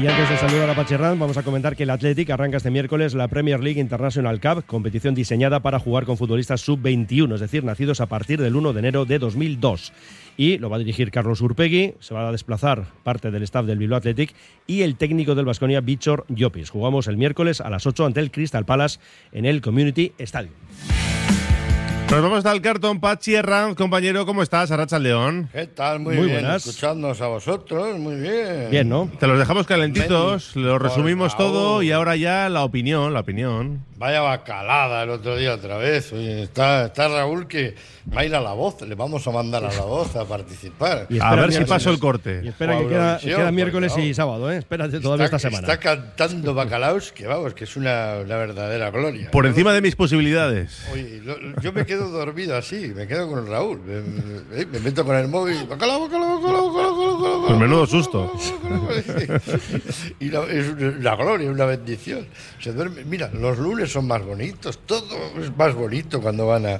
Y 0.00 0.06
antes 0.06 0.30
de 0.30 0.36
saludar 0.36 0.70
a 0.70 0.76
Pacherran, 0.76 1.18
vamos 1.18 1.38
a 1.38 1.42
comentar 1.42 1.74
que 1.74 1.82
el 1.82 1.90
Athletic 1.90 2.30
arranca 2.30 2.58
este 2.58 2.70
miércoles 2.70 3.14
la 3.14 3.26
Premier 3.26 3.60
League 3.60 3.80
International 3.80 4.40
Cup, 4.40 4.64
competición 4.64 5.12
diseñada 5.12 5.58
para 5.58 5.80
jugar 5.80 6.04
con 6.04 6.16
futbolistas 6.16 6.60
sub-21, 6.60 7.34
es 7.34 7.40
decir, 7.40 7.64
nacidos 7.64 8.00
a 8.00 8.06
partir 8.06 8.40
del 8.40 8.54
1 8.54 8.74
de 8.74 8.78
enero 8.78 9.06
de 9.06 9.18
2002. 9.18 9.92
Y 10.36 10.58
lo 10.58 10.70
va 10.70 10.76
a 10.76 10.78
dirigir 10.78 11.10
Carlos 11.10 11.40
Urpegui, 11.40 11.94
se 11.98 12.14
va 12.14 12.28
a 12.28 12.32
desplazar 12.32 12.84
parte 13.02 13.32
del 13.32 13.42
staff 13.42 13.66
del 13.66 13.78
Bilbao 13.78 13.98
Athletic 13.98 14.34
y 14.68 14.82
el 14.82 14.94
técnico 14.94 15.34
del 15.34 15.46
Vasconia, 15.46 15.80
Bichor 15.80 16.24
Llopis. 16.28 16.70
Jugamos 16.70 17.08
el 17.08 17.16
miércoles 17.16 17.60
a 17.60 17.68
las 17.68 17.84
8 17.84 18.06
ante 18.06 18.20
el 18.20 18.30
Crystal 18.30 18.64
Palace 18.64 19.00
en 19.32 19.46
el 19.46 19.60
Community 19.60 20.12
Stadium. 20.18 20.54
Nos 22.10 22.22
vamos 22.22 22.46
al 22.46 22.62
cartón, 22.62 23.00
Pachi 23.00 23.34
Herranz, 23.34 23.76
compañero, 23.76 24.24
¿cómo 24.24 24.42
estás? 24.42 24.70
Arracha 24.70 24.98
León. 24.98 25.50
¿Qué 25.52 25.66
tal? 25.66 26.00
Muy, 26.00 26.16
Muy 26.16 26.24
bien. 26.26 26.40
buenas. 26.40 26.66
Escuchándonos 26.66 27.20
a 27.20 27.26
vosotros, 27.26 27.98
muy 27.98 28.16
bien. 28.16 28.68
Bien, 28.70 28.88
¿no? 28.88 29.10
Te 29.20 29.26
los 29.26 29.38
dejamos 29.38 29.66
calentitos, 29.66 30.56
lo 30.56 30.78
resumimos 30.78 31.34
por 31.34 31.44
todo 31.46 31.64
favor. 31.64 31.84
y 31.84 31.92
ahora 31.92 32.16
ya 32.16 32.48
la 32.48 32.64
opinión, 32.64 33.12
la 33.12 33.20
opinión. 33.20 33.84
Vaya 33.98 34.20
bacalada 34.22 35.02
el 35.02 35.10
otro 35.10 35.36
día 35.36 35.52
otra 35.52 35.76
vez. 35.76 36.12
Oye, 36.12 36.44
está, 36.44 36.86
está 36.86 37.08
Raúl 37.08 37.46
que 37.46 37.74
va 38.16 38.20
a 38.22 38.24
ir 38.24 38.34
a 38.34 38.40
la 38.40 38.52
voz. 38.52 38.80
Le 38.82 38.94
vamos 38.94 39.26
a 39.26 39.30
mandar 39.32 39.64
a 39.64 39.72
la 39.72 39.82
voz 39.82 40.14
a 40.16 40.24
participar. 40.24 41.06
Y 41.10 41.18
A 41.20 41.34
ver 41.34 41.46
el 41.46 41.52
si 41.52 41.64
paso 41.64 41.90
el 41.90 41.98
corte. 41.98 42.40
Y 42.44 42.48
espera 42.48 42.78
que 42.78 42.86
queda, 42.86 43.18
queda 43.18 43.50
miércoles 43.52 43.92
y 43.98 44.14
sábado, 44.14 44.50
¿eh? 44.50 44.58
Espérate 44.58 45.00
todavía 45.00 45.26
está, 45.26 45.36
esta 45.36 45.50
semana. 45.50 45.66
está 45.72 45.78
cantando 45.80 46.54
bacalaos 46.54 47.12
que 47.12 47.26
vamos, 47.26 47.52
que 47.54 47.64
es 47.64 47.76
una, 47.76 48.18
una 48.24 48.36
verdadera 48.36 48.90
gloria. 48.90 49.30
Por 49.30 49.46
encima 49.46 49.72
de 49.74 49.82
mis 49.82 49.94
posibilidades. 49.96 50.86
Oye, 50.92 51.20
lo- 51.24 51.60
yo 51.60 51.72
me 51.72 51.84
quedo 51.84 51.97
dormido 52.06 52.56
así, 52.56 52.92
me 52.94 53.06
quedo 53.06 53.28
con 53.28 53.46
Raúl. 53.46 53.80
Me, 53.80 54.00
me- 54.00 54.66
me 54.66 54.80
meto 54.80 55.04
con 55.04 55.16
el 55.16 55.28
móvil. 55.28 55.66
Bacalao, 55.68 56.02
bacalao, 56.02 56.40
bacalao, 56.40 56.72
bacalao. 56.72 57.46
Pues 57.46 57.58
menudo 57.58 57.86
susto. 57.86 58.32
y 60.20 60.30
la- 60.30 60.44
es 60.44 60.68
una 60.68 61.16
gloria, 61.16 61.50
una 61.50 61.64
bendición. 61.64 62.26
Se 62.60 62.72
duerme. 62.72 63.04
Mira, 63.04 63.30
los 63.32 63.58
lunes 63.58 63.90
son 63.92 64.06
más 64.06 64.22
bonitos, 64.24 64.78
todo 64.86 65.04
es 65.40 65.56
más 65.56 65.74
bonito 65.74 66.20
cuando 66.20 66.46
van 66.46 66.66
a, 66.66 66.74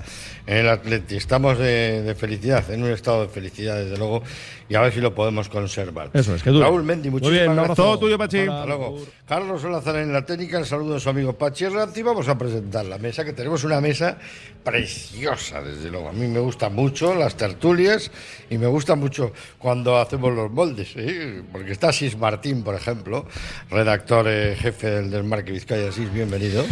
en 0.46 0.56
el 0.58 0.68
Atleti. 0.68 1.16
Estamos 1.16 1.58
de, 1.58 2.02
de 2.02 2.14
felicidad, 2.14 2.70
en 2.70 2.82
un 2.82 2.90
estado 2.90 3.22
de 3.22 3.28
felicidad, 3.28 3.76
desde 3.76 3.96
luego, 3.96 4.22
y 4.68 4.74
a 4.74 4.80
ver 4.80 4.92
si 4.92 5.00
lo 5.00 5.14
podemos 5.14 5.48
conservar. 5.48 6.10
Eso 6.12 6.34
es, 6.34 6.42
que 6.42 6.50
dure. 6.50 6.64
Raúl 6.64 6.82
Mendy, 6.82 7.10
Muy 7.10 7.20
muchísimas 7.20 7.46
bien, 7.46 7.56
gracias. 7.56 7.76
Todo 7.76 7.98
tuyo, 7.98 8.18
Pachi. 8.18 8.40
Hasta 8.40 8.66
luego. 8.66 8.98
Carlos 9.26 9.62
Solazar 9.62 9.96
en 9.96 10.12
la 10.12 10.24
técnica, 10.24 10.58
el 10.58 10.66
saludo 10.66 10.94
de 10.94 11.00
su 11.00 11.08
amigo 11.08 11.32
Pachi 11.32 11.66
vamos 12.02 12.28
a 12.28 12.36
presentar 12.36 12.84
la 12.86 12.98
mesa, 12.98 13.24
que 13.24 13.32
tenemos 13.32 13.64
una 13.64 13.80
mesa 13.80 14.18
preciosa, 14.64 15.62
desde 15.62 15.90
luego. 15.90 16.08
A 16.08 16.12
mí 16.12 16.26
me 16.26 16.40
gustan 16.40 16.74
mucho 16.74 17.14
las 17.14 17.36
tertulias 17.36 18.10
y 18.50 18.58
me 18.58 18.66
gusta 18.66 18.94
mucho 18.94 19.32
cuando 19.58 19.98
hacemos 19.98 20.34
los 20.34 20.50
moldes, 20.50 20.92
¿eh? 20.96 21.42
porque 21.50 21.72
está 21.72 21.92
Sis 21.92 22.16
Martín, 22.16 22.62
por 22.62 22.74
ejemplo, 22.74 23.26
redactor 23.70 24.26
eh, 24.28 24.56
jefe 24.58 24.90
del 24.90 25.10
Desmarque 25.10 25.52
Vizcaya. 25.52 25.92
Sis, 25.92 26.12
bienvenido. 26.12 26.64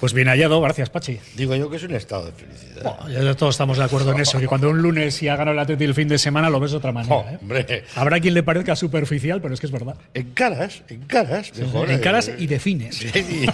Pues 0.00 0.12
bien 0.12 0.28
hallado, 0.28 0.60
gracias, 0.60 0.90
Pachi. 0.90 1.18
Digo 1.34 1.56
yo 1.56 1.68
que 1.68 1.76
es 1.76 1.82
un 1.82 1.94
estado 1.94 2.26
de 2.26 2.32
felicidad. 2.32 2.94
Bueno, 3.00 3.24
ya 3.24 3.34
todos 3.34 3.54
estamos 3.54 3.78
de 3.78 3.84
acuerdo 3.84 4.12
en 4.12 4.20
eso, 4.20 4.38
que 4.38 4.46
cuando 4.46 4.70
un 4.70 4.80
lunes 4.80 5.20
ya 5.20 5.34
ganó 5.34 5.50
el 5.50 5.58
Atleti 5.58 5.84
el 5.84 5.94
fin 5.94 6.06
de 6.06 6.18
semana 6.18 6.48
lo 6.50 6.60
ves 6.60 6.70
de 6.70 6.76
otra 6.76 6.92
manera. 6.92 7.16
Oh, 7.16 7.26
¿eh? 7.28 7.84
Habrá 7.96 8.20
quien 8.20 8.34
le 8.34 8.44
parezca 8.44 8.76
superficial, 8.76 9.40
pero 9.40 9.54
es 9.54 9.60
que 9.60 9.66
es 9.66 9.72
verdad. 9.72 9.96
en 10.14 10.30
caras, 10.30 10.82
en 10.88 11.02
caras, 11.02 11.52
mejor, 11.56 11.90
en 11.90 11.98
eh, 11.98 12.00
caras 12.00 12.30
y 12.38 12.46
de 12.46 12.60
fines. 12.60 12.96
Sí. 12.96 13.46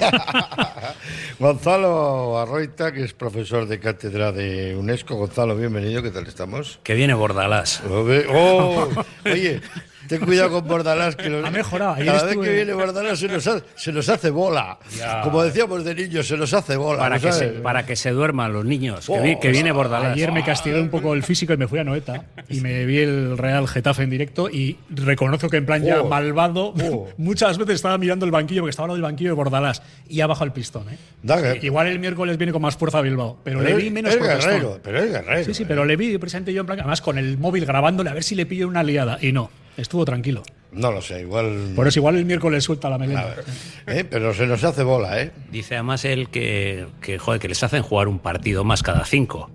Gonzalo 1.38 2.38
Arroita, 2.38 2.92
que 2.92 3.04
es 3.04 3.14
profesor 3.14 3.66
de 3.66 3.80
cátedra 3.80 4.30
de 4.30 4.76
UNESCO. 4.76 5.16
Gonzalo, 5.16 5.56
bienvenido, 5.56 6.02
¿qué 6.02 6.10
tal 6.10 6.26
estamos? 6.26 6.78
Que 6.82 6.94
viene 6.94 7.14
Bordalás. 7.14 7.82
Oh, 7.88 8.88
oye, 9.24 9.62
ten 10.08 10.20
cuidado 10.20 10.50
con 10.50 10.66
Bordalás, 10.68 11.16
que 11.16 11.28
los- 11.30 11.44
Ha 11.44 11.50
mejorado, 11.50 11.94
ayer 11.94 12.06
cada 12.06 12.22
vez 12.22 12.30
estuve- 12.32 12.46
que 12.46 12.52
viene 12.54 12.72
Bordalás 12.74 13.18
se 13.18 13.28
nos, 13.28 13.46
ha- 13.46 13.62
se 13.74 13.92
nos 13.92 14.08
hace 14.08 14.30
bola. 14.30 14.78
Como 15.22 15.42
decíamos 15.42 15.84
de 15.84 15.94
niños, 15.94 16.26
se 16.26 16.36
nos 16.36 16.52
hace 16.54 16.76
bola. 16.76 16.98
Para 16.98 17.16
¿no 17.16 17.22
que, 17.22 17.32
se, 17.32 17.46
para 17.48 17.86
que 17.86 17.96
se 17.96 18.10
duerman 18.10 18.52
los 18.52 18.64
niños. 18.64 19.06
Que, 19.06 19.12
Oh, 19.12 19.22
vi- 19.22 19.38
que 19.38 19.50
viene 19.50 19.72
Bordalás. 19.72 20.12
Ayer 20.12 20.32
me 20.32 20.44
castigué 20.44 20.80
un 20.80 20.88
poco 20.88 21.14
el 21.14 21.22
físico 21.22 21.52
y 21.52 21.56
me 21.56 21.68
fui 21.68 21.78
a 21.78 21.84
Noeta 21.84 22.24
y 22.48 22.60
me 22.60 22.84
vi 22.84 22.98
el 22.98 23.38
Real 23.38 23.66
Getafe 23.68 24.02
en 24.02 24.10
directo 24.10 24.48
y 24.50 24.78
reconozco 24.90 25.48
que 25.48 25.56
en 25.58 25.66
plan 25.66 25.82
ya 25.84 26.02
Oh. 26.02 26.08
malvado 26.08 26.74
Oh. 26.82 27.08
muchas 27.18 27.58
veces 27.58 27.76
estaba 27.76 27.98
mirando 27.98 28.24
el 28.26 28.32
banquillo 28.32 28.62
porque 28.62 28.70
estaba 28.70 28.86
al 28.86 28.88
lado 28.90 28.96
del 28.96 29.02
banquillo 29.02 29.30
de 29.30 29.34
Bordalás 29.34 29.82
y 30.08 30.20
ha 30.20 30.26
bajado 30.26 30.46
el 30.46 30.52
pistón. 30.52 30.88
¿eh? 30.90 30.96
Da 31.22 31.40
que- 31.58 31.66
Igual 31.66 31.86
el 31.88 31.98
miércoles 31.98 32.36
viene 32.36 32.52
con 32.52 32.62
más 32.62 32.76
fuerza 32.76 32.98
a 32.98 33.02
Bilbao, 33.02 33.38
pero, 33.42 33.58
Pero 33.60 33.70
le 33.70 33.82
vi 33.82 33.90
menos 33.90 34.14
guerrero, 34.16 34.78
pero 34.82 34.98
es 34.98 35.10
guerrero. 35.10 35.44
Sí, 35.44 35.54
sí, 35.54 35.62
eh. 35.62 35.66
pero 35.68 35.84
le 35.84 35.96
vi 35.96 36.18
precisamente 36.18 36.52
yo 36.52 36.60
en 36.60 36.66
plan, 36.66 36.80
además 36.80 37.00
con 37.00 37.16
el 37.18 37.38
móvil 37.38 37.64
grabándole 37.66 38.10
a 38.10 38.14
ver 38.14 38.22
si 38.22 38.34
le 38.34 38.46
pillo 38.46 38.68
una 38.68 38.82
liada 38.82 39.18
y 39.20 39.32
no, 39.32 39.50
estuvo 39.76 40.04
tranquilo. 40.04 40.42
No 40.72 40.90
lo 40.90 41.00
sé, 41.00 41.20
igual. 41.20 41.72
Por 41.76 41.86
eso 41.86 42.00
igual 42.00 42.16
el 42.16 42.24
miércoles 42.24 42.64
suelta 42.64 42.88
la 42.90 42.96
A 42.96 42.98
melena. 42.98 43.24
eh, 43.86 44.04
pero 44.08 44.34
se 44.34 44.46
nos 44.46 44.64
hace 44.64 44.82
bola, 44.82 45.22
¿eh? 45.22 45.30
Dice 45.52 45.74
además 45.74 46.04
él 46.04 46.28
que, 46.30 46.86
que, 47.00 47.18
joder, 47.18 47.40
que 47.40 47.48
les 47.48 47.62
hacen 47.62 47.82
jugar 47.82 48.08
un 48.08 48.18
partido 48.18 48.64
más 48.64 48.82
cada 48.82 49.04
cinco. 49.04 49.50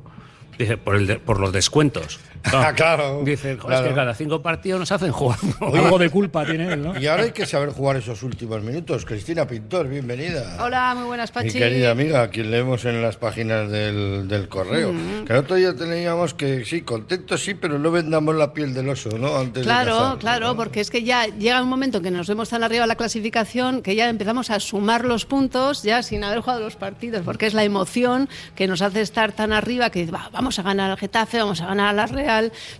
Dice, 0.58 0.78
por, 0.78 0.96
el 0.96 1.08
de- 1.08 1.20
por 1.20 1.40
los 1.40 1.52
descuentos. 1.52 2.20
Ah, 2.46 2.74
claro, 2.76 3.22
Dice, 3.26 3.58
joder, 3.58 3.60
claro. 3.60 3.84
es 3.86 3.90
que 3.90 3.96
cada 3.96 4.14
cinco 4.16 4.42
partidos 4.42 4.80
nos 4.80 4.92
hacen 4.92 5.12
jugar. 5.12 5.38
Algo 5.62 5.98
de 5.98 6.10
culpa 6.10 6.46
tiene 6.46 6.74
él, 6.74 6.82
¿no? 6.82 7.00
Y 7.00 7.08
ahora 7.08 7.24
hay 7.24 7.32
que 7.32 7.46
saber 7.46 7.70
jugar 7.70 7.98
esos 7.98 8.24
últimos 8.24 8.62
minutos. 8.64 9.06
Cristina 9.06 9.46
Pintor, 9.46 9.88
bienvenida. 9.88 10.58
Hola, 10.60 10.94
muy 10.96 11.06
buenas, 11.06 11.30
Mi 11.36 11.44
Pachi. 11.44 11.58
querida 11.60 11.92
amiga, 11.92 12.24
a 12.24 12.30
quien 12.30 12.50
leemos 12.52 12.86
en 12.86 13.02
las 13.02 13.18
páginas 13.18 13.70
del, 13.70 14.28
del 14.28 14.48
correo. 14.48 14.94
Que 15.26 15.34
el 15.34 15.40
otro 15.40 15.56
día 15.58 15.76
teníamos 15.76 16.34
que, 16.34 16.66
sí, 16.66 16.82
contentos 16.82 17.44
sí, 17.44 17.54
pero 17.54 17.78
no 17.78 17.92
vendamos 17.92 18.36
la 18.36 18.54
piel 18.54 18.74
del 18.74 18.90
oso, 18.90 19.10
¿no? 19.18 19.36
Antes 19.38 19.64
de 19.66 19.70
Claro, 19.70 19.92
casarnos, 19.94 20.18
claro, 20.20 20.48
¿no? 20.48 20.56
porque 20.56 20.80
es 20.82 20.90
que 20.90 21.04
ya 21.04 21.26
llega 21.26 21.62
un 21.62 21.70
momento 21.70 22.02
que 22.02 22.12
nos 22.12 22.28
vemos 22.28 22.50
tan 22.50 22.64
arriba 22.64 22.82
de 22.84 22.88
la 22.88 22.96
clasificación 22.96 23.82
que 23.82 23.96
ya 23.96 24.10
empezamos 24.10 24.50
a 24.50 24.60
sumar 24.60 25.06
los 25.06 25.26
puntos 25.26 25.84
ya 25.84 26.02
sin 26.04 26.24
haber 26.24 26.40
jugado 26.40 26.62
los 26.62 26.76
partidos, 26.76 27.22
porque 27.26 27.48
es 27.48 27.54
la 27.54 27.64
emoción 27.64 28.30
que 28.56 28.68
nos 28.68 28.82
hace 28.82 29.02
estar 29.02 29.34
tan 29.34 29.52
arriba 29.54 29.90
que 29.90 30.06
va, 30.06 30.30
vamos 30.32 30.58
a 30.60 30.64
ganar 30.64 30.92
al 30.92 30.98
Getafe, 30.98 31.38
vamos 31.40 31.62
a 31.62 31.68
ganar 31.68 31.90
a 31.90 31.94
la 31.94 32.06
Real, 32.06 32.29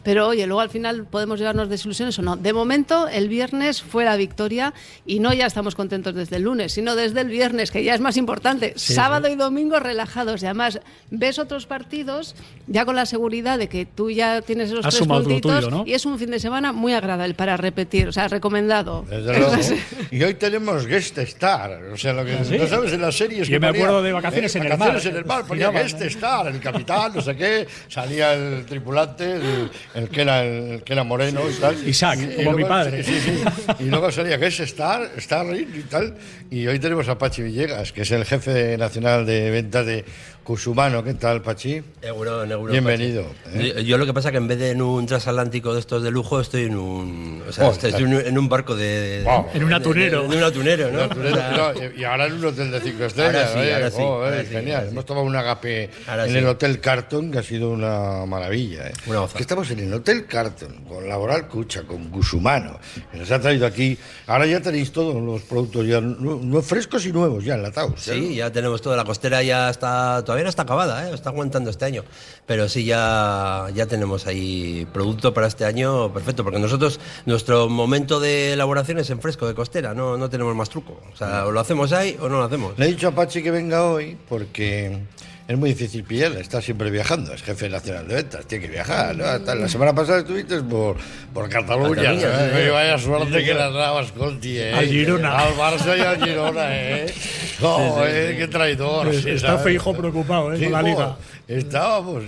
pero 0.04 0.28
oye, 0.28 0.46
luego 0.48 0.62
al 0.62 0.70
final 0.70 1.06
podemos 1.06 1.40
llevarnos 1.40 1.70
desilusiones 1.70 2.18
o 2.20 2.22
no. 2.22 2.36
De 2.36 2.54
momento, 2.54 3.08
el 3.08 3.30
viernes 3.30 3.82
fue 3.82 4.06
la 4.06 4.16
victoria 4.16 4.74
y 5.06 5.20
no 5.20 5.34
ya 5.34 5.46
estamos 5.46 5.76
contentos 5.76 6.16
desde 6.16 6.38
el 6.38 6.44
lunes, 6.44 6.74
sino 6.74 6.96
desde 6.96 7.22
el 7.22 7.28
viernes, 7.28 7.72
que 7.72 7.84
ya 7.84 7.96
es 7.96 8.02
más 8.02 8.18
importante. 8.18 8.74
Sábado 8.76 9.28
y 9.30 9.36
domingo 9.36 9.80
relajados 9.80 10.44
y 10.44 10.46
además 10.46 10.80
ves 11.12 11.40
otros 11.40 11.66
partidos 11.66 12.36
ya 12.68 12.86
con 12.86 12.96
la 12.96 13.06
seguridad 13.06 13.58
de 13.58 13.68
que 13.68 13.86
tú 13.86 14.10
ya 14.10 14.42
tienes 14.42 14.70
esos 14.70 14.86
Has 14.86 14.96
tres 14.96 15.08
puntitos 15.08 15.66
tuyo, 15.66 15.70
¿no? 15.70 15.84
y 15.86 15.94
es 15.94 16.06
un 16.06 16.20
fin 16.20 16.32
de 16.32 16.40
semana 16.40 16.72
muy 16.72 16.94
agradable 16.94 17.34
para 17.34 17.58
repetir, 17.58 18.08
o 18.08 18.12
sea, 18.12 18.28
recomendado. 18.28 19.06
Desde 19.10 19.40
luego. 19.40 19.56
Y 20.12 20.24
hoy 20.24 20.34
tenemos 20.34 20.88
guest 20.88 21.18
star. 21.20 21.84
O 21.94 21.98
sea, 21.98 22.14
lo 22.14 22.26
que 22.26 22.34
no 22.34 22.68
sabes 22.68 22.94
en 22.94 23.02
las 23.02 23.16
series. 23.16 23.48
Yo 23.48 23.56
que 23.56 23.60
me 23.60 23.68
ponía, 23.68 23.84
acuerdo 23.84 24.04
de 24.04 24.12
Vacaciones 24.12 24.56
en 24.56 24.64
el 24.64 24.78
Mar. 24.78 25.00
En 25.04 25.16
el 25.16 25.26
mar. 25.26 25.46
Ponía 25.46 25.68
Giraban, 25.68 25.84
guest 25.84 26.02
star, 26.02 26.48
el 26.48 26.60
capitán, 26.60 27.12
no 27.16 27.22
sé 27.22 27.36
qué. 27.36 27.68
Salía 27.88 28.34
el 28.34 28.66
tripulante, 28.66 29.39
el, 29.42 29.72
el 29.96 30.10
que, 30.10 30.22
era, 30.22 30.44
el 30.44 30.84
que 30.84 30.94
era 30.94 31.04
moreno 31.04 31.42
y 31.50 31.54
tal. 31.60 31.88
Isaac, 31.88 32.20
como 32.36 32.54
mi 32.54 32.64
padre. 32.64 33.04
Sí, 33.04 33.20
sí. 33.20 33.44
Y 33.80 33.84
luego 33.86 34.12
salía 34.12 34.38
guest 34.38 34.60
star, 34.62 35.10
Starring 35.18 35.70
y 35.76 35.82
tal. 35.84 36.16
Y 36.52 36.68
hoy 36.68 36.80
tenemos 36.80 37.08
a 37.08 37.18
Pachi 37.18 37.42
Villegas, 37.42 37.92
que 37.92 38.02
es 38.02 38.12
el 38.12 38.26
jefe 38.26 38.78
nacional 38.78 39.26
de 39.26 39.50
ventas 39.52 39.86
de 39.86 40.06
Cusumano. 40.54 41.04
¿Qué 41.04 41.14
tal, 41.14 41.44
Pachi? 41.44 41.80
Euro, 42.02 42.44
en 42.44 42.52
euro. 42.52 42.72
Bienvenido. 42.72 43.22
¿eh? 43.54 43.72
Yo, 43.78 43.82
yo 43.82 43.98
lo 44.00 44.08
que 44.08 44.16
pasa 44.16 44.32
que 44.32 44.38
en 44.38 44.48
vez 44.48 44.58
de 44.58 44.72
en 44.72 44.82
un 44.82 45.06
transatlántico 45.06 45.76
de 45.76 45.80
estos 45.80 46.02
de 46.02 46.10
lujo, 46.10 46.40
estoy 46.42 46.64
en 46.64 46.76
un. 46.76 47.44
O 47.48 47.52
sea, 47.52 47.68
Oh, 47.68 47.72
estoy 47.72 47.92
claro. 47.92 48.08
en 48.08 48.14
un, 48.16 48.22
en 48.26 48.38
un 48.40 48.50
barco 48.50 48.76
de. 48.76 49.20
de- 49.20 49.24
Wow. 49.26 49.46
En 49.54 49.64
un 49.64 49.74
atunero. 49.74 50.26
En 50.26 50.34
un 50.34 50.42
atunero, 50.44 50.90
¿no? 50.92 51.06
No, 51.06 51.74
no, 51.74 51.80
y 51.96 52.04
ahora 52.04 52.26
en 52.26 52.34
un 52.34 52.46
hotel 52.46 52.72
de 52.72 52.82
cinco 52.82 53.04
estrellas. 53.06 53.36
Ahora 53.36 53.48
sí, 53.54 53.60
oye, 53.60 53.74
ahora 53.76 53.92
sí, 53.92 53.98
oh, 54.02 54.14
ahora 54.24 54.42
eh, 54.42 54.46
sí, 54.48 54.52
genial. 54.54 54.76
ahora 54.78 54.88
sí. 54.88 54.92
Hemos 54.94 55.06
tomado 55.06 55.28
un 55.28 55.36
agape 55.36 55.90
Ahora 56.08 56.26
en 56.26 56.32
sí. 56.32 56.38
el 56.40 56.48
Hotel 56.48 56.80
Carton, 56.80 57.32
que 57.32 57.38
ha 57.38 57.44
sido 57.44 57.70
una 57.70 58.26
maravilla. 58.26 58.88
¿eh? 58.88 58.94
Una 59.06 59.20
gozada. 59.20 59.38
que 59.38 59.44
estamos 59.44 59.70
en 59.70 59.80
el 59.82 59.94
Hotel 59.94 60.26
Carton, 60.26 60.74
con 60.88 61.08
Laboral 61.08 61.48
Cucha, 61.48 61.84
con 61.84 62.10
Gusumano, 62.10 62.80
que 63.12 63.20
nos 63.20 63.30
ha 63.30 63.40
traído 63.40 63.68
aquí. 63.68 63.96
Ahora 64.26 64.48
ya 64.48 64.60
tenéis 64.62 64.92
todos 64.92 65.14
los 65.22 65.44
productos 65.44 65.86
ya 65.86 66.02
nu- 66.02 66.60
frescos 66.64 67.06
y 67.06 67.12
nuevos, 67.14 67.44
ya 67.46 67.54
enlatados. 67.54 68.08
¿eh? 68.08 68.14
Sí, 68.16 68.36
ya 68.38 68.52
tenemos 68.52 68.82
toda 68.82 68.98
la 68.98 69.04
costera, 69.04 69.44
ya 69.44 69.70
está. 69.70 70.24
Todavía 70.26 70.39
no 70.44 70.50
está 70.50 70.64
acabada, 70.64 71.10
¿eh? 71.10 71.14
está 71.14 71.30
aguantando 71.30 71.70
este 71.70 71.86
año. 71.86 72.04
Pero 72.46 72.70
sí, 72.70 72.86
ya, 72.86 73.68
ya 73.74 73.86
tenemos 73.86 74.28
ahí 74.28 74.88
producto 74.94 75.34
para 75.34 75.48
este 75.48 75.66
año 75.66 76.14
perfecto, 76.14 76.44
porque 76.44 76.60
nosotros, 76.60 77.00
nuestro 77.26 77.70
momento 77.70 78.20
de 78.20 78.54
elaboración 78.54 79.00
es 79.00 79.10
en 79.10 79.22
fresco 79.22 79.48
de 79.48 79.54
costera, 79.54 79.94
no, 79.94 80.18
no 80.18 80.30
tenemos 80.30 80.56
más 80.56 80.70
truco. 80.70 81.00
O 81.14 81.16
sea, 81.16 81.46
o 81.46 81.52
lo 81.52 81.60
hacemos 81.60 81.92
ahí 81.92 82.18
o 82.20 82.30
no 82.30 82.38
lo 82.38 82.44
hacemos. 82.44 82.78
Le 82.78 82.86
he 82.86 82.90
dicho 82.90 83.08
a 83.08 83.12
Pachi 83.12 83.44
que 83.44 83.52
venga 83.52 83.86
hoy 83.86 84.18
porque 84.28 85.00
es 85.50 85.58
muy 85.58 85.72
difícil 85.72 86.04
pillarle, 86.04 86.42
está 86.42 86.62
siempre 86.62 86.92
viajando, 86.92 87.34
es 87.34 87.42
jefe 87.42 87.68
nacional 87.70 88.08
de 88.08 88.14
ventas, 88.16 88.46
tiene 88.46 88.68
que 88.68 88.72
viajar. 88.72 89.16
¿no? 89.18 89.26
Hasta 89.26 89.56
la 89.56 89.68
semana 89.68 89.96
pasada 89.96 90.20
estuviste 90.20 90.62
por, 90.62 90.96
por 91.34 91.50
Cataluña. 91.50 91.96
Cataluña, 92.04 92.28
¿no? 92.52 92.56
Oye, 92.56 92.70
vaya 92.70 92.98
suerte 93.00 93.44
que 93.44 93.54
las 93.56 93.74
dabas 93.74 94.12
Conti, 94.12 94.60
¿eh? 94.60 94.74
Al 94.76 94.86
Girona. 94.86 95.40
Al 95.40 95.54
Barça 95.56 95.98
y 95.98 96.02
al 96.02 96.24
Girona, 96.24 96.68
¿eh? 96.70 97.14
No, 97.62 98.06
eh, 98.06 98.36
qué 98.38 98.48
traidor. 98.48 99.14
sí, 99.14 99.32
Está. 99.32 99.58
Feijo 99.58 99.94
preocupado, 99.94 100.54
¿eh? 100.54 100.60
Con 100.64 100.72
la 100.72 100.82
liga. 100.84 101.18
Estábamos, 101.48 102.24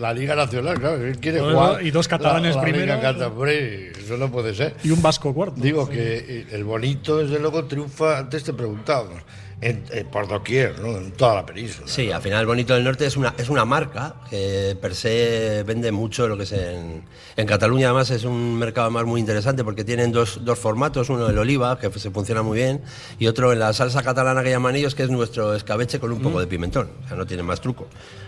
la 0.00 0.12
Liga 0.12 0.34
Nacional, 0.34 0.78
claro. 0.80 0.96
Él 0.96 1.18
quiere 1.20 1.38
jugar. 1.38 1.80
y 1.80 1.92
dos 1.92 2.08
catalanes 2.08 2.56
la, 2.56 2.56
la 2.56 2.62
primero. 2.62 2.84
Liga 2.96 3.00
Cata- 3.00 3.28
hombre, 3.28 3.92
eso 3.92 4.16
no 4.16 4.30
puede 4.32 4.52
ser. 4.52 4.74
Y 4.82 4.90
un 4.90 5.00
vasco 5.00 5.32
cuarto. 5.32 5.54
Digo 5.60 5.88
que 5.88 6.44
el 6.50 6.64
bonito, 6.64 7.18
desde 7.18 7.38
luego, 7.38 7.64
triunfa. 7.66 8.18
Antes 8.18 8.42
te 8.42 8.52
preguntábamos, 8.52 9.22
en, 9.60 9.84
en- 9.90 10.06
por 10.08 10.28
doquier, 10.28 10.78
¿no? 10.80 10.96
En 10.96 11.12
toda 11.12 11.34
la 11.36 11.46
península. 11.46 11.86
Sí, 11.88 12.08
¿no? 12.08 12.16
al 12.16 12.22
final 12.22 12.46
Bonito 12.46 12.74
del 12.74 12.84
Norte 12.84 13.06
es 13.06 13.16
una, 13.16 13.34
es 13.38 13.48
una 13.48 13.64
marca 13.64 14.16
que 14.30 14.76
per 14.80 14.94
se 14.94 15.62
vende 15.66 15.90
mucho 15.92 16.28
lo 16.28 16.36
que 16.36 16.42
es 16.42 16.52
en, 16.52 17.02
en 17.36 17.46
Cataluña. 17.46 17.86
Además 17.88 18.10
es 18.10 18.24
un 18.24 18.56
mercado 18.56 18.90
más 18.90 19.04
muy 19.04 19.20
interesante 19.20 19.64
porque 19.64 19.84
tienen 19.84 20.12
dos, 20.12 20.40
dos 20.44 20.58
formatos, 20.58 21.08
uno 21.10 21.28
el 21.28 21.38
oliva, 21.38 21.78
que 21.78 21.90
se 21.98 22.10
funciona 22.10 22.42
muy 22.42 22.58
bien, 22.58 22.82
y 23.18 23.26
otro 23.26 23.52
en 23.52 23.58
la 23.58 23.72
salsa 23.72 24.02
catalana 24.02 24.42
que 24.42 24.50
llaman 24.50 24.76
ellos, 24.76 24.94
que 24.94 25.02
es 25.04 25.10
nuestro 25.10 25.54
escabeche 25.54 25.98
con 26.00 26.12
un 26.12 26.20
poco 26.20 26.40
de 26.40 26.46
pimentón. 26.46 26.90
O 27.04 27.08
sea, 27.08 27.16
no 27.16 27.26
tiene 27.26 27.42
más 27.42 27.60
truco. 27.60 27.86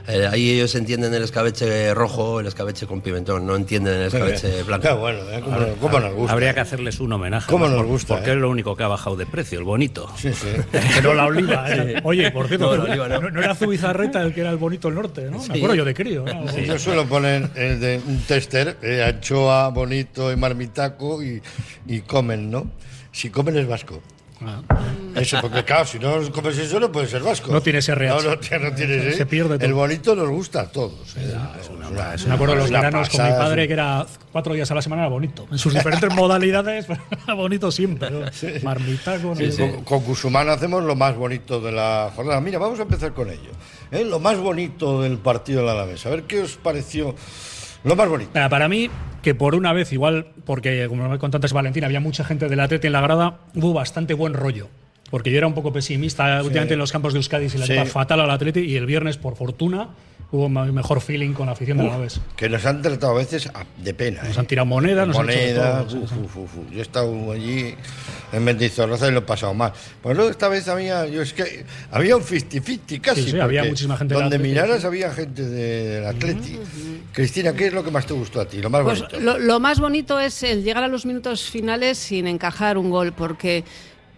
Eh, 0.08 0.28
ahí 0.30 0.50
ellos 0.52 0.74
entienden 0.76 1.12
el 1.14 1.22
escabeche 1.24 1.92
rojo, 1.94 2.38
el 2.40 2.46
escabeche 2.46 2.86
con 2.86 3.00
pimentón, 3.00 3.44
no 3.46 3.56
entienden 3.56 3.94
el 3.94 4.02
escabeche 4.06 4.62
blanco. 4.62 4.86
Qué 4.86 4.94
bueno, 4.94 5.18
¿eh? 5.30 5.40
¿Cómo, 5.42 5.56
nos- 5.58 5.68
cómo 5.80 6.00
nos 6.00 6.14
gusta? 6.14 6.32
Habría 6.32 6.54
que 6.54 6.60
hacerles 6.60 7.00
un 7.00 7.12
homenaje. 7.12 7.50
¿Cómo 7.50 7.66
¿no? 7.68 7.76
nos 7.76 7.86
gusta, 7.86 8.14
Porque 8.14 8.30
eh? 8.30 8.34
es 8.34 8.38
lo 8.38 8.48
único 8.50 8.76
que 8.76 8.84
ha 8.84 8.88
bajado 8.88 9.16
de 9.16 9.26
precio, 9.26 9.58
el 9.58 9.64
bonito. 9.64 10.08
Sí, 10.16 10.32
sí. 10.32 10.46
Pero 10.94 11.12
la 11.14 11.26
oliva. 11.26 11.66
¿eh? 11.70 12.00
Oye, 12.04 12.30
por 12.30 12.46
cierto, 12.48 12.76
No, 12.76 12.84
oliva 12.84 13.08
no. 13.08 13.20
no, 13.20 13.30
no 13.30 13.40
era 13.42 13.54
Zubizarreta 13.54 14.22
el 14.22 14.32
que 14.32 14.42
era 14.42 14.50
el 14.50 14.58
bonito 14.58 14.88
del 14.88 14.94
norte, 14.94 15.22
¿no? 15.30 15.38
Me 15.48 15.54
acuerdo 15.56 15.74
yo 15.74 15.84
de 15.84 15.94
crío. 15.94 16.24
¿no? 16.24 16.48
Sí, 16.52 16.64
yo 16.66 16.78
suelo 16.78 17.04
poner 17.06 17.50
el 17.56 17.80
de 17.80 18.00
un 18.06 18.18
tester, 18.20 18.76
eh, 18.82 19.02
anchoa, 19.02 19.68
bonito 19.70 20.30
y 20.32 20.36
marmitaco 20.36 21.22
y, 21.22 21.42
y 21.86 22.00
comen, 22.02 22.50
¿no? 22.50 22.70
Si 23.12 23.30
comen 23.30 23.56
es 23.56 23.66
vasco. 23.66 24.00
Ah. 24.44 24.60
Eso, 25.14 25.38
porque 25.40 25.64
claro, 25.64 25.86
si 25.86 25.98
no 25.98 26.30
comes 26.30 26.58
eso 26.58 26.78
no 26.78 26.92
puede 26.92 27.06
ser 27.06 27.22
vasco. 27.22 27.50
No 27.50 27.62
tiene 27.62 27.78
ese. 27.78 27.96
No, 27.96 28.20
no, 28.20 28.30
no 28.32 28.38
tiene 28.38 28.96
ese. 28.98 29.12
Se 29.14 29.24
pierde 29.26 29.56
todo. 29.56 29.66
El 29.66 29.72
bonito 29.72 30.14
nos 30.14 30.28
gusta 30.28 30.60
a 30.62 30.66
todos. 30.66 31.16
¿eh? 31.16 31.34
Es 31.58 31.70
una- 31.70 32.12
es 32.14 32.26
Me 32.26 32.34
acuerdo 32.34 32.54
de 32.54 32.60
los 32.60 32.70
veranos 32.70 33.08
con 33.08 33.24
mi 33.24 33.30
padre, 33.30 33.62
sí. 33.62 33.68
que 33.68 33.72
era 33.72 34.06
cuatro 34.32 34.52
días 34.52 34.70
a 34.70 34.74
la 34.74 34.82
semana, 34.82 35.02
era 35.02 35.08
bonito. 35.08 35.46
En 35.50 35.56
sus 35.56 35.72
diferentes 35.72 36.12
modalidades, 36.14 36.86
era 37.24 37.34
bonito 37.34 37.70
siempre. 37.72 38.10
sé. 39.52 39.70
Con, 39.72 39.84
con 39.84 40.00
Cusumán 40.02 40.50
hacemos 40.50 40.84
lo 40.84 40.94
más 40.96 41.16
bonito 41.16 41.60
de 41.60 41.72
la 41.72 42.12
jornada. 42.14 42.40
Mira, 42.42 42.58
vamos 42.58 42.78
a 42.78 42.82
empezar 42.82 43.14
con 43.14 43.30
ello. 43.30 43.50
¿eh? 43.90 44.04
Lo 44.04 44.20
más 44.20 44.36
bonito 44.38 45.00
del 45.00 45.16
partido 45.16 45.60
de 45.60 45.66
la 45.66 45.72
Alavés. 45.72 46.04
A 46.04 46.10
ver 46.10 46.24
qué 46.24 46.42
os 46.42 46.56
pareció 46.56 47.14
lo 47.86 47.96
más 47.96 48.08
bonito. 48.08 48.30
Para 48.32 48.68
mí, 48.68 48.90
que 49.22 49.34
por 49.34 49.54
una 49.54 49.72
vez, 49.72 49.92
igual, 49.92 50.26
porque 50.44 50.86
como 50.88 51.08
me 51.08 51.18
contó 51.18 51.38
antes 51.38 51.52
Valentín, 51.52 51.84
había 51.84 52.00
mucha 52.00 52.24
gente 52.24 52.48
del 52.48 52.60
Atleti 52.60 52.86
en 52.88 52.92
la 52.92 53.00
grada, 53.00 53.38
hubo 53.54 53.72
bastante 53.72 54.14
buen 54.14 54.34
rollo. 54.34 54.68
Porque 55.10 55.30
yo 55.30 55.38
era 55.38 55.46
un 55.46 55.54
poco 55.54 55.72
pesimista 55.72 56.42
últimamente 56.42 56.74
en 56.74 56.80
los 56.80 56.90
campos 56.90 57.12
de 57.12 57.18
Euskadi, 57.20 57.48
se 57.48 57.58
le 57.58 57.66
Sí. 57.66 57.74
fatal 57.90 58.20
al 58.20 58.30
Atleti, 58.30 58.60
y 58.60 58.76
el 58.76 58.86
viernes, 58.86 59.16
por 59.16 59.36
fortuna, 59.36 59.90
hubo 60.32 60.48
mejor 60.48 61.00
feeling 61.00 61.32
con 61.32 61.46
la 61.46 61.52
afición 61.52 61.78
de 61.78 61.84
la 61.84 61.96
vez. 61.98 62.20
Que 62.36 62.48
nos 62.48 62.66
han 62.66 62.82
tratado 62.82 63.12
a 63.12 63.16
veces 63.18 63.48
de 63.78 63.94
pena. 63.94 64.22
Nos 64.24 64.36
¿eh? 64.36 64.40
han 64.40 64.46
tirado 64.46 64.66
monedas, 64.66 65.06
nos 65.06 65.16
han 65.18 65.30
hecho 65.30 65.38
de 65.38 65.46
monedas. 65.54 65.86
todo, 65.86 65.90
sí, 65.90 65.98
uf, 66.02 66.10
sí. 66.10 66.16
uf, 66.24 66.36
uf, 66.36 66.56
uf. 66.58 66.70
Yo 66.72 66.78
he 66.78 66.82
estado 66.82 67.32
allí 67.32 67.74
en 68.32 68.44
Mendizorroza 68.44 69.08
y 69.08 69.12
lo 69.12 69.20
he 69.20 69.22
pasado 69.22 69.54
mal. 69.54 69.72
Pues 70.02 70.16
luego 70.16 70.30
esta 70.30 70.48
vez 70.48 70.66
había, 70.68 71.06
yo 71.06 71.22
es 71.22 71.32
que 71.32 71.64
había 71.92 72.16
un 72.16 72.22
50-50 72.22 73.00
casi. 73.00 73.22
Sí, 73.22 73.30
sí, 73.30 73.38
había 73.40 73.64
muchísima 73.64 73.96
gente 73.96 74.14
Donde 74.14 74.38
miraras 74.38 74.84
había 74.84 75.12
gente 75.12 75.42
de- 75.42 75.88
del 75.96 76.06
Atleti. 76.06 76.58
Cristina, 77.12 77.52
¿qué 77.54 77.68
es 77.68 77.72
lo 77.72 77.82
que 77.84 77.90
más 77.90 78.04
te 78.06 78.12
gustó 78.14 78.40
a 78.40 78.46
ti? 78.46 78.60
Lo 78.60 78.68
más 78.68 78.82
Pues 78.82 79.00
bonito. 79.00 79.20
lo, 79.20 79.38
lo 79.38 79.60
más 79.60 79.80
bonito 79.80 80.18
es 80.20 80.42
el 80.42 80.62
llegar 80.64 80.82
a 80.84 80.88
los 80.88 81.06
minutos 81.06 81.42
finales 81.48 81.96
sin 81.98 82.26
encajar 82.26 82.76
un 82.78 82.90
gol, 82.90 83.12
porque 83.12 83.64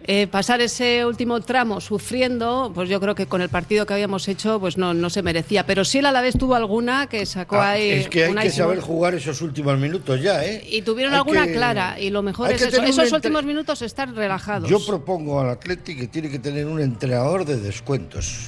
eh, 0.03 0.27
pasar 0.27 0.61
ese 0.61 1.05
último 1.05 1.39
tramo 1.41 1.81
sufriendo, 1.81 2.71
pues 2.73 2.89
yo 2.89 2.99
creo 2.99 3.13
que 3.15 3.25
con 3.27 3.41
el 3.41 3.49
partido 3.49 3.85
que 3.85 3.93
habíamos 3.93 4.27
hecho, 4.27 4.59
pues 4.59 4.77
no, 4.77 4.93
no 4.93 5.09
se 5.09 5.21
merecía. 5.21 5.65
Pero 5.65 5.85
sí 5.85 5.99
el 5.99 6.05
Alavés 6.07 6.37
tuvo 6.37 6.55
alguna 6.55 7.07
que 7.07 7.25
sacó 7.25 7.57
Ah, 7.57 7.71
ahí. 7.71 7.89
es 7.91 8.09
que 8.09 8.23
hay 8.23 8.31
una 8.31 8.41
que 8.43 8.49
saber 8.49 8.79
jugar 8.79 9.13
esos 9.13 9.41
últimos 9.41 9.77
minutos 9.77 10.21
ya, 10.21 10.43
¿eh? 10.43 10.65
Y 10.69 10.81
tuvieron 10.81 11.13
Hay 11.13 11.19
alguna 11.19 11.45
que- 11.45 11.53
clara, 11.53 11.99
y 11.99 12.09
lo 12.09 12.23
mejor 12.23 12.47
hay 12.49 12.55
es 12.55 12.61
eso, 12.63 12.81
esos 12.81 12.97
entre- 13.03 13.15
últimos 13.17 13.43
minutos 13.45 13.81
estar 13.81 14.11
relajados. 14.13 14.69
Yo 14.69 14.83
propongo 14.85 15.41
al 15.41 15.49
Atleti 15.49 15.95
que 15.95 16.07
tiene 16.07 16.29
que 16.29 16.39
tener 16.39 16.65
un 16.65 16.79
entrenador 16.81 17.45
de 17.45 17.57
descuentos. 17.57 18.47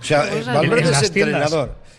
O 0.00 0.04
sea, 0.04 0.26
Pues 0.30 0.46
eh, 0.46 0.50
Valverde 0.52 0.90
es 0.90 1.12
tiendas. 1.12 1.52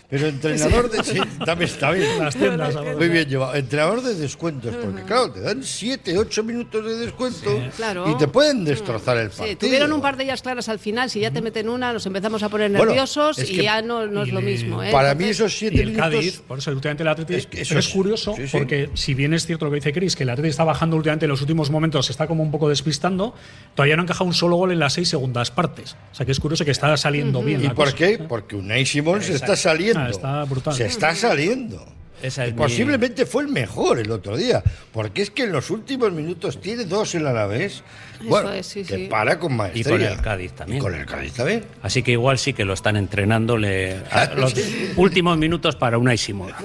Pero 0.09 0.27
entrenador 0.29 0.89
de. 0.89 1.03
Sí, 1.03 1.19
también 1.45 1.69
está 1.69 1.91
bien. 1.91 2.17
Las 2.19 2.35
tiendas. 2.35 2.75
Muy 2.97 3.09
bien 3.09 3.27
llevado. 3.27 3.55
Entrenador 3.55 4.01
de 4.01 4.15
descuentos, 4.15 4.73
porque 4.75 5.03
claro, 5.03 5.31
te 5.31 5.41
dan 5.41 5.63
7, 5.63 6.17
8 6.17 6.43
minutos 6.43 6.85
de 6.85 6.95
descuento 6.97 7.61
Claro. 7.75 8.09
y 8.09 8.17
te 8.17 8.27
pueden 8.27 8.63
destrozar 8.63 9.17
el 9.17 9.31
Sí, 9.31 9.37
partido. 9.39 9.57
tuvieron 9.59 9.91
un 9.91 10.01
par 10.01 10.15
de 10.15 10.23
ellas 10.23 10.41
claras 10.41 10.69
al 10.69 10.79
final. 10.79 11.09
Si 11.09 11.19
ya 11.19 11.31
te 11.31 11.41
meten 11.41 11.67
una, 11.67 11.91
nos 11.91 12.05
empezamos 12.05 12.41
a 12.43 12.49
poner 12.49 12.71
Bueno, 12.71 12.85
nerviosos 12.85 13.37
es 13.39 13.49
y 13.51 13.55
que- 13.57 13.63
ya 13.63 13.81
no, 13.81 14.07
no 14.07 14.23
es 14.23 14.29
y 14.29 14.31
lo 14.31 14.41
mismo. 14.41 14.81
¿eh? 14.81 14.91
Para 14.91 15.13
mí 15.13 15.25
esos 15.25 15.53
7 15.57 15.75
Y 15.75 15.79
el 15.81 15.85
minutos. 15.87 16.09
Cádiz, 16.11 16.39
por 16.47 16.59
eso 16.59 16.71
últimamente 16.71 17.03
el 17.03 17.09
Atleti 17.09 17.33
Es 17.35 17.47
que 17.47 17.61
eso 17.61 17.77
es 17.77 17.87
curioso 17.89 18.33
sí, 18.35 18.47
sí. 18.47 18.57
porque 18.57 18.89
si 18.93 19.13
bien 19.13 19.33
es 19.33 19.45
cierto 19.45 19.65
lo 19.65 19.71
que 19.71 19.75
dice 19.75 19.91
Chris, 19.91 20.15
que 20.15 20.23
el 20.23 20.29
Atleti 20.29 20.49
está 20.49 20.63
bajando 20.63 20.95
últimamente 20.95 21.25
en 21.25 21.31
los 21.31 21.41
últimos 21.41 21.69
momentos, 21.69 22.05
se 22.05 22.13
está 22.13 22.27
como 22.27 22.43
un 22.43 22.51
poco 22.51 22.69
despistando, 22.69 23.35
todavía 23.75 23.95
no 23.97 24.03
ha 24.03 24.05
encajado 24.05 24.25
un 24.25 24.33
solo 24.33 24.55
gol 24.55 24.71
en 24.71 24.79
las 24.79 24.93
seis 24.93 25.09
segundas 25.09 25.51
partes. 25.51 25.97
O 26.13 26.15
sea 26.15 26.25
que 26.25 26.31
es 26.31 26.39
curioso 26.39 26.63
que 26.63 26.71
está 26.71 26.95
saliendo 26.95 27.41
bien. 27.43 27.61
¿Y 27.63 27.67
por 27.69 27.85
cosa. 27.85 27.95
qué? 27.97 28.19
Porque 28.19 28.55
Unai 28.55 28.85
Simón 28.85 29.21
se 29.21 29.33
está 29.33 29.55
saliendo. 29.57 29.96
Ah, 29.97 30.09
está 30.09 30.43
brutal. 30.45 30.73
Se 30.73 30.85
está 30.85 31.15
saliendo. 31.15 31.96
Esa 32.21 32.43
es 32.45 32.49
Y 32.49 32.53
mi- 32.53 32.57
posiblemente 32.57 33.25
fue 33.25 33.43
el 33.43 33.49
mejor 33.49 33.99
el 33.99 34.09
otro 34.11 34.35
día. 34.37 34.63
Porque 34.91 35.21
es 35.21 35.29
que 35.31 35.43
en 35.43 35.51
los 35.51 35.69
últimos 35.69 36.11
minutos 36.11 36.59
tiene 36.61 36.85
dos 36.85 37.13
en 37.15 37.23
la 37.23 37.45
vez. 37.45 37.83
Eso 38.19 38.29
Bueno, 38.29 38.51
es, 38.51 38.65
sí, 38.65 38.83
que 38.83 38.95
sí. 38.95 39.07
para 39.07 39.37
con 39.37 39.55
maestría. 39.55 39.81
Y 39.81 39.83
con 39.91 40.01
el 40.01 40.21
Cádiz 40.21 40.51
también. 40.53 40.77
Y 40.79 40.81
con 40.81 40.95
el 40.95 41.05
Cádiz 41.05 41.33
también. 41.33 41.63
Así 41.83 42.01
que 42.01 42.13
igual 42.13 42.39
sí 42.39 42.53
que 42.53 42.65
lo 42.65 42.73
están 42.73 42.95
entrenándole 42.97 43.97
a 44.11 44.25
los 44.35 44.55
últimos 44.95 45.37
minutos 45.37 45.75
para 45.75 45.97
una 45.99 46.17
Simón. 46.17 46.51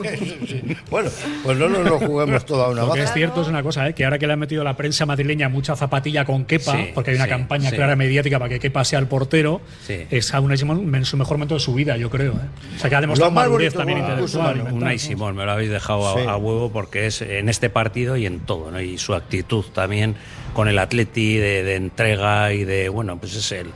Bueno, 0.91 1.11
pues 1.43 1.59
no 1.59 1.69
nos 1.69 1.85
lo 1.85 1.99
juguemos 1.99 2.45
toda 2.47 2.69
una 2.69 2.83
Lo 2.83 2.93
que 2.93 3.01
baza. 3.01 3.11
es 3.11 3.15
cierto 3.15 3.43
es 3.43 3.49
una 3.49 3.63
cosa, 3.63 3.89
¿eh? 3.89 3.95
que 3.95 4.05
ahora 4.05 4.19
que 4.19 4.27
le 4.27 4.33
han 4.35 4.39
metido 4.39 4.63
la 4.65 4.77
prensa 4.77 5.07
madrileña 5.07 5.49
mucha 5.49 5.75
zapatilla 5.77 6.25
con 6.25 6.45
Kepa, 6.45 6.73
Sí, 6.73 6.91
porque 6.95 7.11
hay 7.11 7.17
una 7.17 7.25
sí, 7.25 7.31
campaña 7.31 7.71
sí. 7.71 7.77
clara 7.77 7.97
mediática 7.97 8.39
para 8.39 8.49
que 8.51 8.59
Kepa 8.61 8.85
sea 8.85 8.99
el 8.99 9.07
portero, 9.07 9.61
Sí. 9.87 10.07
es 10.11 10.33
a 10.35 10.41
una 10.41 10.57
Simón 10.57 10.95
en 10.95 11.05
su 11.05 11.17
mejor 11.17 11.37
momento 11.39 11.55
de 11.55 11.61
su 11.61 11.75
vida, 11.75 11.97
yo 11.97 12.11
creo. 12.11 12.33
¿eh? 12.33 12.77
O 12.77 12.79
sea 12.79 12.89
que 12.91 12.97
ha 12.97 13.01
demostrado 13.01 13.31
madurez 13.33 13.75
también 13.75 13.99
intelectual. 13.99 14.57
y 14.59 14.73
Unai 14.73 14.99
me 15.43 15.47
lo 15.47 15.53
habéis 15.53 15.71
dejado 15.71 16.07
a 16.29 16.37
huevo 16.37 16.71
porque 16.73 17.07
es 17.07 17.21
en 17.21 17.49
este 17.49 17.69
partido 17.69 18.17
y 18.17 18.27
en 18.27 18.41
todo, 18.41 18.71
¿no? 18.71 18.81
Y 18.81 18.97
su 18.99 19.15
actitud 19.15 19.65
también 19.75 20.15
con 20.55 20.69
el 20.69 20.79
Atleti 20.79 21.37
de, 21.37 21.63
de 21.65 21.75
entrega 21.75 22.53
y 22.53 22.65
de, 22.65 22.89
bueno, 22.89 23.19
pues 23.19 23.35
es 23.35 23.51
el, 23.53 23.69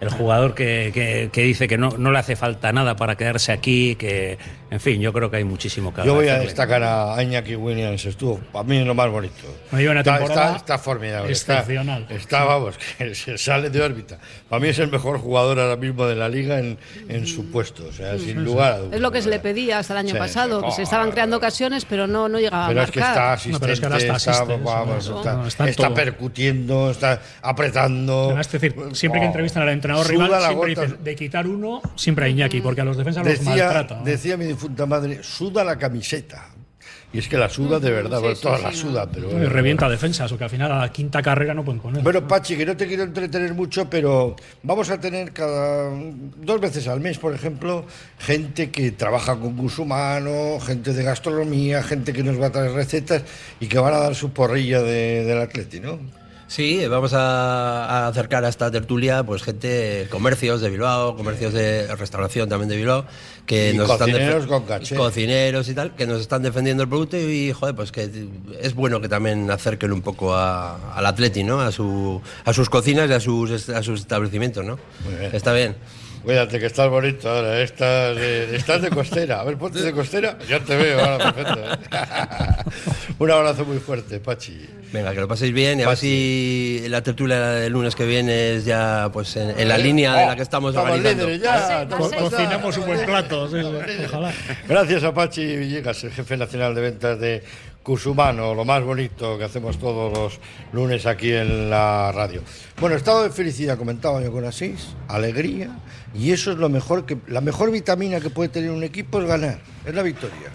el 0.00 0.08
jugador 0.10 0.54
que, 0.54 0.90
que- 0.92 1.30
que 1.32 1.42
dice 1.42 1.68
que 1.68 1.78
no, 1.78 1.90
no 1.98 2.10
le 2.10 2.18
hace 2.18 2.34
falta 2.34 2.72
nada 2.72 2.96
para 2.96 3.16
quedarse 3.16 3.52
aquí, 3.52 3.94
que, 3.94 4.38
en 4.74 4.80
fin, 4.80 5.00
yo 5.00 5.12
creo 5.12 5.30
que 5.30 5.36
hay 5.36 5.44
muchísimo 5.44 5.94
que 5.94 6.04
Yo 6.04 6.14
voy 6.14 6.26
a 6.28 6.40
destacar 6.40 6.82
a 6.82 7.22
Iñaki 7.22 7.54
Williams, 7.54 8.04
estuvo 8.06 8.38
para 8.52 8.64
mí 8.64 8.84
lo 8.84 8.92
más 8.94 9.08
bonito. 9.08 9.34
Una 9.70 10.00
está, 10.00 10.18
temporada 10.18 10.46
está, 10.46 10.56
está 10.56 10.78
formidable. 10.78 11.30
Está, 11.32 11.52
excepcional. 11.60 12.06
está, 12.10 12.44
vamos, 12.44 12.74
que 12.98 13.14
se 13.14 13.38
sale 13.38 13.70
de 13.70 13.80
órbita. 13.80 14.18
Para 14.48 14.58
mí 14.60 14.68
es 14.68 14.78
el 14.80 14.90
mejor 14.90 15.18
jugador 15.18 15.60
ahora 15.60 15.76
mismo 15.76 16.06
de 16.06 16.16
la 16.16 16.28
liga 16.28 16.58
en, 16.58 16.76
en 17.08 17.26
su 17.26 17.52
puesto, 17.52 17.84
o 17.88 17.92
sea, 17.92 18.18
sin 18.18 18.44
lugar 18.44 18.72
a 18.72 18.78
dudas. 18.78 18.94
Es 18.94 19.00
lo 19.00 19.12
que 19.12 19.22
se 19.22 19.28
le 19.30 19.38
pedía 19.38 19.78
hasta 19.78 19.92
el 19.94 19.98
año 19.98 20.12
Sí, 20.14 20.18
pasado, 20.18 20.62
que 20.64 20.72
se 20.72 20.82
estaban 20.82 21.10
creando 21.12 21.36
ocasiones, 21.36 21.84
pero 21.84 22.08
no, 22.08 22.28
no 22.28 22.40
llegaba 22.40 22.66
Pero 22.68 22.80
a 22.80 22.84
es 22.84 22.90
que 22.90 22.98
marcar. 23.00 23.14
está 23.14 23.26
No, 23.26 23.32
asistente, 23.34 23.60
pero 23.60 23.72
es 23.72 23.78
que 23.80 23.86
ahora 23.86 23.98
está 23.98 24.16
está, 24.16 24.30
asiste, 24.32 24.56
vamos, 24.56 25.06
está, 25.06 25.34
no, 25.34 25.46
está 25.46 25.68
está 25.68 25.94
percutiendo, 25.94 26.90
está 26.90 27.20
apretando. 27.42 28.24
Además, 28.26 28.46
es 28.46 28.52
decir, 28.60 28.74
siempre 28.92 29.20
que 29.20 29.24
Oh, 29.26 29.28
entrevistan 29.28 29.62
al 29.62 29.68
entrenador 29.70 30.08
rival, 30.08 30.30
siempre 30.42 30.68
dicen 30.70 30.96
de 31.04 31.14
quitar 31.16 31.46
uno, 31.46 31.80
siempre 31.96 32.24
a 32.26 32.28
Iñaki, 32.28 32.60
porque 32.60 32.80
a 32.80 32.84
los 32.84 32.96
defensas 32.96 33.24
los 33.24 33.38
Decía, 33.38 33.64
maltrata. 33.66 33.94
¿no? 33.96 34.04
decía 34.04 34.36
mi 34.36 34.54
difunta 34.64 34.86
madre, 34.86 35.22
suda 35.22 35.62
la 35.64 35.76
camiseta. 35.78 36.48
Y 37.12 37.18
es 37.18 37.28
que 37.28 37.36
la 37.38 37.48
suda 37.48 37.78
de 37.78 37.92
verdad, 37.92 38.16
sí, 38.18 38.22
bueno, 38.22 38.34
sí, 38.36 38.42
toda 38.42 38.56
sí, 38.56 38.62
la 38.64 38.70
no. 38.70 38.76
suda, 38.76 39.06
pero. 39.08 39.30
Y 39.30 39.46
revienta 39.46 39.88
defensas, 39.88 40.32
o 40.32 40.36
que 40.36 40.42
al 40.44 40.50
final 40.50 40.72
a 40.72 40.78
la 40.80 40.90
quinta 40.90 41.22
carrera 41.22 41.54
no 41.54 41.64
pueden 41.64 41.80
con 41.80 41.94
él. 41.94 42.02
Bueno, 42.02 42.26
Pachi, 42.26 42.56
que 42.56 42.66
no 42.66 42.76
te 42.76 42.88
quiero 42.88 43.04
entretener 43.04 43.54
mucho, 43.54 43.88
pero 43.88 44.34
vamos 44.64 44.90
a 44.90 44.98
tener 44.98 45.32
cada 45.32 45.90
dos 45.92 46.60
veces 46.60 46.88
al 46.88 46.98
mes, 46.98 47.18
por 47.18 47.32
ejemplo, 47.32 47.86
gente 48.18 48.70
que 48.72 48.90
trabaja 48.90 49.36
con 49.36 49.56
gusumano, 49.56 50.58
gente 50.58 50.92
de 50.92 51.04
gastronomía, 51.04 51.84
gente 51.84 52.12
que 52.12 52.24
nos 52.24 52.40
va 52.40 52.46
a 52.46 52.50
traer 52.50 52.72
recetas 52.72 53.22
y 53.60 53.68
que 53.68 53.78
van 53.78 53.94
a 53.94 53.98
dar 53.98 54.14
su 54.16 54.32
porrilla 54.32 54.82
de- 54.82 55.24
del 55.24 55.38
atleti, 55.40 55.78
¿no? 55.78 56.00
Sí, 56.46 56.86
vamos 56.88 57.14
a, 57.14 57.86
a 57.86 58.08
acercar 58.08 58.44
a 58.44 58.48
esta 58.48 58.70
tertulia 58.70 59.22
pues 59.24 59.42
gente, 59.42 60.06
comercios 60.10 60.60
de 60.60 60.70
Bilbao, 60.70 61.16
comercios 61.16 61.52
de 61.54 61.86
restauración 61.96 62.48
también 62.48 62.68
de 62.68 62.76
Bilbao, 62.76 63.06
que 63.46 63.70
Y 63.72 63.76
nos 63.76 63.90
están 63.90 64.10
cocineros 64.10 64.44
defe- 64.44 64.48
con 64.48 64.62
caché. 64.64 64.94
cocineros 64.94 65.68
y 65.70 65.74
tal, 65.74 65.94
que 65.94 66.06
nos 66.06 66.20
están 66.20 66.42
defendiendo 66.42 66.82
el 66.82 66.88
producto 66.88 67.16
y 67.16 67.52
joder, 67.52 67.74
pues 67.74 67.90
que 67.92 68.10
es 68.60 68.74
bueno 68.74 69.00
que 69.00 69.08
también 69.08 69.50
acerquen 69.50 69.90
un 69.92 70.02
poco 70.02 70.34
a- 70.34 70.94
al 70.94 71.06
Atleti, 71.06 71.42
¿no? 71.44 71.60
A, 71.60 71.72
su, 71.72 72.20
a 72.44 72.52
sus 72.52 72.68
cocinas 72.68 73.08
y 73.08 73.14
a 73.14 73.20
sus, 73.20 73.50
est- 73.50 73.70
a 73.70 73.82
sus 73.82 74.00
establecimientos, 74.00 74.64
¿no? 74.64 74.78
Muy 75.06 75.14
bien. 75.18 75.30
Está 75.34 75.52
bien. 75.54 75.74
Cuídate 76.24 76.58
que 76.58 76.66
estás 76.66 76.88
bonito 76.88 77.28
ahora. 77.28 77.60
Estás 77.60 78.16
de, 78.16 78.56
estás 78.56 78.80
de 78.80 78.88
costera. 78.90 79.40
A 79.40 79.44
ver, 79.44 79.58
ponte 79.58 79.80
de 79.80 79.92
costera. 79.92 80.38
Ya 80.48 80.58
te 80.60 80.74
veo 80.74 80.98
ahora, 81.04 81.32
perfecto. 81.34 81.60
¿eh? 81.60 82.70
Un 83.18 83.30
abrazo 83.30 83.64
muy 83.66 83.78
fuerte, 83.78 84.20
Pachi. 84.20 84.66
Venga, 84.92 85.12
que 85.12 85.20
lo 85.20 85.28
paséis 85.28 85.52
bien 85.52 85.80
y 85.80 85.82
a 85.82 85.88
ver 85.88 85.96
si 85.98 86.84
la 86.88 87.02
tertulia 87.02 87.40
del 87.40 87.72
lunes 87.72 87.94
que 87.94 88.06
viene 88.06 88.54
es 88.54 88.64
ya 88.64 89.10
pues 89.12 89.36
en, 89.36 89.58
en 89.58 89.68
la 89.68 89.76
¿Eh? 89.76 89.82
línea 89.82 90.14
de 90.14 90.24
Oh, 90.24 90.26
la 90.28 90.36
que 90.36 90.42
estamos 90.42 90.70
estamos 90.74 90.90
organizando. 90.92 91.26
líderes 91.28 91.42
ya. 91.42 91.88
Co-. 91.88 92.10
Cocinamos 92.10 92.78
un 92.78 92.86
buen 92.86 93.04
plato. 93.04 93.48
sí, 93.48 93.56
sí, 93.60 94.04
Ojalá. 94.06 94.32
Gracias 94.68 95.04
a 95.04 95.12
Pachi 95.12 95.56
Villegas, 95.56 96.04
el 96.04 96.12
jefe 96.12 96.36
nacional 96.36 96.74
de 96.74 96.80
ventas 96.80 97.20
de 97.20 97.42
Cusumano, 97.84 98.54
lo 98.54 98.64
más 98.64 98.82
bonito 98.82 99.36
que 99.36 99.44
hacemos 99.44 99.78
todos 99.78 100.10
los 100.10 100.40
lunes 100.72 101.04
aquí 101.04 101.30
en 101.30 101.68
la 101.68 102.10
radio. 102.12 102.40
Bueno, 102.80 102.96
estado 102.96 103.22
de 103.22 103.30
felicidad, 103.30 103.76
comentaba 103.76 104.22
yo 104.22 104.32
con 104.32 104.46
Asís, 104.46 104.96
alegría, 105.06 105.68
y 106.14 106.32
eso 106.32 106.52
es 106.52 106.56
lo 106.56 106.70
mejor 106.70 107.04
que 107.04 107.18
la 107.26 107.42
mejor 107.42 107.70
vitamina 107.70 108.20
que 108.20 108.30
puede 108.30 108.48
tener 108.48 108.70
un 108.70 108.84
equipo 108.84 109.20
es 109.20 109.28
ganar, 109.28 109.60
es 109.84 109.94
la 109.94 110.02
victoria. 110.02 110.50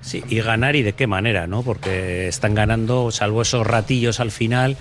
Sí, 0.00 0.24
y 0.28 0.40
ganar 0.40 0.74
y 0.74 0.82
de 0.82 0.94
qué 0.94 1.06
manera, 1.06 1.46
¿no? 1.46 1.62
Porque 1.62 2.26
están 2.26 2.52
ganando, 2.52 3.12
salvo 3.12 3.42
esos 3.42 3.64
ratillos 3.64 4.18
al 4.18 4.32
final, 4.32 4.76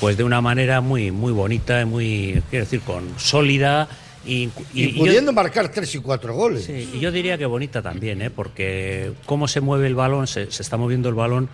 pues 0.00 0.18
de 0.18 0.24
una 0.24 0.42
manera 0.42 0.82
muy, 0.82 1.10
muy 1.12 1.32
bonita, 1.32 1.86
muy, 1.86 2.42
quiero 2.50 2.66
decir, 2.66 2.82
con 2.82 3.18
sólida 3.18 3.88
y, 4.28 4.42
Y, 4.44 4.50
y- 4.74 4.84
y 4.84 4.92
yo- 4.92 4.98
pudiendo 5.06 5.32
marcar 5.32 5.68
tres 5.70 5.94
y 5.94 5.98
cuatro 5.98 6.34
goles. 6.34 6.64
Sí, 6.64 6.90
y 6.94 7.00
yo 7.00 7.10
diría 7.10 7.38
que 7.38 7.46
bonita 7.46 7.80
también, 7.82 8.20
¿eh? 8.22 8.30
porque 8.30 9.12
cómo 9.26 9.48
se 9.48 9.60
mueve 9.60 9.86
el 9.86 9.94
balón, 9.94 10.26
se, 10.26 10.50
se 10.50 10.62
está 10.62 10.76
moviendo 10.76 11.08
el 11.08 11.14
balón 11.14 11.48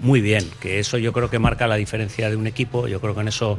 muy 0.00 0.20
bien, 0.20 0.48
que 0.60 0.78
eso 0.78 0.96
yo 0.98 1.12
creo 1.12 1.28
que 1.28 1.40
marca 1.40 1.66
la 1.66 1.74
diferencia 1.74 2.30
de 2.30 2.36
un 2.36 2.46
equipo, 2.46 2.86
yo 2.86 3.00
creo 3.00 3.14
que 3.16 3.20
en 3.22 3.28
eso 3.28 3.58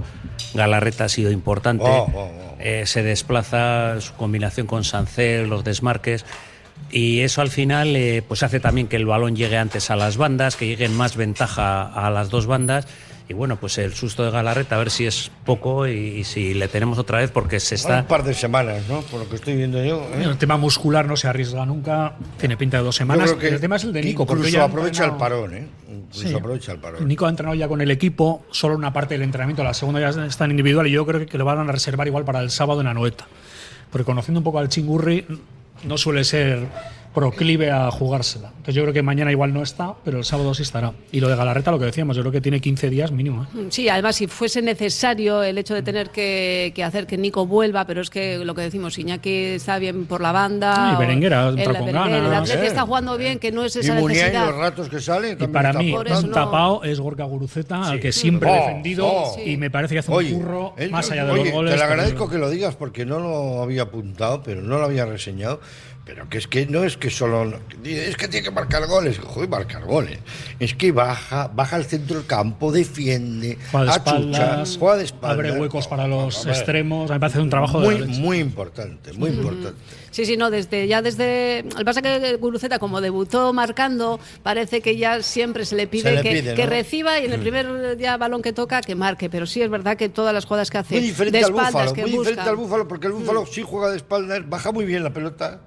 Galarreta 0.54 1.04
ha 1.06 1.10
sido 1.10 1.32
importante, 1.32 1.84
Oh, 1.86 2.10
oh, 2.14 2.22
oh. 2.22 2.56
Eh, 2.60 2.84
se 2.86 3.04
desplaza, 3.04 4.00
su 4.00 4.14
combinación 4.14 4.66
con 4.66 4.84
Sancel, 4.86 5.50
los 5.50 5.64
desmarques, 5.66 6.26
y 6.92 7.20
eso 7.20 7.42
al 7.42 7.50
final 7.50 7.94
eh, 7.96 8.24
pues 8.26 8.42
hace 8.44 8.60
también 8.62 8.88
que 8.88 8.96
el 8.96 9.06
balón 9.06 9.36
llegue 9.36 9.58
antes 9.58 9.90
a 9.92 9.96
las 9.98 10.16
bandas, 10.16 10.56
que 10.56 10.66
llegue 10.68 10.86
en 10.86 10.96
más 10.96 11.18
ventaja 11.18 11.84
a 11.84 12.10
las 12.10 12.30
dos 12.30 12.46
bandas. 12.46 12.88
Y 13.30 13.34
bueno, 13.36 13.58
pues 13.58 13.78
el 13.78 13.94
susto 13.94 14.26
de 14.26 14.32
Galarreta, 14.32 14.76
a 14.76 14.80
ver 14.80 14.90
si 14.90 15.06
es 15.06 15.30
poco 15.46 15.88
y, 15.88 15.92
y 15.92 16.24
si 16.24 16.56
le 16.56 16.68
tenemos 16.68 16.98
otra 16.98 17.20
vez, 17.20 17.30
porque 17.30 17.60
se 17.60 17.76
está. 17.76 18.00
Un 18.00 18.06
par 18.08 18.24
de 18.24 18.34
semanas, 18.34 18.82
¿no? 18.90 19.02
Por 19.02 19.20
lo 19.20 19.30
que 19.30 19.36
estoy 19.36 19.56
viendo 19.56 19.84
yo. 19.86 20.02
¿eh? 20.16 20.24
El 20.24 20.38
tema 20.40 20.58
muscular 20.58 21.06
no 21.06 21.16
se 21.16 21.28
arriesga 21.28 21.64
nunca. 21.64 22.16
Tiene 22.40 22.58
pinta 22.58 22.78
de 22.78 22.84
dos 22.84 22.96
semanas. 22.96 23.34
que 23.34 23.50
el 23.50 23.60
tema 23.62 23.76
es 23.76 23.84
el 23.84 23.94
de 23.94 24.02
Nico. 24.02 24.24
Incluso 24.24 24.64
aprovecha 24.64 25.06
el 25.06 25.12
parón, 25.12 25.54
¿eh? 25.54 25.68
Incluso 25.92 26.28
Sí. 26.28 26.34
aprovecha 26.34 26.72
el 26.72 26.80
parón. 26.80 27.08
Nico 27.08 27.28
ha 27.28 27.30
entrenado 27.30 27.56
ya 27.56 27.68
con 27.68 27.82
el 27.82 27.92
equipo, 27.92 28.44
solo 28.50 28.76
una 28.76 28.92
parte 28.92 29.14
del 29.14 29.22
entrenamiento, 29.22 29.64
la 29.64 29.76
segunda 29.76 30.00
ya 30.00 30.26
está 30.26 30.46
en 30.46 30.52
individual 30.52 30.88
y 30.88 30.92
yo 30.92 31.06
creo 31.06 31.24
que 31.28 31.38
lo 31.38 31.46
van 31.46 31.60
a 31.60 31.72
reservar 31.72 32.08
igual 32.08 32.26
para 32.26 32.40
el 32.42 32.50
sábado 32.50 32.82
en 32.82 32.88
Anoeta. 32.88 33.28
Porque 33.92 34.06
conociendo 34.06 34.40
un 34.40 34.44
poco 34.44 34.58
al 34.58 34.70
Chingurri, 34.70 35.26
no 35.84 36.00
suele 36.00 36.24
ser 36.24 36.66
proclive 37.20 37.72
a 37.72 37.92
jugársela. 37.92 38.48
Entonces 38.50 38.76
yo 38.76 38.82
creo 38.84 38.94
que 38.94 39.02
mañana 39.04 39.32
igual 39.32 39.54
no 39.54 39.62
está, 39.64 39.94
pero 40.04 40.18
el 40.20 40.26
sábado 40.26 40.54
sí 40.54 40.64
estará. 40.64 40.94
Y 41.12 41.20
lo 41.20 41.28
de 41.28 41.36
Galarreta, 41.36 41.72
lo 41.72 41.80
que 41.80 41.86
decíamos, 41.86 42.16
yo 42.16 42.22
creo 42.24 42.32
que 42.32 42.42
tiene 42.42 42.60
15 42.62 42.90
días 42.90 43.12
mínimo. 43.12 43.44
¿eh? 43.56 43.68
Sí, 43.70 43.90
además, 43.90 44.16
si 44.16 44.28
fuese 44.28 44.62
necesario 44.62 45.44
el 45.44 45.58
hecho 45.58 45.74
de 45.74 45.82
tener 45.82 46.10
que, 46.10 46.72
que 46.76 46.84
hacer 46.84 47.06
que 47.08 47.18
Nico 47.18 47.46
vuelva, 47.46 47.86
pero 47.86 48.02
es 48.02 48.10
que 48.10 48.38
lo 48.40 48.56
que 48.56 48.62
decimos, 48.62 48.98
Iñaki 48.98 49.30
está 49.30 49.80
bien 49.80 50.06
por 50.06 50.22
la 50.22 50.32
banda. 50.32 50.92
Y 50.92 50.96
o- 50.96 51.00
Berenguer 51.00 51.34
ha 51.34 51.50
el, 51.50 51.60
entrado 51.60 51.80
con 51.80 51.86
Berenguer, 51.88 52.24
el 52.24 52.30
ganas. 52.30 52.50
Atleti 52.50 52.68
está 52.68 52.82
jugando 52.84 53.18
bien, 53.18 53.40
que 53.40 53.52
no 53.52 53.64
es 53.64 53.76
Y 53.76 53.80
esa 53.80 53.94
Muniain, 53.96 54.20
necesidad. 54.26 54.46
los 54.48 54.56
ratos 54.56 54.90
que 54.90 55.00
salen. 55.00 55.38
Y 55.40 55.48
para 55.48 55.74
mí, 55.74 55.94
un 55.94 56.04
no- 56.30 56.34
tapao 56.34 56.84
es 56.84 57.00
Gorka 57.00 57.24
Guruceta, 57.26 57.90
al 57.90 58.00
que 58.00 58.12
siempre 58.12 58.50
Oh, 58.50 58.54
he 58.56 58.60
defendido 58.60 59.06
oh. 59.08 59.36
y 59.46 59.58
me 59.58 59.70
parece 59.70 59.96
que 59.96 60.00
hace 60.00 60.12
Oye, 60.12 60.34
un 60.34 60.42
curro 60.42 60.74
él- 60.78 60.92
más 60.92 61.10
allá 61.12 61.26
de 61.26 61.32
oye, 61.32 61.44
los 61.46 61.52
goles. 61.54 61.74
Te 61.74 61.80
lo 61.80 61.84
agradezco 61.86 62.30
que 62.30 62.38
lo 62.38 62.50
digas 62.50 62.76
porque 62.76 63.06
no 63.06 63.20
lo 63.20 63.62
había 63.62 63.84
apuntado, 63.84 64.42
pero 64.44 64.62
no 64.62 64.78
lo 64.78 64.86
había 64.86 65.06
reseñado. 65.06 65.60
Pero 66.06 66.28
que 66.28 66.40
es 66.40 66.48
que 66.48 66.66
no 66.66 66.84
es 66.86 66.98
que 66.98 67.09
solo. 67.10 67.60
Es 67.84 68.18
que 68.18 68.28
tiene 68.28 68.44
que 68.44 68.52
marcar 68.52 68.86
goles. 68.88 69.20
Joder, 69.20 69.50
marcar 69.50 69.84
goles. 69.86 70.20
Es 70.60 70.74
que 70.74 70.92
baja, 70.92 71.48
baja 71.54 71.76
al 71.76 71.86
centro 71.86 72.18
del 72.18 72.26
campo, 72.26 72.72
defiende, 72.72 73.58
Juega 73.72 73.86
de 73.86 73.92
achucha, 73.92 74.16
espaldas, 74.20 74.78
juega 74.80 74.98
de 74.98 75.04
espaldas. 75.06 75.38
abre 75.48 75.60
huecos 75.60 75.88
para 75.88 76.08
los 76.08 76.46
extremos. 76.46 77.10
Me 77.10 77.20
parece 77.20 77.40
un 77.40 77.50
trabajo 77.50 77.80
de 77.82 77.86
Muy, 77.88 78.00
leche. 78.08 78.20
muy 78.22 78.38
importante, 78.40 79.14
muy 79.14 79.30
importante. 79.32 79.74
Sí, 80.12 80.26
sí, 80.26 80.38
no, 80.38 80.50
desde 80.50 80.88
ya 80.88 81.02
desde. 81.04 81.60
El 81.60 81.86
pasa 81.86 82.02
que 82.02 82.36
Guruceta, 82.38 82.80
como 82.80 83.00
debutó 83.00 83.54
marcando, 83.54 84.20
parece 84.42 84.82
que 84.82 84.98
ya 84.98 85.22
siempre 85.22 85.66
se 85.66 85.76
le 85.76 85.86
pide, 85.88 86.10
Se 86.10 86.16
le 86.16 86.22
que, 86.24 86.30
pide, 86.32 86.54
que 86.56 86.64
¿no? 86.64 86.68
Mm. 86.68 86.72
reciba 86.72 87.20
y 87.20 87.26
en 87.26 87.34
el 87.34 87.40
primer 87.40 87.98
ya 87.98 88.18
balón 88.18 88.42
que 88.42 88.52
toca, 88.52 88.82
que 88.82 88.96
marque. 88.96 89.30
Pero 89.30 89.46
sí 89.46 89.62
es 89.62 89.70
verdad 89.70 89.98
que 89.98 90.10
todas 90.10 90.34
las 90.34 90.46
jugadas 90.46 90.72
que 90.72 90.80
hace 90.80 90.96
Muy 90.96 91.04
diferente 91.04 91.38
de 91.38 91.44
al 91.46 91.52
espaldas, 91.52 91.74
búfalo, 91.74 91.94
que 91.94 92.02
muy 92.02 92.12
busca. 92.12 92.30
diferente 92.32 92.50
al 92.50 92.56
búfalo, 92.56 92.88
porque 92.88 93.08
el 93.08 93.14
búfalo 93.14 93.46
sí 93.46 93.62
juega 93.64 93.92
de 93.92 93.98
espaldas, 93.98 94.50
baja 94.50 94.72
muy 94.72 94.86
bien 94.86 95.04
la 95.04 95.14
pelota, 95.14 95.62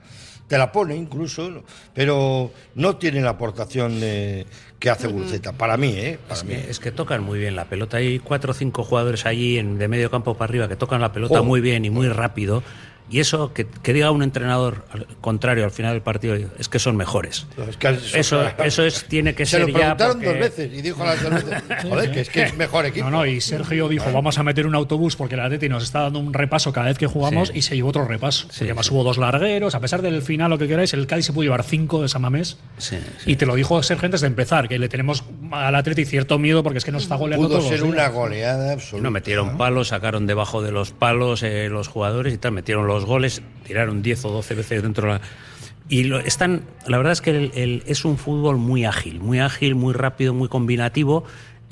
te 0.53 0.59
la 0.59 0.71
pone 0.71 0.95
incluso, 0.95 1.63
pero 1.95 2.51
no 2.75 2.97
tiene 2.97 3.23
la 3.23 3.31
aportación 3.31 3.99
de- 4.01 4.45
que 4.79 4.91
hace 4.91 5.07
Gulceta, 5.09 5.53
para 5.53 5.79
mí, 5.79 5.95
¿eh? 5.97 6.19
Para 6.29 6.41
Es 6.41 6.45
mí. 6.45 6.55
que, 6.55 6.71
es 6.71 6.79
que 6.79 6.93
tocan 6.93 7.23
muy 7.23 7.39
bien 7.39 7.57
la 7.57 7.65
pelota. 7.65 7.97
Hay 7.97 8.19
cuatro 8.19 8.51
o 8.51 8.55
cinco 8.55 8.85
jugadores 8.85 9.25
allí 9.25 9.57
en, 9.57 9.79
de 9.79 9.89
medio 9.89 10.11
campo 10.11 10.35
para 10.37 10.51
arriba 10.51 10.69
que 10.69 10.77
tocan 10.77 11.01
la 11.01 11.11
pelota 11.11 11.37
Joder. 11.37 11.45
muy 11.49 11.63
bien 11.63 11.87
y 11.87 11.91
muy 11.91 12.07
rápido. 12.11 12.63
Y 13.13 13.21
eso, 13.21 13.53
que, 13.53 13.67
que 13.67 13.93
diga 13.93 14.11
un 14.11 14.23
entrenador 14.23 14.87
al 14.91 15.07
contrario 15.21 15.65
al 15.65 15.71
final 15.71 15.93
del 15.93 16.03
partido, 16.03 16.35
es 16.59 16.69
que 16.69 16.79
son 16.79 16.97
mejores. 16.97 17.47
Es 17.69 17.77
que 17.77 17.89
Eso, 18.19 18.43
eso 18.65 18.85
es, 18.85 19.05
tiene 19.05 19.35
que 19.35 19.45
Se 19.47 19.59
ser 19.59 19.61
lo 19.63 19.69
ya. 19.69 19.75
preguntaron 19.97 20.15
porque- 20.15 20.27
dos 20.31 20.39
veces 20.39 20.73
y 20.73 20.83
dijo 20.83 21.05
las 21.05 21.23
dos 21.23 21.33
veces, 21.35 21.63
joder, 21.83 22.11
que 22.11 22.21
es 22.23 22.31
que 22.31 22.43
es 22.45 22.57
mejor 22.57 22.87
equipo. 22.87 23.05
No, 23.11 23.19
no, 23.19 23.27
y 23.27 23.41
Sergio 23.41 23.89
dijo, 23.89 24.11
vamos 24.13 24.39
a 24.39 24.43
meter 24.43 24.67
un 24.67 24.75
autobús 24.75 25.15
porque 25.17 25.35
el 25.35 25.41
Atleti 25.43 25.69
nos 25.69 25.83
está 25.83 26.01
dando 26.01 26.19
un 26.21 26.33
repaso 26.33 26.73
cada 26.73 26.87
vez 26.87 26.97
que 26.99 27.07
jugamos 27.07 27.49
Sí. 27.49 27.59
y 27.59 27.63
se 27.63 27.77
llevó 27.77 27.91
otro 27.91 28.07
repaso. 28.07 28.47
porque 28.49 28.65
además 28.65 28.91
hubo 28.91 29.05
dos 29.05 29.19
largueros, 29.19 29.75
a 29.75 29.81
pesar 29.81 30.01
del 30.01 30.23
final, 30.23 30.49
lo 30.51 30.57
que 30.59 30.67
queráis, 30.67 30.95
el 30.95 31.07
Cádiz 31.07 31.27
se 31.27 31.33
pudo 31.35 31.43
llevar 31.45 31.63
cinco 31.65 32.01
de 32.01 32.09
Samamés. 32.09 32.57
Sí, 32.79 32.97
sí. 33.19 33.33
Y 33.33 33.37
te 33.37 33.45
lo 33.47 33.55
dijo 33.55 33.83
Sergio 33.83 34.07
antes 34.07 34.23
de 34.23 34.27
empezar, 34.29 34.69
que 34.69 34.79
le 34.79 34.89
tenemos 34.89 35.23
al 35.51 35.75
Atleti 35.75 36.07
cierto 36.07 36.39
miedo 36.39 36.63
porque 36.63 36.79
es 36.79 36.85
que 36.85 36.93
nos 36.93 37.03
está 37.03 37.17
goleando 37.17 37.47
Pudo 37.49 37.59
todos 37.59 37.69
ser 37.71 37.83
una 37.85 38.09
goleada 38.09 38.73
absoluta. 38.73 39.03
No 39.03 39.11
metieron 39.11 39.59
palos, 39.59 39.89
sacaron 39.89 40.27
debajo 40.27 40.63
de 40.63 40.73
los 40.73 40.93
palos 40.93 41.43
eh, 41.43 41.69
los 41.69 41.89
jugadores 41.89 42.33
y 42.33 42.39
tal, 42.39 42.53
metieron 42.53 42.87
los 42.87 43.02
goles, 43.05 43.43
tiraron 43.65 44.03
10 44.03 44.25
o 44.25 44.31
12 44.31 44.55
veces 44.55 44.83
dentro 44.83 45.07
de 45.07 45.15
la. 45.15 45.21
Y 45.89 46.05
lo, 46.05 46.21
están, 46.21 46.63
la 46.87 46.97
verdad 46.97 47.13
es 47.13 47.21
que 47.21 47.31
el- 47.31 47.51
el- 47.55 47.83
es 47.87 48.05
un 48.05 48.17
fútbol 48.17 48.57
muy 48.57 48.85
ágil, 48.85 49.21
muy 49.21 49.41
ágil, 49.41 49.75
muy 49.75 49.93
rápido, 49.93 50.33
muy 50.33 50.49
combinativo. 50.49 51.25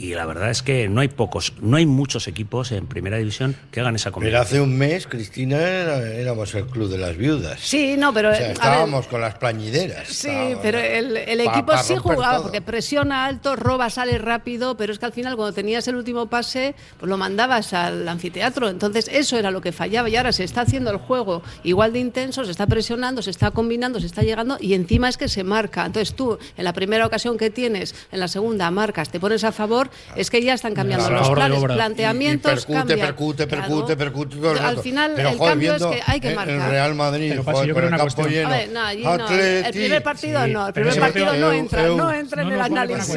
Y 0.03 0.15
la 0.15 0.25
verdad 0.25 0.49
es 0.51 0.63
que 0.63 0.89
no 0.89 1.03
hay 1.03 1.09
pocos, 1.09 1.53
no 1.61 1.77
hay 1.77 1.85
muchos 1.85 2.27
equipos 2.27 2.73
en 2.73 2.87
primera 2.87 3.19
división 3.19 3.55
que 3.71 3.81
hagan 3.81 3.97
esa 3.97 4.05
Pero 4.05 4.15
combinación. 4.15 4.47
hace 4.47 4.61
un 4.63 4.79
mes, 4.79 5.07
Cristina, 5.07 5.59
era- 5.59 6.09
éramos 6.15 6.55
el 6.55 6.65
club 6.67 6.89
de 6.89 6.97
las 6.97 7.19
viudas. 7.19 7.61
Sí, 7.61 7.97
no, 7.99 8.15
pero. 8.15 8.31
O 8.31 8.33
sea, 8.35 8.41
a 8.41 8.49
ver, 8.49 8.53
estábamos 8.53 9.07
con 9.09 9.21
las 9.21 9.35
plañideras. 9.35 10.09
Sí, 10.09 10.31
pero 10.63 10.79
el, 10.79 11.19
el 11.19 11.45
pa- 11.45 11.53
equipo 11.53 11.67
pa 11.73 11.83
sí 11.83 11.97
jugaba 11.97 12.35
todo. 12.37 12.45
porque 12.45 12.63
presiona 12.63 13.27
alto, 13.27 13.57
roba, 13.57 13.91
sale 13.91 14.17
rápido, 14.17 14.75
pero 14.79 14.91
es 14.91 14.99
que 14.99 15.05
al 15.05 15.13
final 15.13 15.37
cuando 15.37 15.53
tenías 15.55 15.87
el 15.89 15.97
último 15.97 16.29
pase, 16.29 16.75
pues 16.99 17.11
lo 17.11 17.19
mandabas 17.19 17.75
al 17.75 18.09
anfiteatro. 18.09 18.71
Entonces 18.71 19.07
eso 19.13 19.37
era 19.37 19.51
lo 19.51 19.61
que 19.61 19.71
fallaba 19.73 20.09
y 20.09 20.17
ahora 20.17 20.33
se 20.33 20.45
está 20.45 20.63
haciendo 20.63 20.91
el 20.91 20.97
juego 20.97 21.43
igual 21.63 21.93
de 21.93 21.99
intenso, 21.99 22.43
se 22.47 22.53
está 22.53 22.67
presionando, 22.67 23.21
se 23.21 23.31
está 23.31 23.51
combinando, 23.51 24.01
se 24.01 24.07
está 24.07 24.23
llegando 24.23 24.57
y 24.59 24.73
encima 24.73 25.11
es 25.11 25.19
que 25.19 25.29
se 25.29 25.45
marca. 25.45 25.85
Entonces 25.85 26.15
tú, 26.15 26.39
en 26.57 26.65
la 26.65 26.73
primera 26.73 27.05
ocasión 27.05 27.37
que 27.37 27.51
tienes, 27.51 27.95
en 28.11 28.21
la 28.21 28.29
segunda 28.29 28.71
marcas, 28.71 29.11
te 29.11 29.21
pones 29.21 29.45
a 29.45 29.53
favor, 29.53 29.90
es 30.17 30.31
que 30.31 30.43
ya 30.43 30.55
están 30.55 30.75
cambiando 30.75 31.07
Claro, 31.07 31.21
los 31.21 31.31
planes, 31.31 31.59
obra. 31.59 31.75
planteamientos. 31.75 32.53
Y 32.69 32.73
percute, 32.73 32.97
percute, 32.97 33.47
percute, 33.47 33.97
percute 33.97 34.37
todo 34.37 34.53
el 34.53 34.59
Al 34.59 34.79
final 34.79 35.13
Pero, 35.17 35.29
el 35.31 35.39
joder, 35.39 35.53
cambio 35.53 35.75
es 35.75 35.83
que 35.85 36.01
hay 36.07 36.21
que 36.21 36.29
el- 36.29 36.37
marcar. 36.37 36.55
El 36.55 36.71
Real 36.71 36.95
Madrid, 36.95 37.29
Pero, 37.31 37.43
joder, 37.45 37.69
el 37.71 37.77
una 37.77 37.89
campo 37.99 38.03
cuestión. 38.03 38.29
lleno. 38.31 38.49
A 38.49 38.53
ver, 38.57 38.69
no, 38.71 38.81
allí 38.81 39.03
no. 39.05 39.11
Atleti, 39.11 39.67
El 39.67 39.73
primer 39.73 40.03
partido 40.03 40.45
Sí, 40.45 40.51
no, 40.53 40.67
el 40.67 40.73
primer 40.73 40.99
partido 41.01 41.33
no 41.35 41.53
entra, 41.53 41.87
eu. 41.87 41.97
no 41.97 42.13
entra 42.13 42.43
en 42.43 42.53
el 42.53 42.61
análisis. 42.61 43.17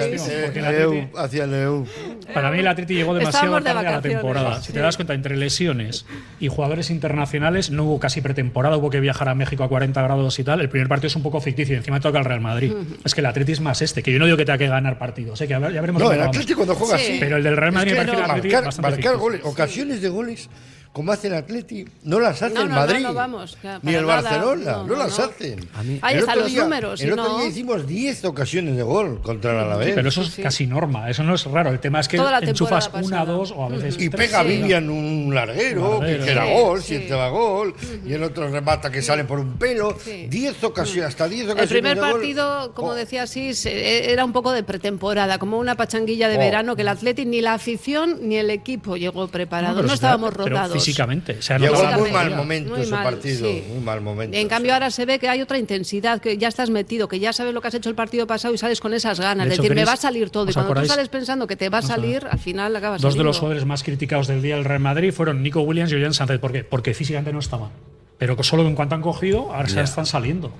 hacia 1.15 1.43
el 1.43 1.53
EU. 1.53 1.85
Para 2.33 2.51
mí 2.51 2.59
el 2.59 2.67
Atleti 2.67 2.93
llegó 2.95 3.13
demasiado 3.13 3.61
tarde 3.61 3.69
a 3.87 3.91
la 3.91 4.01
temporada. 4.01 4.61
Si 4.61 4.73
te 4.73 4.79
das 4.79 4.95
cuenta, 4.95 5.13
entre 5.13 5.37
lesiones 5.37 6.05
y 6.39 6.47
jugadores 6.47 6.89
internacionales 6.89 7.69
no 7.71 7.83
hubo 7.85 7.99
casi 7.99 8.21
pretemporada, 8.21 8.77
hubo 8.77 8.89
que 8.89 8.99
viajar 8.99 9.29
a 9.29 9.35
México 9.35 9.63
a 9.63 9.69
40 9.69 10.01
grados 10.01 10.37
y 10.39 10.43
tal. 10.43 10.61
El 10.61 10.69
primer 10.69 10.87
partido 10.87 11.07
es 11.07 11.15
un 11.15 11.23
poco 11.23 11.39
ficticio 11.41 11.75
y 11.75 11.77
encima 11.77 11.99
toca 11.99 12.19
el 12.19 12.25
Real 12.25 12.41
Madrid. 12.41 12.73
Es 13.03 13.13
que 13.13 13.21
el 13.21 13.25
Atleti 13.27 13.51
es 13.53 13.61
más 13.61 13.81
este, 13.81 14.03
que 14.03 14.11
yo 14.11 14.19
no 14.19 14.25
digo 14.25 14.37
que 14.37 14.45
tenga 14.45 14.57
que 14.57 14.67
ganar 14.67 14.97
partidos, 14.97 15.39
¿eh? 15.41 15.47
que 15.47 15.51
ya 15.53 15.59
veremos 15.59 16.01
No, 16.01 16.09
cómo 16.09 16.11
el. 16.13 16.21
Cuando 16.55 16.75
juega 16.75 16.97
Sí. 16.97 17.03
así. 17.03 17.17
Pero 17.19 17.37
el 17.37 17.43
del 17.43 17.57
Real 17.57 17.69
es 17.69 17.73
Madrid 17.75 17.91
que 17.93 17.99
me 17.99 18.05
parece 18.05 18.17
no, 18.17 18.25
el 18.25 18.31
Atleti 18.31 18.53
marcar, 18.55 18.81
marcar 18.81 19.17
goles, 19.17 19.41
ocasiones 19.43 20.01
de 20.01 20.09
goles, 20.09 20.49
como 20.93 21.11
hace 21.11 21.27
el 21.27 21.33
Atleti, 21.33 21.85
no 22.03 22.19
las 22.19 22.41
hace 22.43 22.53
No, 22.53 22.61
el 22.61 22.69
no, 22.69 22.75
Madrid. 22.75 22.99
no, 23.01 23.13
vamos, 23.15 23.57
que 23.59 23.67
ni 23.81 23.95
el 23.95 24.05
nada, 24.05 24.21
Barcelona, 24.21 24.71
no, 24.73 24.77
no, 24.83 24.87
no, 24.87 24.95
las 24.95 25.17
hacen. 25.19 25.59
mí- 25.83 25.99
Ahí 26.03 26.13
El 26.13 26.19
están 26.21 26.37
los 26.39 26.47
día- 26.47 26.63
números, 26.63 27.01
El 27.01 27.13
otro 27.13 27.23
no- 27.23 27.37
día 27.39 27.47
hicimos 27.47 27.87
10 27.87 28.23
ocasiones 28.25 28.77
de 28.77 28.83
gol 28.83 29.19
contra 29.23 29.51
el 29.53 29.57
Alavés. 29.57 29.95
Pero 29.95 30.09
eso 30.09 30.21
es 30.21 30.35
casi 30.41 30.67
norma, 30.67 31.09
eso 31.09 31.23
no 31.23 31.33
es 31.33 31.43
raro. 31.45 31.71
El 31.71 31.79
tema 31.79 31.99
es 31.99 32.07
que 32.07 32.17
la 32.17 32.37
enchufas 32.39 32.91
una, 32.93 33.25
dos 33.25 33.51
o 33.51 33.63
a 33.65 33.69
veces 33.69 33.95
Y 33.99 34.09
tres. 34.09 34.27
pega 34.29 34.43
Sí. 34.43 34.47
Vivian 34.49 34.87
un 34.89 35.33
larguero, 35.33 35.99
Larguero. 35.99 36.25
que, 36.25 36.31
era 36.31 36.45
Sí, 36.45 36.51
gol, 36.53 36.81
sí. 36.81 36.85
siete 36.97 37.13
va 37.15 37.29
gol, 37.29 37.73
y 38.05 38.13
el 38.13 38.21
otro 38.21 38.47
remata 38.49 38.91
que 38.91 39.01
sale 39.01 39.23
por 39.23 39.39
un 39.39 39.53
pelo. 39.57 39.97
Sí. 39.99 40.27
10 40.29 40.63
ocasiones, 40.63 41.05
hasta 41.09 41.27
10 41.27 41.45
El 41.45 41.51
ocasiones. 41.53 41.69
primer 41.69 41.95
de 41.95 42.01
gol. 42.01 42.11
partido, 42.11 42.73
como 42.75 42.89
Oh. 42.89 42.93
decía 42.93 43.23
Asís, 43.23 43.65
eh, 43.65 44.11
era 44.11 44.23
un 44.25 44.31
poco 44.31 44.51
de 44.51 44.61
pretemporada, 44.63 45.39
como 45.39 45.57
una 45.57 45.73
pachanguilla 45.75 46.27
de 46.29 46.35
Oh. 46.35 46.39
verano 46.39 46.75
que 46.75 46.83
el 46.83 46.87
Atleti 46.89 47.25
ni 47.25 47.41
la 47.41 47.53
afición 47.55 48.19
ni 48.29 48.35
el 48.35 48.51
equipo 48.51 48.95
llegó 48.95 49.27
preparado. 49.27 49.81
No, 49.81 49.91
estábamos 49.91 50.31
rotados. 50.35 50.82
Físicamente. 50.85 51.41
Se 51.41 51.53
ha 51.53 51.57
Llegó 51.57 51.81
la 51.83 51.97
muy 51.97 52.11
mal 52.11 52.35
momento 52.35 52.71
Muy 52.71 52.81
ese 52.81 52.91
mal, 52.91 53.03
partido, 53.03 53.47
sí. 53.49 53.63
muy 53.69 53.79
mal 53.83 54.01
momento. 54.01 54.37
En 54.37 54.47
cambio 54.47 54.69
sí. 54.69 54.73
ahora 54.73 54.91
se 54.91 55.05
ve 55.05 55.19
que 55.19 55.29
hay 55.29 55.41
otra 55.41 55.57
intensidad, 55.57 56.19
que 56.21 56.37
ya 56.37 56.47
estás 56.47 56.69
metido, 56.69 57.07
que 57.07 57.19
ya 57.19 57.33
sabes 57.33 57.53
lo 57.53 57.61
que 57.61 57.67
has 57.69 57.73
hecho 57.73 57.89
el 57.89 57.95
partido 57.95 58.27
pasado 58.27 58.53
y 58.53 58.57
sales 58.57 58.79
con 58.79 58.93
esas 58.93 59.19
ganas. 59.19 59.47
De 59.47 59.53
hecho, 59.53 59.63
decir, 59.63 59.75
me 59.75 59.85
va 59.85 59.93
a 59.93 59.97
salir 59.97 60.29
todo. 60.29 60.45
Y 60.45 60.49
¿os 60.49 60.55
cuando 60.55 60.73
tú 60.73 60.85
sales 60.85 61.09
pensando 61.09 61.47
que 61.47 61.55
te 61.55 61.69
va 61.69 61.79
a 61.79 61.81
salir, 61.81 62.25
al 62.29 62.39
final 62.39 62.75
acabas 62.75 63.01
Dos 63.01 63.15
de 63.15 63.23
los 63.23 63.37
jugadores 63.39 63.65
más 63.65 63.83
criticados 63.83 64.27
del 64.27 64.41
día 64.41 64.55
del 64.55 64.65
Real 64.65 64.79
Madrid 64.79 65.11
fueron 65.13 65.41
Nico 65.43 65.61
Williams 65.61 65.91
y 65.91 65.95
Ollán 65.95 66.13
Sánchez. 66.13 66.39
¿Por 66.39 66.51
qué? 66.51 66.63
Porque 66.63 66.93
físicamente 66.93 67.33
no 67.33 67.39
estaban. 67.39 67.69
Pero 68.17 68.37
que 68.37 68.43
solo 68.43 68.65
en 68.67 68.75
cuanto 68.75 68.95
han 68.95 69.01
cogido, 69.01 69.53
ahora 69.53 69.67
se 69.67 69.75
Ya. 69.75 69.81
están 69.81 70.05
saliendo. 70.05 70.51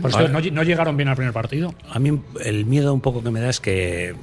Por 0.00 0.10
eso 0.10 0.28
no, 0.28 0.40
no 0.40 0.62
llegaron 0.62 0.96
bien 0.96 1.08
al 1.08 1.16
primer 1.16 1.32
partido. 1.34 1.74
A 1.90 1.98
mí 1.98 2.18
el 2.44 2.64
miedo 2.66 2.94
un 2.94 3.00
poco 3.00 3.22
que 3.22 3.30
me 3.30 3.40
da 3.40 3.50
es 3.50 3.60
que, 3.60 4.14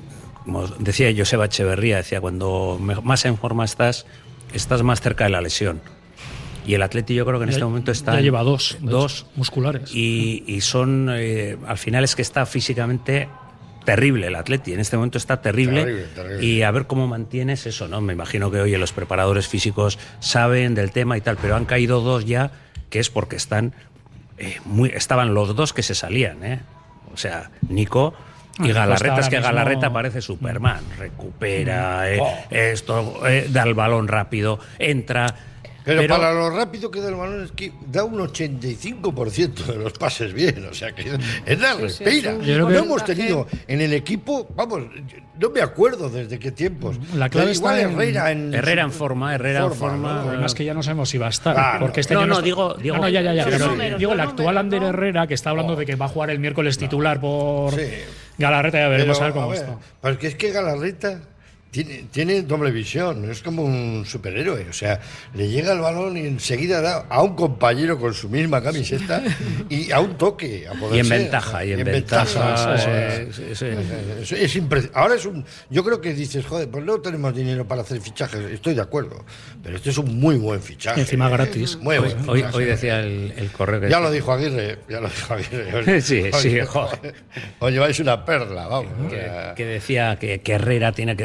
como 0.45 0.65
decía 0.67 1.13
Joseba 1.15 1.45
Echeverría, 1.45 1.97
decía, 1.97 2.21
cuando 2.21 2.79
más 3.03 3.25
en 3.25 3.37
forma 3.37 3.65
estás, 3.65 4.05
estás 4.53 4.83
más 4.83 5.01
cerca 5.01 5.25
de 5.25 5.29
la 5.31 5.41
lesión. 5.41 5.81
Y 6.65 6.73
el 6.73 6.81
Atleti 6.81 7.13
yo 7.15 7.25
creo 7.25 7.39
que 7.39 7.43
en 7.45 7.49
Ya- 7.51 7.55
este 7.55 7.65
momento 7.65 7.91
está... 7.91 8.13
ya 8.15 8.21
lleva 8.21 8.43
dos, 8.43 8.77
Dos. 8.81 9.19
hecho, 9.21 9.31
musculares. 9.35 9.89
Y, 9.93 10.43
y 10.47 10.61
son, 10.61 11.09
eh, 11.11 11.57
al 11.65 11.77
final 11.77 12.03
es 12.03 12.15
que 12.15 12.21
está 12.21 12.45
físicamente 12.45 13.29
terrible 13.85 14.27
el 14.27 14.35
Atleti, 14.35 14.73
en 14.73 14.81
este 14.81 14.97
momento 14.97 15.17
está 15.17 15.41
terrible, 15.41 15.83
Terrible, 15.85 16.03
terrible. 16.13 16.45
y 16.45 16.61
a 16.61 16.71
ver 16.71 16.87
cómo 16.87 17.07
mantienes 17.07 17.65
eso, 17.67 17.87
¿no? 17.87 18.01
Me 18.01 18.11
imagino 18.11 18.51
que 18.51 18.59
oye, 18.59 18.77
los 18.77 18.91
preparadores 18.91 19.47
físicos 19.47 19.97
saben 20.19 20.75
del 20.75 20.91
tema 20.91 21.15
y 21.17 21.21
tal, 21.21 21.37
pero 21.41 21.55
han 21.55 21.63
caído 21.63 22.01
dos 22.01 22.25
ya, 22.25 22.51
que 22.89 22.99
es 22.99 23.09
porque 23.09 23.37
están 23.37 23.73
eh, 24.39 24.57
muy, 24.65 24.89
estaban 24.89 25.33
los 25.33 25.55
dos 25.55 25.71
que 25.71 25.83
se 25.83 25.95
salían, 25.95 26.43
¿eh? 26.43 26.59
O 27.13 27.15
sea, 27.15 27.49
Nico 27.69 28.13
y 28.59 28.63
Costa 28.63 28.79
Galarreta, 28.79 29.19
es 29.19 29.29
que 29.29 29.37
mismo- 29.37 29.47
Galarreta 29.49 29.93
parece 29.93 30.21
Superman, 30.21 30.81
recupera 30.97 32.11
eh, 32.11 32.19
esto, 32.49 33.27
eh, 33.27 33.47
da 33.49 33.63
el 33.63 33.73
balón 33.73 34.07
rápido, 34.07 34.59
entra. 34.79 35.27
Pero, 35.87 36.07
para 36.07 36.33
lo 36.33 36.49
rápido 36.49 36.91
que 36.91 36.99
da 37.01 37.09
el 37.09 37.15
balón 37.15 37.43
es 37.45 37.51
que 37.53 37.71
da 37.89 38.03
un 38.03 38.19
85% 38.19 39.53
de 39.65 39.75
los 39.75 39.93
pases 39.93 40.33
bien, 40.33 40.67
o 40.69 40.73
sea 40.73 40.91
que 40.93 41.01
es 41.45 41.59
la 41.59 41.71
Sí, 41.75 41.89
sí, 41.89 42.03
respira. 42.03 42.31
es 42.33 42.37
un 42.59 42.71
no 42.73 42.77
hemos 42.79 43.03
tenido 43.05 43.47
en 43.67 43.81
el 43.81 43.93
equipo, 43.93 44.47
vamos, 44.55 44.83
no 45.39 45.49
me 45.49 45.61
acuerdo 45.61 46.09
desde 46.09 46.37
qué 46.39 46.51
tiempos. 46.51 46.97
La 47.15 47.29
clave 47.29 47.47
Pero 47.47 47.57
igual 47.57 47.75
está 47.79 47.89
en- 47.89 47.93
Herrera 47.99 48.31
en 48.31 48.53
Herrera 48.53 48.81
en 48.83 48.91
forma, 48.91 49.33
Herrera 49.35 49.65
en 49.65 49.73
forma. 49.73 50.41
Es 50.45 50.53
que 50.53 50.65
ya 50.65 50.73
no 50.73 50.83
sabemos 50.83 51.09
si 51.09 51.17
va 51.17 51.27
a 51.27 51.29
estar. 51.29 51.55
Claro. 51.55 51.79
Porque 51.79 52.01
este 52.01 52.13
No, 52.13 52.19
año 52.21 52.27
no, 52.27 52.33
está- 52.35 52.45
digo- 52.45 52.73
digo- 52.75 52.95
No, 52.97 53.01
no, 53.03 53.09
ya, 53.09 53.21
ya, 53.21 53.33
ya. 53.33 53.45
Los 53.45 53.53
pero 53.53 53.67
números, 53.67 53.99
digo, 53.99 54.13
el 54.13 54.19
actual 54.19 54.37
números, 54.55 54.59
Ander 54.59 54.81
¿no? 54.81 54.89
Herrera, 54.89 55.27
que 55.27 55.33
está 55.33 55.49
hablando 55.51 55.75
de 55.75 55.85
que 55.85 55.95
va 55.95 56.05
a 56.05 56.09
jugar 56.09 56.29
el 56.31 56.39
miércoles 56.39 56.77
titular 56.77 57.21
por 57.21 57.73
Sí. 57.73 57.87
Galarreta, 58.37 58.79
ya 58.79 58.87
veremos 58.89 59.17
Pero, 59.17 59.23
a 59.23 59.27
ver 59.29 59.33
cómo 59.33 59.45
a 59.45 59.49
ver, 59.49 59.57
está. 59.61 59.77
Porque 60.01 60.27
es 60.27 60.35
que 60.35 60.51
Galarreta 60.51 61.21
tiene, 61.83 62.05
tiene 62.11 62.41
doble 62.43 62.71
visión, 62.71 63.29
es 63.29 63.41
como 63.41 63.63
un 63.63 64.05
superhéroe. 64.05 64.67
O 64.69 64.73
sea, 64.73 64.99
le 65.33 65.47
llega 65.49 65.73
el 65.73 65.79
balón 65.79 66.17
y 66.17 66.21
enseguida 66.21 66.81
da 66.81 67.05
a 67.09 67.21
un 67.21 67.35
compañero 67.35 67.99
con 67.99 68.13
su 68.13 68.29
misma 68.29 68.61
camiseta 68.63 69.21
y 69.69 69.91
a 69.91 69.99
un 69.99 70.17
toque. 70.17 70.67
A 70.67 70.73
poder 70.73 70.95
Y 70.95 70.99
en 70.99 71.05
ser. 71.05 71.19
ventaja, 71.21 71.65
y 71.65 71.71
en 71.73 71.83
ventaja, 71.83 72.75
eh, 72.87 73.29
sí, 73.31 74.47
sí. 74.47 74.61
Ahora 74.93 75.15
es 75.15 75.25
un. 75.25 75.45
Yo 75.69 75.83
creo 75.83 76.01
que 76.01 76.13
dices, 76.13 76.45
joder, 76.45 76.69
pues 76.69 76.83
no 76.83 76.99
tenemos 76.99 77.35
dinero 77.35 77.67
para 77.67 77.81
hacer 77.81 77.99
fichajes. 78.01 78.39
Estoy 78.51 78.73
de 78.73 78.81
acuerdo. 78.81 79.25
Pero 79.63 79.75
este 79.77 79.89
es 79.89 79.97
un 79.97 80.19
muy 80.19 80.35
buen 80.37 80.61
fichaje. 80.61 80.99
Encima 81.01 81.29
gratis. 81.29 81.77
Muy 81.77 81.97
buen 81.97 82.29
Hoy, 82.29 82.39
fichaje. 82.41 82.57
hoy 82.57 82.65
decía 82.65 82.99
el, 82.99 83.33
el 83.37 83.51
correo 83.51 83.81
que 83.81 83.89
Ya 83.89 83.99
lo 83.99 84.11
dijo 84.11 84.31
Aguirre. 84.31 84.79
Ya 84.89 84.99
lo 84.99 85.09
dijo 85.09 85.33
Aguirre. 85.33 86.01
Sí, 86.07 86.23
sí, 86.41 86.59
Os- 86.59 86.69
joder. 86.69 87.13
Os 87.59 87.71
lleváis 87.71 87.99
una 87.99 88.23
perla, 88.25 88.67
vamos. 88.67 88.91
que, 89.09 89.27
que 89.55 89.65
decía 89.65 90.17
que, 90.19 90.39
que 90.41 90.53
Herrera 90.53 90.91
tiene 90.91 91.15
que 91.15 91.23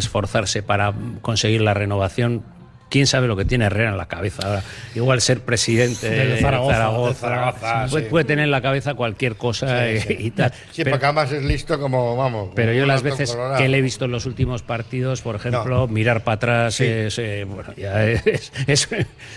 para 0.63 0.93
conseguir 1.21 1.61
la 1.61 1.75
renovación. 1.75 2.43
¿Quién 2.91 3.07
sabe 3.07 3.27
lo 3.27 3.37
que 3.37 3.47
tiene 3.47 3.65
Herrera 3.65 3.89
en 3.89 3.97
la 3.97 4.05
cabeza 4.07 4.47
ahora? 4.47 4.63
Igual 4.95 5.23
ser 5.23 5.41
presidente 5.41 6.11
de 6.11 6.39
Zaragoza, 6.43 7.15
Zaragoza, 7.15 7.87
puede, 7.91 8.05
sí. 8.05 8.11
puede 8.11 8.25
tener 8.27 8.45
en 8.45 8.51
la 8.51 8.61
cabeza 8.61 8.93
cualquier 8.93 9.37
cosa 9.37 9.91
y, 9.91 10.05
y 10.19 10.31
tal. 10.33 10.53
Sí, 10.73 10.85
pero, 10.85 10.97
además 10.97 11.33
es 11.33 11.43
listo 11.43 11.81
como, 11.81 12.19
vamos. 12.19 12.51
pero 12.55 12.75
yo 12.75 12.85
las 12.85 13.03
veces 13.03 13.31
colorado. 13.31 13.57
que 13.57 13.69
le 13.71 13.79
he 13.79 13.81
visto 13.81 14.05
en 14.05 14.11
los 14.11 14.27
últimos 14.27 14.61
partidos, 14.63 15.23
por 15.23 15.37
ejemplo, 15.37 15.65
No. 15.65 15.89
mirar 15.89 16.23
para 16.23 16.35
atrás 16.35 16.75
Sí. 16.75 16.85
es, 16.85 17.19
eh, 17.19 17.45
bueno, 17.49 17.73
ya 17.79 18.05
es, 18.05 18.53
es, 18.67 18.89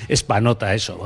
es 0.09 0.23
panota 0.23 0.73
eso. 0.73 0.99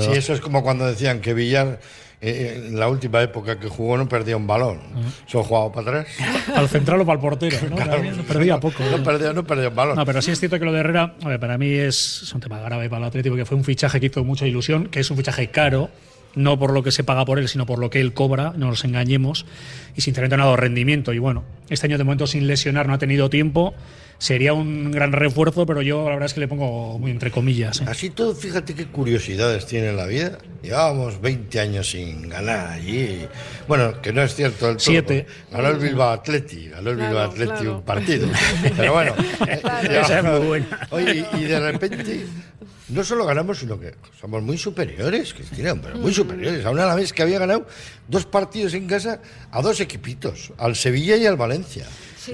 Sí, 0.00 0.10
eso 0.12 0.34
es 0.34 0.40
como 0.42 0.62
cuando 0.62 0.84
decían 0.86 1.20
que 1.22 1.32
Villar, 1.32 1.80
eh, 2.26 2.68
en 2.68 2.78
la 2.78 2.88
última 2.88 3.20
época 3.22 3.58
que 3.58 3.68
jugó, 3.68 3.98
no 3.98 4.08
perdía 4.08 4.36
un 4.36 4.46
balón. 4.46 4.80
Solo 5.26 5.44
jugaba 5.44 5.72
para 5.72 6.00
atrás. 6.00 6.06
Al 6.54 6.68
central 6.70 7.02
o 7.02 7.04
para 7.04 7.16
el 7.16 7.20
portero. 7.20 7.58
¿no? 7.68 7.76
También 7.76 8.16
perdía 8.26 8.58
poco. 8.58 8.82
No 8.82 8.96
¿eh? 8.96 9.00
perdía, 9.04 9.34
no 9.34 9.44
perdía 9.44 9.68
un 9.68 9.74
balón. 9.74 9.96
No, 9.96 10.06
pero 10.06 10.22
sí 10.22 10.30
es 10.30 10.40
cierto 10.40 10.58
que 10.58 10.64
lo 10.64 10.72
de 10.72 10.80
Herrera, 10.80 11.14
a 11.22 11.28
ver, 11.28 11.38
para 11.38 11.58
mí 11.58 11.70
es, 11.70 12.22
es 12.22 12.34
un 12.34 12.40
tema 12.40 12.58
grave 12.60 12.88
para 12.88 13.02
el 13.02 13.08
Atlético, 13.08 13.36
que 13.36 13.44
fue 13.44 13.58
un 13.58 13.64
fichaje 13.64 14.00
que 14.00 14.06
hizo 14.06 14.24
mucha 14.24 14.46
ilusión, 14.46 14.86
que 14.86 15.00
es 15.00 15.10
un 15.10 15.18
fichaje 15.18 15.48
caro, 15.48 15.90
no 16.34 16.58
por 16.58 16.72
lo 16.72 16.82
que 16.82 16.92
se 16.92 17.04
paga 17.04 17.26
por 17.26 17.38
él, 17.38 17.46
sino 17.48 17.66
por 17.66 17.78
lo 17.78 17.90
que 17.90 18.00
él 18.00 18.14
cobra, 18.14 18.54
no 18.56 18.68
nos 18.68 18.84
engañemos, 18.84 19.44
y 19.94 20.00
sinceramente 20.00 20.38
no 20.38 20.44
ha 20.44 20.46
dado 20.46 20.56
rendimiento. 20.56 21.12
Y 21.12 21.18
bueno, 21.18 21.44
este 21.68 21.86
año 21.86 21.98
de 21.98 22.04
momento 22.04 22.26
sin 22.26 22.46
lesionar 22.46 22.86
no 22.86 22.94
ha 22.94 22.98
tenido 22.98 23.28
tiempo, 23.28 23.74
sería 24.18 24.52
un 24.54 24.90
gran 24.90 25.12
refuerzo, 25.12 25.66
pero 25.66 25.82
yo 25.82 26.04
la 26.04 26.10
verdad 26.10 26.26
es 26.26 26.34
que 26.34 26.40
le 26.40 26.48
pongo 26.48 26.98
muy 26.98 27.10
entre 27.10 27.30
comillas. 27.30 27.80
¿eh? 27.80 27.84
Así 27.86 28.10
todo, 28.10 28.34
fíjate 28.34 28.74
qué 28.74 28.86
curiosidades 28.86 29.66
tiene 29.66 29.92
la 29.92 30.06
vida. 30.06 30.38
Llevábamos 30.62 31.20
20 31.20 31.60
años 31.60 31.90
sin 31.90 32.28
ganar 32.28 32.68
allí. 32.68 33.26
Bueno, 33.68 34.00
que 34.00 34.12
no 34.12 34.22
es 34.22 34.34
cierto 34.34 34.66
del 34.66 34.76
todo. 34.76 34.84
Siete. 34.84 35.26
Ganó 35.50 35.68
el 35.68 35.78
Bilbao 35.78 36.10
Atleti, 36.10 36.68
ganó 36.68 36.90
el 36.90 36.96
Claro, 36.96 37.10
Bilbao 37.10 37.30
Atleti 37.30 37.52
claro. 37.52 37.76
un 37.76 37.82
partido. 37.82 38.28
Pero 38.76 38.92
bueno. 38.92 39.14
Claro. 39.60 40.00
Esa 40.00 40.18
es 40.18 40.24
muy 40.24 40.46
buena. 40.46 40.88
Oye, 40.90 41.26
y, 41.34 41.44
de 41.44 41.60
repente, 41.60 42.26
no 42.88 43.04
solo 43.04 43.26
ganamos, 43.26 43.58
sino 43.58 43.78
que 43.78 43.94
somos 44.20 44.42
muy 44.42 44.56
superiores, 44.58 45.34
Cristina, 45.34 45.74
pero 45.74 45.96
muy 45.96 46.12
superiores. 46.12 46.64
A 46.64 46.70
una 46.70 46.94
vez 46.94 47.12
que 47.12 47.22
había 47.22 47.38
ganado 47.38 47.66
dos 48.08 48.26
partidos 48.26 48.74
en 48.74 48.86
casa 48.86 49.20
a 49.50 49.62
dos 49.62 49.80
equipitos, 49.80 50.52
al 50.58 50.76
Sevilla 50.76 51.16
y 51.16 51.26
al 51.26 51.36
Valencia. 51.36 51.86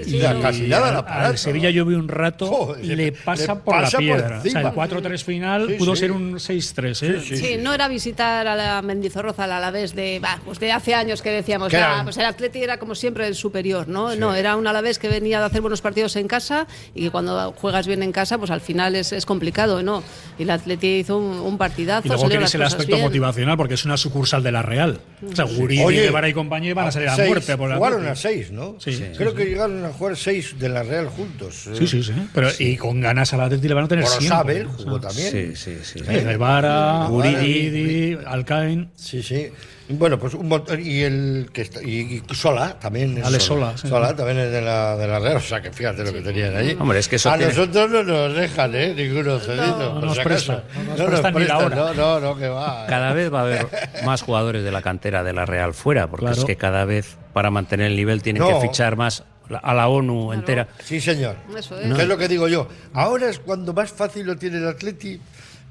Sí. 0.03 0.17
Y 0.17 0.25
a 0.25 0.39
casi 0.39 0.67
nada 0.67 0.91
la 0.91 1.05
parada. 1.05 1.29
al 1.29 1.37
Sevilla 1.37 1.69
yo 1.69 1.85
vi 1.85 1.95
un 1.95 2.07
rato, 2.07 2.47
Joder, 2.47 2.85
le 2.85 2.95
le- 2.95 3.11
pasa 3.11 3.53
le 3.55 3.59
por 3.61 3.73
pasa 3.75 3.83
la 3.85 3.91
por 3.91 3.99
piedra. 3.99 4.41
o 4.45 4.49
sea, 4.49 4.61
el 4.61 4.67
4-3 4.67 5.23
final 5.23 5.67
Sí, 5.67 5.73
pudo 5.75 5.95
sí. 5.95 5.99
ser 6.01 6.11
un 6.11 6.39
6-3. 6.39 7.03
¿eh? 7.03 7.21
Sí, 7.23 7.37
Sí, 7.37 7.57
no 7.59 7.73
era 7.73 7.87
visitar 7.87 8.47
a 8.47 8.55
la 8.55 8.81
Mendizorroza, 8.81 9.43
al 9.45 9.51
Alavés 9.51 9.95
de, 9.95 10.19
bah, 10.19 10.39
pues 10.45 10.59
de 10.59 10.71
hace 10.71 10.93
años 10.93 11.21
que 11.21 11.29
decíamos, 11.31 11.69
Que 11.69 11.77
"Ah, 11.77 11.93
era- 11.95 12.03
pues 12.03 12.17
el 12.17 12.25
Atleti 12.25 12.61
era 12.63 12.77
como 12.77 12.95
siempre 12.95 13.27
el 13.27 13.35
superior, 13.35 13.87
¿no? 13.87 14.15
No, 14.15 14.35
era 14.35 14.55
un 14.55 14.67
Alavés 14.67 14.99
que 14.99 15.07
venía 15.09 15.39
de 15.39 15.45
hacer 15.45 15.61
buenos 15.61 15.81
partidos 15.81 16.15
en 16.15 16.27
casa 16.27 16.67
y 16.95 17.01
que 17.03 17.11
cuando 17.11 17.51
juegas 17.53 17.87
bien 17.87 18.03
en 18.03 18.11
casa, 18.11 18.37
pues 18.37 18.51
al 18.51 18.61
final 18.61 18.95
es, 18.95 19.11
es 19.11 19.25
complicado, 19.25 19.81
¿no? 19.83 20.03
Y 20.37 20.43
el 20.43 20.49
Atleti 20.49 20.87
hizo 20.99 21.17
un, 21.17 21.39
un 21.39 21.57
partidazo, 21.57 22.07
Y 22.07 22.09
luego 22.09 22.27
tienes 22.29 22.41
las 22.43 22.55
el 22.55 22.61
aspecto 22.63 22.95
bien. 22.95 23.05
motivacional 23.05 23.57
porque 23.57 23.73
es 23.75 23.85
una 23.85 23.97
sucursal 23.97 24.43
de 24.43 24.51
la 24.51 24.61
Real. 24.61 24.99
O 25.29 25.35
sea, 25.35 25.45
Guridi, 25.45 25.83
Oye, 25.83 26.01
Guevara 26.03 26.27
y 26.29 26.33
compañía 26.33 26.73
van 26.73 26.87
a 26.87 26.91
salir 26.91 27.09
a 27.09 27.15
seis, 27.15 27.27
muerte 27.27 27.57
por 27.57 27.69
la 27.69 27.75
Jugaron 27.77 28.07
a 28.07 28.15
seis, 28.15 28.51
¿no? 28.51 28.75
Sí, 28.79 28.93
sí. 28.93 29.05
Creo 29.17 29.33
que 29.33 29.45
llegaron 29.45 29.80
a 29.85 29.91
jugar 29.93 30.15
seis 30.17 30.57
de 30.59 30.69
la 30.69 30.83
Real 30.83 31.07
juntos. 31.07 31.67
eh. 31.67 31.75
Sí, 31.77 31.87
sí, 31.87 32.03
sí. 32.03 32.13
Pero, 32.33 32.49
Y 32.59 32.77
con 32.77 32.99
ganas 33.01 33.33
al 33.33 33.41
Atleti 33.41 33.67
le 33.67 33.73
van 33.73 33.85
a 33.85 33.87
tener 33.87 34.05
siempre. 34.07 34.65
jugó 34.65 34.99
también. 34.99 35.31
Sí, 35.31 35.55
sí, 35.55 35.77
sí. 35.83 35.99
Sí, 35.99 36.05
Guevara, 36.05 37.05
Guridi. 37.09 38.17
Alcain. 38.25 38.89
Sí, 38.95 39.21
sí. 39.23 39.49
Bueno, 39.89 40.17
pues 40.17 40.33
un 40.35 40.47
montón. 40.47 40.79
Y 40.85 41.01
el 41.01 41.49
que 41.51 41.61
está, 41.63 41.81
y, 41.83 42.23
y 42.29 42.33
Sola 42.33 42.79
también. 42.79 43.17
es 43.17 43.25
Ale 43.25 43.41
Sola, 43.41 43.73
sí. 43.77 43.89
Sola 43.89 44.15
también 44.15 44.37
es 44.39 44.49
de 44.51 44.61
la, 44.61 44.95
de 44.95 45.05
la 45.05 45.19
Real. 45.19 45.35
O 45.37 45.41
sea, 45.41 45.61
que 45.61 45.71
fíjate 45.71 46.03
lo 46.05 46.13
que 46.13 46.21
tenían 46.21 46.55
ahí. 46.55 46.77
Hombre, 46.79 46.99
es 46.99 47.09
que 47.09 47.17
eso 47.17 47.29
A 47.29 47.37
tiene- 47.37 47.51
nosotros 47.53 47.89
no 47.91 48.03
nos 48.03 48.33
dejan, 48.33 48.73
¿eh? 48.73 48.93
Ninguno 48.95 49.37
cedido. 49.39 49.65
No 49.77 49.93
por 49.95 50.03
nos 50.05 50.19
prestan, 50.19 50.63
no 50.87 50.95
nos 50.95 51.07
prestan 51.09 51.33
ni 51.35 51.43
la 51.45 51.57
hora. 51.57 51.75
No, 51.75 51.93
no, 51.93 52.19
no, 52.21 52.37
que 52.37 52.47
va. 52.47 52.85
Cada 52.87 53.11
vez 53.11 53.33
va 53.33 53.39
a 53.39 53.43
haber 53.43 53.67
más 54.05 54.21
jugadores 54.21 54.63
de 54.63 54.71
la 54.71 54.81
cantera 54.81 55.23
de 55.25 55.33
la 55.33 55.45
Real 55.45 55.73
fuera, 55.73 56.07
porque 56.07 56.25
Claro. 56.27 56.39
es 56.39 56.45
que 56.45 56.55
cada 56.55 56.85
vez 56.85 57.17
para 57.33 57.51
mantener 57.51 57.87
el 57.87 57.97
nivel 57.97 58.21
tienen 58.21 58.43
No. 58.43 58.47
que 58.61 58.67
fichar 58.67 58.95
más 58.95 59.19
la- 59.19 59.25
a 59.61 59.73
la 59.73 59.87
ONU 59.87 60.33
entera. 60.33 60.67
Sí, 60.83 61.01
señor. 61.01 61.35
Eso 61.57 61.77
es. 61.79 61.93
¿Qué 61.93 62.01
es 62.03 62.07
lo 62.07 62.17
que 62.17 62.27
digo 62.27 62.47
yo? 62.47 62.67
Ahora 62.93 63.29
es 63.29 63.39
cuando 63.39 63.73
más 63.73 63.91
fácil 63.91 64.25
lo 64.25 64.35
tiene 64.37 64.57
el 64.57 64.67
Atleti 64.67 65.19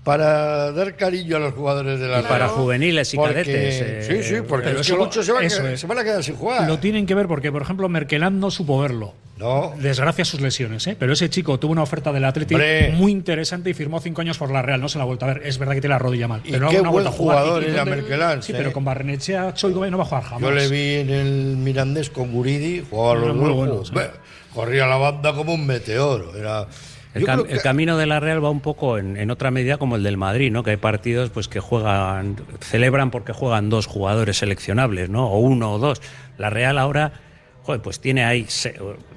para 0.04 0.72
dar 0.72 0.96
cariño 0.96 1.36
a 1.36 1.40
los 1.40 1.52
jugadores 1.54 2.00
de 2.00 2.08
la 2.08 2.20
Y 2.20 2.22
para 2.22 2.48
juveniles 2.48 3.12
y 3.12 3.16
Porque- 3.16 3.34
cadetes. 3.34 3.80
eh, 3.82 4.02
sí, 4.22 4.22
sí, 4.36 4.40
porque 4.48 4.68
pero 4.68 4.80
es 4.80 4.86
que 4.86 4.92
eso- 4.94 5.02
muchos 5.02 5.26
se 5.26 5.32
van, 5.32 5.44
a 5.44 5.48
quedar, 5.48 5.78
se 5.78 5.86
van 5.86 5.98
a 5.98 6.04
quedar 6.04 6.24
sin 6.24 6.36
jugar. 6.36 6.66
Lo 6.66 6.78
tienen 6.78 7.04
que 7.06 7.14
ver 7.14 7.28
porque, 7.28 7.52
por 7.52 7.62
ejemplo, 7.62 7.88
Merkeland 7.88 8.38
no 8.40 8.50
supo 8.50 8.80
verlo. 8.80 9.14
No. 9.40 9.72
Desgracia 9.78 10.24
sus 10.24 10.40
lesiones, 10.42 10.86
¿eh? 10.86 10.96
pero 10.98 11.14
ese 11.14 11.30
chico 11.30 11.58
tuvo 11.58 11.72
una 11.72 11.82
oferta 11.82 12.12
del 12.12 12.24
Atleti 12.26 12.54
Hombre. 12.54 12.92
muy 12.92 13.10
interesante 13.10 13.70
y 13.70 13.74
firmó 13.74 13.98
cinco 13.98 14.20
años 14.20 14.36
por 14.36 14.50
la 14.52 14.60
Real. 14.60 14.80
No 14.80 14.88
se 14.90 14.98
la 14.98 15.04
ha 15.04 15.06
vuelto 15.06 15.24
a 15.24 15.28
ver. 15.34 15.42
Es 15.46 15.56
verdad 15.58 15.74
que 15.74 15.80
tiene 15.80 15.94
la 15.94 15.98
rodilla 15.98 16.28
mal. 16.28 16.42
Y 16.44 16.52
pero 16.52 16.68
qué 16.68 16.74
no 16.82 16.88
ha 16.88 16.92
buen 16.92 17.04
vuelto 17.04 17.08
a 17.08 17.12
jugar. 17.12 17.38
jugador 17.38 17.62
¿Y 17.62 17.66
era 17.72 17.84
Merkeland, 17.86 18.42
Sí, 18.42 18.52
¿eh? 18.52 18.54
pero 18.58 18.72
con 18.72 18.84
Barrenechea, 18.84 19.54
Choigo 19.54 19.84
no 19.90 19.96
va 19.96 20.04
a 20.04 20.06
jugar 20.06 20.22
jamás. 20.24 20.42
Yo 20.42 20.50
le 20.50 20.68
vi 20.68 20.94
en 21.00 21.10
el 21.10 21.56
Mirandés 21.56 22.10
con 22.10 22.30
Guridi, 22.32 22.84
jugaba 22.88 23.14
los 23.18 23.34
muy 23.34 23.50
bueno, 23.50 23.82
sí. 23.84 23.94
Corría 24.54 24.86
la 24.86 24.96
banda 24.98 25.32
como 25.32 25.54
un 25.54 25.66
meteoro. 25.66 26.36
Era, 26.36 26.66
El, 27.14 27.22
yo 27.22 27.26
cam- 27.26 27.32
creo 27.36 27.46
que- 27.46 27.52
el 27.54 27.62
camino 27.62 27.96
de 27.96 28.04
la 28.06 28.20
Real 28.20 28.44
va 28.44 28.50
un 28.50 28.60
poco 28.60 28.98
en, 28.98 29.16
en 29.16 29.30
otra 29.30 29.50
medida 29.50 29.78
como 29.78 29.96
el 29.96 30.02
del 30.02 30.18
Madrid, 30.18 30.52
¿no? 30.52 30.62
Que 30.62 30.72
hay 30.72 30.76
partidos 30.76 31.30
pues 31.30 31.48
que 31.48 31.60
juegan, 31.60 32.36
celebran 32.60 33.10
porque 33.10 33.32
juegan 33.32 33.70
dos 33.70 33.86
jugadores 33.86 34.36
seleccionables, 34.38 35.08
¿no? 35.08 35.28
O 35.28 35.38
uno 35.38 35.72
o 35.72 35.78
dos. 35.78 36.02
La 36.36 36.50
Real 36.50 36.76
ahora, 36.78 37.12
joder, 37.62 37.80
pues 37.80 38.00
tiene 38.00 38.24
ahí, 38.24 38.44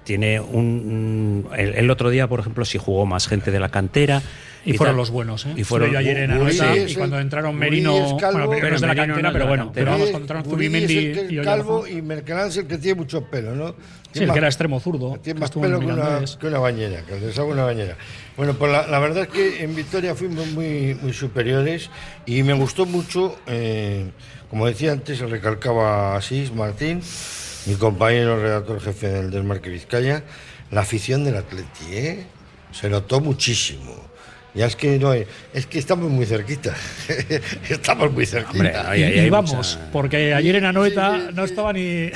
tiene 0.04 0.40
un, 0.40 1.48
el, 1.58 1.76
el 1.76 1.90
otro 1.92 2.10
día, 2.10 2.28
por 2.28 2.40
ejemplo, 2.40 2.66
si 2.66 2.78
jugó 2.78 3.06
más 3.06 3.28
gente 3.28 3.52
de 3.52 3.60
la 3.60 3.70
cantera. 3.70 4.22
Y, 4.66 4.74
fueron 4.78 4.96
los 4.96 5.10
buenos, 5.12 5.46
¿eh? 5.46 5.54
Y 5.58 5.66
fueron 5.66 5.92
yo 5.92 6.00
ayer 6.00 6.18
en 6.20 6.32
Anoeta 6.32 6.74
y 6.78 6.80
el- 6.80 6.98
cuando 6.98 7.20
entraron 7.20 7.54
Merino, 7.58 7.98
es 7.98 8.14
calvo. 8.14 8.48
bueno, 8.48 8.50
Merino 8.50 8.62
Pero 8.62 8.76
es 8.76 8.82
de 8.82 8.88
la 8.88 8.96
cantera, 8.96 9.28
no 9.28 9.34
pero 9.34 9.48
bueno, 9.48 9.72
pero 9.74 9.92
vamos, 9.92 10.10
cuando 10.10 10.20
entraron 10.24 10.54
Uri 10.54 10.66
es 10.66 10.72
Zubimendi 10.72 10.98
el 10.98 11.28
que 11.28 11.34
y 11.36 11.42
calvo 11.42 11.86
y 11.86 12.02
Mercalán 12.02 12.48
es 12.48 12.56
el 12.58 12.68
que 12.68 12.78
tiene 12.78 12.96
mucho 13.02 13.26
pelo, 13.26 13.54
¿no? 13.56 13.70
Sí, 13.72 13.76
Tiene 14.14 14.24
el 14.24 14.28
más- 14.28 14.34
que 14.36 14.38
era 14.40 14.48
extremo 14.48 14.80
zurdo. 14.80 15.20
Tiene 15.22 15.40
más 15.42 15.52
pelo 15.52 15.80
que 15.82 15.86
una, 15.86 16.22
que 16.40 16.48
una 16.48 16.60
bañera, 16.60 17.02
que 17.02 17.20
les 17.20 17.38
hago 17.38 17.50
una 17.50 17.66
bañera. 17.66 17.98
Bueno, 18.38 18.54
pues 18.54 18.72
la, 18.72 18.88
la 18.88 19.00
verdad 19.00 19.24
es 19.24 19.30
que 19.30 19.64
en 19.66 19.76
Victoria 19.76 20.16
fuimos 20.16 20.48
muy, 20.52 20.96
muy 21.02 21.12
superiores 21.12 21.90
y 22.26 22.42
me 22.44 22.54
gustó 22.54 22.86
mucho, 22.86 23.38
eh, 23.48 24.06
como 24.50 24.66
decía 24.66 24.94
antes, 24.94 25.20
recalcaba 25.20 26.16
Asís 26.16 26.54
Martín, 26.54 27.02
mi 27.66 27.76
compañero 27.76 28.40
redactor 28.42 28.82
jefe 28.82 29.08
del, 29.10 29.32
del 29.32 29.44
Marque 29.44 29.70
Vizcaya, 29.70 30.24
la 30.72 30.82
afición 30.82 31.24
del 31.24 31.38
Atleti, 31.38 31.86
¿eh? 31.92 32.26
Se 32.72 32.90
notó 32.90 33.22
muchísimo. 33.22 33.96
Ya 34.56 34.68
es 34.68 34.76
que 34.76 35.00
no 35.00 35.10
hay- 35.12 35.26
es 35.54 35.66
que 35.66 35.80
estamos 35.80 36.10
muy 36.12 36.26
cerquita. 36.26 36.76
estamos 37.70 38.12
muy 38.12 38.26
cerquita. 38.26 38.52
Hombre, 38.52 38.76
ahí- 38.76 39.04
ahí 39.04 39.26
y 39.26 39.30
vamos, 39.30 39.54
mucha- 39.56 39.92
porque 39.92 40.34
ayer 40.34 40.56
en 40.58 40.66
Anoeta 40.66 41.12
Sí, 41.16 41.20
sí, 41.22 41.28
sí, 41.30 41.34
no 41.36 41.44
estaba 41.46 41.74
ni, 41.74 42.12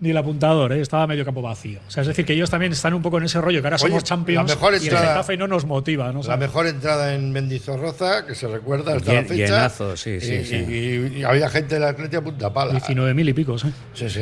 ni 0.00 0.10
el 0.10 0.16
apuntador, 0.16 0.72
¿eh? 0.72 0.80
estaba 0.80 1.06
medio 1.06 1.24
campo 1.24 1.40
vacío. 1.42 1.80
O 1.86 1.90
sea, 1.90 2.02
es 2.02 2.08
decir, 2.08 2.24
que 2.24 2.32
ellos 2.34 2.50
también 2.50 2.72
están 2.72 2.94
un 2.94 3.02
poco 3.02 3.18
en 3.18 3.24
ese 3.24 3.40
rollo, 3.40 3.60
que 3.62 3.66
ahora 3.68 3.76
Oye, 3.76 3.88
somos 3.88 4.04
champions 4.04 4.48
la 4.48 4.54
mejor 4.54 4.72
y 4.74 4.76
el 4.76 4.82
entrada- 4.82 5.06
Getafe 5.08 5.36
no 5.36 5.46
nos 5.48 5.64
motiva. 5.64 6.12
La 6.12 6.36
mejor 6.36 6.66
entrada 6.66 7.14
en 7.14 7.32
Mendizorroza, 7.32 8.26
que 8.26 8.34
se 8.34 8.48
recuerda 8.48 8.96
hasta 8.96 9.12
Llen- 9.12 9.22
la 9.22 9.28
fecha. 9.28 9.44
llenazo, 9.46 9.96
sí, 9.96 10.20
sí, 10.20 10.34
y, 10.34 10.44
sí. 10.44 10.56
y- 10.56 11.18
y 11.20 11.22
había 11.24 11.48
gente 11.48 11.74
del 11.74 11.84
Atleti 11.84 12.16
a 12.16 12.20
punta 12.22 12.52
pala. 12.52 12.72
19.000 12.72 13.28
y 13.28 13.32
picos. 13.32 13.64
¿eh? 13.64 13.72
Sí, 13.94 14.10
sí. 14.10 14.20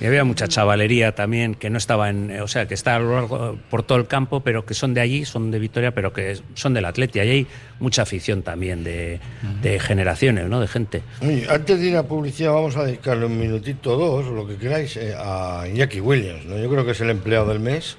Y 0.00 0.06
había 0.06 0.24
mucha 0.24 0.48
chavalería 0.48 1.14
también 1.14 1.54
que 1.54 1.70
no 1.70 1.78
estaba 1.78 2.10
en, 2.10 2.40
o 2.40 2.48
sea, 2.48 2.66
que 2.66 2.74
está 2.74 2.96
a 2.96 2.98
lo 2.98 3.14
largo 3.14 3.58
por 3.70 3.82
todo 3.84 3.98
el 3.98 4.06
campo, 4.06 4.40
pero 4.40 4.64
que 4.66 4.74
son 4.74 4.94
de 4.94 5.00
allí, 5.00 5.24
son 5.24 5.50
de 5.50 5.58
Vitoria, 5.58 5.94
pero 5.94 6.12
que 6.12 6.38
son 6.54 6.74
del 6.74 6.84
Atleti. 6.84 7.20
Ahí 7.20 7.30
hay 7.30 7.46
mucha 7.80 8.02
afición 8.02 8.42
también 8.42 8.84
de, 8.84 9.20
de 9.62 9.78
generaciones, 9.80 10.48
¿no? 10.48 10.60
De 10.60 10.68
gente. 10.68 11.02
Oye, 11.22 11.46
antes 11.48 11.78
de 11.80 11.86
ir 11.86 11.96
a 11.96 12.02
publicidad, 12.02 12.52
vamos 12.52 12.76
a 12.76 12.84
dedicarle 12.84 13.26
un 13.26 13.38
minutito 13.38 13.94
o 13.94 13.96
dos, 14.22 14.26
lo 14.26 14.46
que 14.46 14.56
queráis, 14.56 14.96
eh, 14.96 15.13
a 15.18 15.66
Iñaki 15.68 16.00
Williams. 16.00 16.44
¿no? 16.46 16.58
Yo 16.58 16.70
creo 16.70 16.84
que 16.84 16.92
es 16.92 17.00
el 17.00 17.10
empleado 17.10 17.46
del 17.46 17.60
mes. 17.60 17.96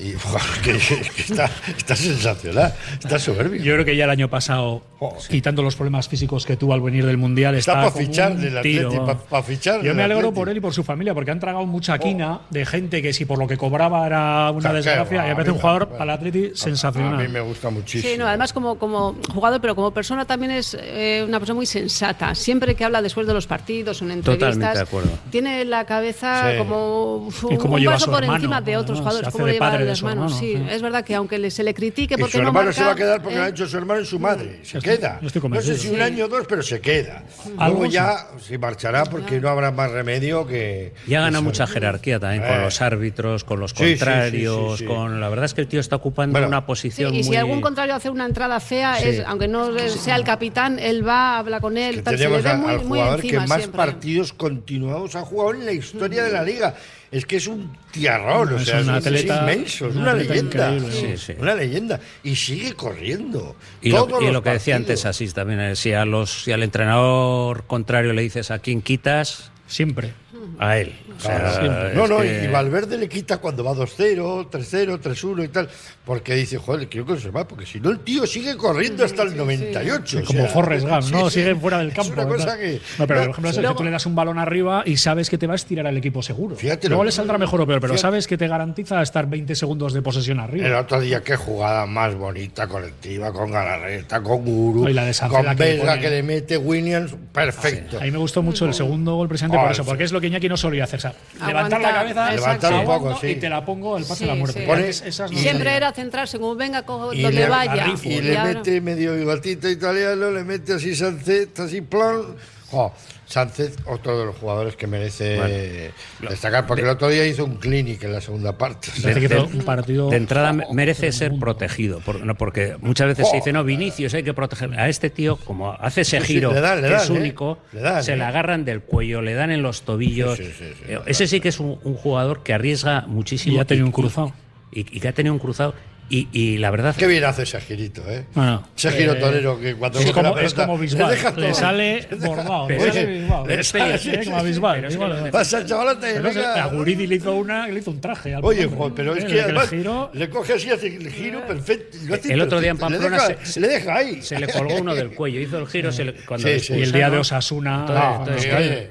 Y 0.00 0.12
¡buah! 0.14 0.40
que, 0.64 0.72
que 0.78 1.22
está, 1.22 1.50
está 1.76 1.94
sensacional, 1.96 2.72
está 3.02 3.18
soberbio. 3.18 3.62
Yo 3.62 3.74
creo 3.74 3.84
que 3.84 3.94
ya 3.94 4.04
el 4.04 4.10
año 4.10 4.28
pasado, 4.28 4.82
quitando 5.28 5.62
los 5.62 5.76
problemas 5.76 6.08
físicos 6.08 6.46
que 6.46 6.56
tuvo 6.56 6.72
al 6.72 6.80
venir 6.80 7.04
del 7.04 7.18
Mundial, 7.18 7.54
Está 7.56 7.72
está, 7.72 7.80
para 7.82 7.92
como 7.92 8.06
fichar 8.06 8.32
un 8.32 8.40
del. 8.40 8.56
Atleti, 8.58 8.96
para 9.28 9.42
fichar 9.42 9.82
Yo 9.82 9.94
me 9.94 10.02
alegro 10.02 10.28
Atleti. 10.28 10.34
por 10.40 10.48
él 10.48 10.56
y 10.56 10.60
por 10.60 10.72
su 10.72 10.82
familia, 10.82 11.12
porque 11.12 11.30
han 11.30 11.40
tragado 11.40 11.66
mucha 11.66 11.98
quina 11.98 12.40
de 12.48 12.64
gente 12.64 13.02
que 13.02 13.12
si 13.12 13.26
por 13.26 13.38
lo 13.38 13.46
que 13.46 13.56
cobraba 13.58 14.06
era 14.06 14.50
una 14.50 14.70
Qué 14.70 14.76
desgracia, 14.76 15.26
y 15.26 15.28
me 15.28 15.34
parece 15.34 15.50
un 15.50 15.58
a 15.58 15.60
jugador 15.60 15.88
me- 15.90 15.98
para 15.98 16.04
el 16.04 16.10
Atleti 16.10 16.46
A 16.46 16.56
sensacional. 16.56 17.16
mí 17.18 17.28
me 17.28 17.40
gusta 17.40 17.68
muchísimo. 17.70 18.10
Sí, 18.12 18.18
no, 18.18 18.26
además 18.26 18.52
como, 18.54 18.78
como 18.78 19.14
jugador, 19.32 19.60
pero 19.60 19.74
como 19.74 19.90
persona 19.90 20.24
también 20.24 20.52
es 20.52 20.74
eh, 20.80 21.22
una 21.28 21.38
persona 21.38 21.56
muy 21.56 21.66
sensata. 21.66 22.34
Siempre 22.34 22.74
que 22.74 22.84
habla 22.84 23.02
después 23.02 23.26
de 23.26 23.34
los 23.34 23.46
partidos, 23.46 24.00
en 24.00 24.10
entrevistas, 24.10 24.54
Totalmente 24.54 24.78
de 24.78 24.82
acuerdo. 24.84 25.10
tiene 25.30 25.64
la 25.66 25.84
cabeza 25.84 26.50
Sí. 26.52 26.58
como 26.58 27.16
uf, 27.26 27.44
un 27.44 27.78
lleva 27.78 27.92
a 27.92 27.96
paso 27.96 28.10
por 28.10 28.22
hermano, 28.22 28.36
encima 28.36 28.60
de 28.62 28.76
otros 28.76 28.98
¿no? 28.98 29.04
jugadores, 29.04 29.28
cómo 29.30 29.46
de 29.90 29.96
su 29.96 30.04
manos. 30.04 30.32
hermano, 30.32 30.40
sí, 30.40 30.54
sí. 30.56 30.74
es 30.74 30.82
verdad 30.82 31.04
que 31.04 31.14
aunque 31.14 31.50
se 31.50 31.62
le 31.62 31.74
critique 31.74 32.14
Y 32.14 32.16
porque 32.18 32.32
su 32.32 32.38
no 32.42 32.48
hermano 32.48 32.66
marca, 32.66 32.78
se 32.80 32.84
va 32.84 32.92
a 32.92 32.94
quedar 32.96 33.22
porque 33.22 33.34
eh, 33.36 33.38
lo 33.38 33.44
ha 33.44 33.48
hecho 33.48 33.66
su 33.66 33.76
hermano 33.76 34.00
y 34.00 34.06
su 34.06 34.18
madre. 34.18 34.60
Se 34.62 34.78
estoy- 34.78 34.96
queda. 34.98 35.18
no 35.22 35.60
sé 35.60 35.76
si 35.78 35.88
un 35.88 35.96
Sí. 35.96 36.00
año 36.00 36.24
o 36.24 36.28
dos, 36.28 36.46
pero 36.48 36.62
se 36.62 36.80
queda. 36.80 37.22
Algo 37.58 37.86
ya 37.86 38.28
se 38.40 38.58
marchará 38.58 39.04
porque 39.04 39.40
no 39.40 39.48
habrá 39.48 39.70
más 39.70 39.90
remedio 39.90 40.46
que. 40.46 40.92
Ya 41.06 41.20
gana 41.20 41.38
que 41.38 41.44
mucha 41.44 41.66
jerarquía 41.66 42.18
también 42.20 42.42
Eh. 42.44 42.48
con 42.48 42.62
los 42.62 42.80
árbitros, 42.80 43.44
con 43.44 43.60
los 43.60 43.70
Sí, 43.72 43.76
sí, 43.78 43.84
sí, 43.84 43.90
contrarios, 43.98 44.78
sí, 44.78 44.84
sí. 44.84 44.84
con 44.86 45.20
la 45.20 45.28
verdad 45.28 45.44
es 45.46 45.54
que 45.54 45.60
el 45.62 45.68
tío 45.68 45.80
está 45.80 45.96
ocupando 45.96 46.32
Bueno. 46.32 46.48
una 46.48 46.60
Sí, 46.60 46.64
posición 46.66 47.14
y 47.14 47.22
si 47.22 47.28
muy 47.30 47.36
algún 47.36 47.60
contrario 47.60 47.94
hace 47.94 48.10
una 48.10 48.26
entrada 48.26 48.60
fea, 48.60 48.96
Sí. 48.96 49.08
es, 49.08 49.24
aunque 49.26 49.48
no 49.48 49.78
sea 49.88 50.16
el 50.16 50.24
capitán, 50.24 50.78
él 50.78 51.06
va, 51.06 51.38
habla 51.38 51.60
con 51.60 51.76
él, 51.76 51.96
Que 51.96 52.02
tal, 52.02 52.14
se 52.18 52.18
le 52.18 52.24
tenemos 52.24 52.42
ve 52.44 52.50
a- 52.50 52.56
muy, 52.56 52.70
al 52.70 52.76
muy 52.78 52.86
jugador 52.98 53.20
que 53.20 53.26
encima 53.28 53.46
más 53.46 53.58
siempre. 53.58 53.76
partidos 53.76 54.32
continuados 54.32 55.16
ha 55.16 55.22
jugado 55.22 55.54
en 55.54 55.64
la 55.66 55.72
historia 55.72 56.22
de 56.24 56.32
la 56.32 56.42
liga. 56.42 56.74
Es 57.12 57.26
que 57.26 57.36
es 57.36 57.46
un 57.46 57.76
tiarrón, 57.90 58.54
o 58.54 58.56
Es 58.56 58.64
sea, 58.64 58.80
un 58.80 58.88
es, 58.96 59.06
atleta- 59.06 59.40
inmenso, 59.42 59.86
es 59.88 59.94
un 59.94 60.00
una 60.02 60.14
leyenda. 60.14 60.72
increíble. 60.74 61.16
Sí, 61.18 61.26
sí. 61.26 61.34
Una 61.38 61.54
leyenda. 61.54 62.00
Y 62.24 62.34
sigue 62.34 62.72
corriendo. 62.72 63.54
Y 63.82 63.90
lo, 63.90 64.08
y 64.22 64.30
lo 64.32 64.42
que 64.42 64.50
decía 64.50 64.76
antes 64.76 65.04
Asís 65.04 65.34
también, 65.34 65.60
eh, 65.60 65.76
si, 65.76 65.92
a 65.92 66.06
los, 66.06 66.44
si 66.44 66.52
al 66.52 66.62
entrenador 66.62 67.64
contrario 67.66 68.14
le 68.14 68.22
dices 68.22 68.50
a 68.50 68.58
quién 68.60 68.80
quitas, 68.82 69.50
Siempre. 69.66 70.12
A 70.58 70.78
él. 70.78 70.94
O 71.16 71.20
sea, 71.20 71.38
Claro. 71.38 71.60
siempre. 71.60 71.94
No, 71.94 72.04
es 72.04 72.10
no, 72.10 72.18
que- 72.20 72.44
y 72.44 72.46
Valverde 72.48 72.98
le 72.98 73.08
quita 73.08 73.38
cuando 73.38 73.64
va 73.64 73.72
2-0, 73.74 74.48
3-0, 74.50 74.98
3-1 75.00 75.44
y 75.44 75.48
tal, 75.48 75.68
porque 76.04 76.34
dice, 76.34 76.58
joder, 76.58 76.88
quiero 76.88 77.06
conservar, 77.06 77.46
porque 77.46 77.66
si 77.66 77.80
no 77.80 77.90
el 77.90 78.00
tío 78.00 78.26
sigue 78.26 78.56
corriendo 78.56 79.04
hasta 79.04 79.22
el 79.22 79.36
98. 79.36 80.18
o 80.20 80.24
como 80.24 80.38
sea, 80.40 80.48
Forrest 80.48 80.86
Gump, 80.86 81.02
¿no? 81.12 81.30
sí, 81.30 81.40
Siguen 81.40 81.60
fuera 81.60 81.78
del 81.78 81.88
es 81.88 81.94
campo. 81.94 82.12
una 82.12 82.26
cosa 82.26 82.58
que- 82.58 82.80
no, 82.98 83.06
pero 83.06 83.20
no, 83.20 83.26
por 83.26 83.30
ejemplo, 83.30 83.48
es 83.50 83.54
sí. 83.56 83.60
el 83.62 83.68
que 83.68 83.74
tú 83.74 83.84
le 83.84 83.90
das 83.90 84.06
un 84.06 84.14
balón 84.14 84.38
arriba 84.38 84.82
y 84.86 84.96
sabes 84.96 85.30
que 85.30 85.38
te 85.38 85.46
va 85.46 85.52
a 85.54 85.56
estirar 85.56 85.86
al 85.86 85.96
equipo 85.96 86.22
seguro. 86.22 86.56
Fíjate 86.56 86.88
Luego 86.88 87.02
lo- 87.02 87.06
le 87.06 87.12
saldrá 87.12 87.38
mejor 87.38 87.60
o 87.60 87.66
peor, 87.66 87.80
pero 87.80 87.92
fíjate- 87.94 88.02
sabes 88.02 88.26
que 88.26 88.36
te 88.36 88.48
garantiza 88.48 89.00
estar 89.02 89.26
20 89.28 89.54
segundos 89.54 89.92
de 89.92 90.02
posesión 90.02 90.40
arriba. 90.40 90.66
El 90.66 90.74
otro 90.74 91.00
día, 91.00 91.22
qué 91.22 91.36
jugada 91.36 91.86
más 91.86 92.14
bonita, 92.14 92.66
colectiva, 92.66 93.32
con 93.32 93.50
Galarreta, 93.50 94.22
con 94.22 94.44
Guru, 94.44 94.88
Y 94.88 94.92
la 94.92 95.04
de 95.04 95.12
con 95.28 95.30
que 95.30 95.42
le 95.48 95.54
Vesga 95.54 95.86
pone- 95.86 96.00
que 96.00 96.10
le 96.10 96.22
mete 96.22 96.56
Williams, 96.56 97.14
perfecto. 97.32 97.98
A 97.98 98.04
mí 98.04 98.10
me 98.10 98.18
gustó 98.18 98.42
mucho 98.42 98.66
el 98.66 98.74
segundo 98.74 99.14
gol 99.14 99.28
presidente 99.28 99.56
Ah, 99.56 99.62
por 99.62 99.72
eso, 99.72 99.82
sí. 99.82 99.88
porque 99.88 100.04
es 100.04 100.12
lo 100.12 100.20
que 100.20 100.30
Iñaki 100.32 100.48
no 100.48 100.56
solía 100.56 100.84
hacer. 100.84 100.98
o 100.98 101.02
sea, 101.02 101.14
levantar 101.46 101.80
la 101.80 101.92
cabeza, 101.92 102.30
Levantar 102.32 102.72
un 102.74 102.84
poco, 102.84 103.18
sí. 103.20 103.26
y 103.28 103.34
te 103.36 103.48
la 103.48 103.64
pongo 103.64 103.96
el 103.98 104.04
pase 104.04 104.16
Sí, 104.16 104.24
de 104.24 104.30
la 104.30 104.34
muerte. 104.36 104.88
esas 104.88 105.30
no 105.30 105.38
Siempre 105.38 105.76
era 105.76 105.92
centrarse, 105.92 106.38
como 106.38 106.54
venga, 106.56 106.82
cojo 106.84 107.12
Y 107.12 107.22
donde 107.22 107.40
le- 107.40 107.48
vaya. 107.48 107.84
rifo, 107.84 108.08
Y 108.08 108.12
Y 108.14 108.20
le 108.22 108.38
mete 108.42 108.80
medio 108.80 109.14
bigotito 109.14 109.68
italiano, 109.68 110.30
le 110.30 110.44
mete 110.44 110.74
así 110.74 110.94
Sánchez, 110.96 111.58
así 111.60 111.80
plan. 111.82 112.22
Jo, 112.70 112.92
Sánchez, 113.36 113.76
otro 113.86 114.18
de 114.18 114.26
los 114.26 114.36
jugadores 114.36 114.76
que 114.76 114.86
merece 114.86 115.90
destacar, 116.28 116.66
porque 116.66 116.82
el 116.82 116.88
otro 116.90 117.08
día 117.08 117.26
hizo 117.26 117.44
un 117.44 117.56
clinic 117.56 118.02
en 118.04 118.12
la 118.12 118.20
segunda 118.20 118.58
parte. 118.58 118.88
de- 119.00 119.38
un 119.40 119.64
partido. 119.64 120.10
De 120.10 120.16
entrada 120.16 120.52
me- 120.52 120.66
merece 120.72 121.10
ser 121.12 121.32
protegido, 121.38 122.00
por- 122.00 122.24
no, 122.24 122.34
porque 122.34 122.76
muchas 122.80 123.06
veces 123.08 123.28
se 123.30 123.36
dice, 123.36 123.52
no, 123.52 123.64
Vinicius 123.64 124.12
hay 124.14 124.22
que 124.22 124.34
proteger. 124.34 124.78
A 124.78 124.88
este 124.88 125.08
tío, 125.10 125.36
como 125.36 125.72
hace 125.72 126.02
ese 126.02 126.20
Sí, 126.20 126.26
sí, 126.26 126.32
giro, 126.34 126.52
le 126.52 126.60
dan, 126.60 126.82
le 126.82 126.88
que 126.88 126.94
es 126.96 127.08
¿eh? 127.08 127.12
único, 127.12 127.58
Le 127.72 127.80
dan, 127.80 128.04
se 128.04 128.12
¿eh? 128.12 128.16
le 128.16 128.24
agarran 128.24 128.64
del 128.66 128.82
cuello, 128.82 129.22
le 129.22 129.32
dan 129.34 129.50
en 129.50 129.62
los 129.62 129.82
tobillos. 129.82 130.36
Sí, 130.36 130.44
sí, 130.44 130.52
sí, 130.58 130.64
sí, 130.78 130.84
Eh, 130.92 130.98
ese 131.06 131.26
sí 131.26 131.40
que 131.40 131.48
es 131.48 131.58
un, 131.58 131.78
un 131.82 131.94
jugador 131.94 132.42
que 132.42 132.52
arriesga 132.52 133.04
muchísimo. 133.06 133.56
Y 133.56 133.60
ha 133.60 133.64
tenido 133.64 133.86
un 133.86 133.92
cruzado. 133.92 134.32
Y, 134.70 134.80
y 134.80 135.00
que 135.00 135.08
ha 135.08 135.12
tenido 135.12 135.32
un 135.32 135.38
cruzado. 135.38 135.74
Y, 136.10 136.28
y 136.32 136.58
la 136.58 136.70
verdad. 136.70 136.94
Qué 136.94 137.06
bien 137.06 137.24
hace 137.24 137.44
ese 137.44 137.58
girito, 137.60 138.02
¿eh? 138.06 138.26
Bueno, 138.34 138.68
ese 138.76 138.90
giro 138.92 139.14
eh, 139.14 139.20
torero 139.20 139.58
que 139.58 139.74
cuando 139.76 139.98
Es 139.98 140.06
la 140.06 140.12
como, 140.12 140.38
es 140.38 140.52
como 140.52 140.74
le 140.76 140.82
Bisbal. 140.82 141.18
Le 141.36 141.54
sale 141.54 142.08
bordado. 142.18 142.68
Le 142.68 142.78
sale 142.80 143.00
es- 143.00 143.08
Bisbal. 143.22 143.48
le 143.48 143.64
sale- 143.64 143.98
Sí, 143.98 144.30
como 144.30 144.42
Bisbal. 144.44 145.30
Pasa 145.32 145.58
el 145.60 145.66
chavalote, 145.66 146.12
Pero 146.14 146.28
es- 146.28 146.34
venga. 146.36 146.62
a 146.64 146.66
Guridi 146.66 147.06
le 147.06 147.14
hizo, 147.14 147.34
una, 147.34 147.66
le 147.66 147.78
hizo 147.80 147.90
un 147.90 148.00
traje. 148.00 148.34
Al 148.34 148.44
Oye. 148.44 148.66
Juan, 148.66 148.92
pero 148.94 149.14
es 149.16 149.24
Eh, 149.24 149.26
que 149.26 149.32
el 149.34 149.40
además 149.44 149.70
giro- 149.70 150.10
le 150.12 150.28
coge 150.28 150.52
así, 150.52 150.68
hace 150.70 150.88
el 150.88 151.10
giro 151.10 151.46
perfecto. 151.46 151.96
lo 152.06 152.14
hace 152.14 152.32
El 152.34 152.40
otro 152.42 152.60
día 152.60 152.70
en 152.72 152.76
perfecto, 152.78 153.02
Pamplona 153.04 153.28
le 153.28 153.34
deja, 153.34 153.46
se- 153.46 153.60
le 153.60 153.68
deja 153.68 153.94
ahí. 153.94 154.22
Se 154.22 154.38
le 154.38 154.48
colgó 154.48 154.74
uno 154.76 154.94
del 154.94 155.10
cuello, 155.14 155.40
hizo 155.40 155.58
el 155.58 155.66
giro, 155.66 155.90
se 155.92 156.04
le- 156.04 156.12
cuando 156.12 156.46
Sí, 156.46 156.52
le 156.54 156.60
sí. 156.60 156.74
Y 156.74 156.82
el 156.82 156.92
día 156.92 157.08
de 157.08 157.16
Osasuna. 157.18 157.86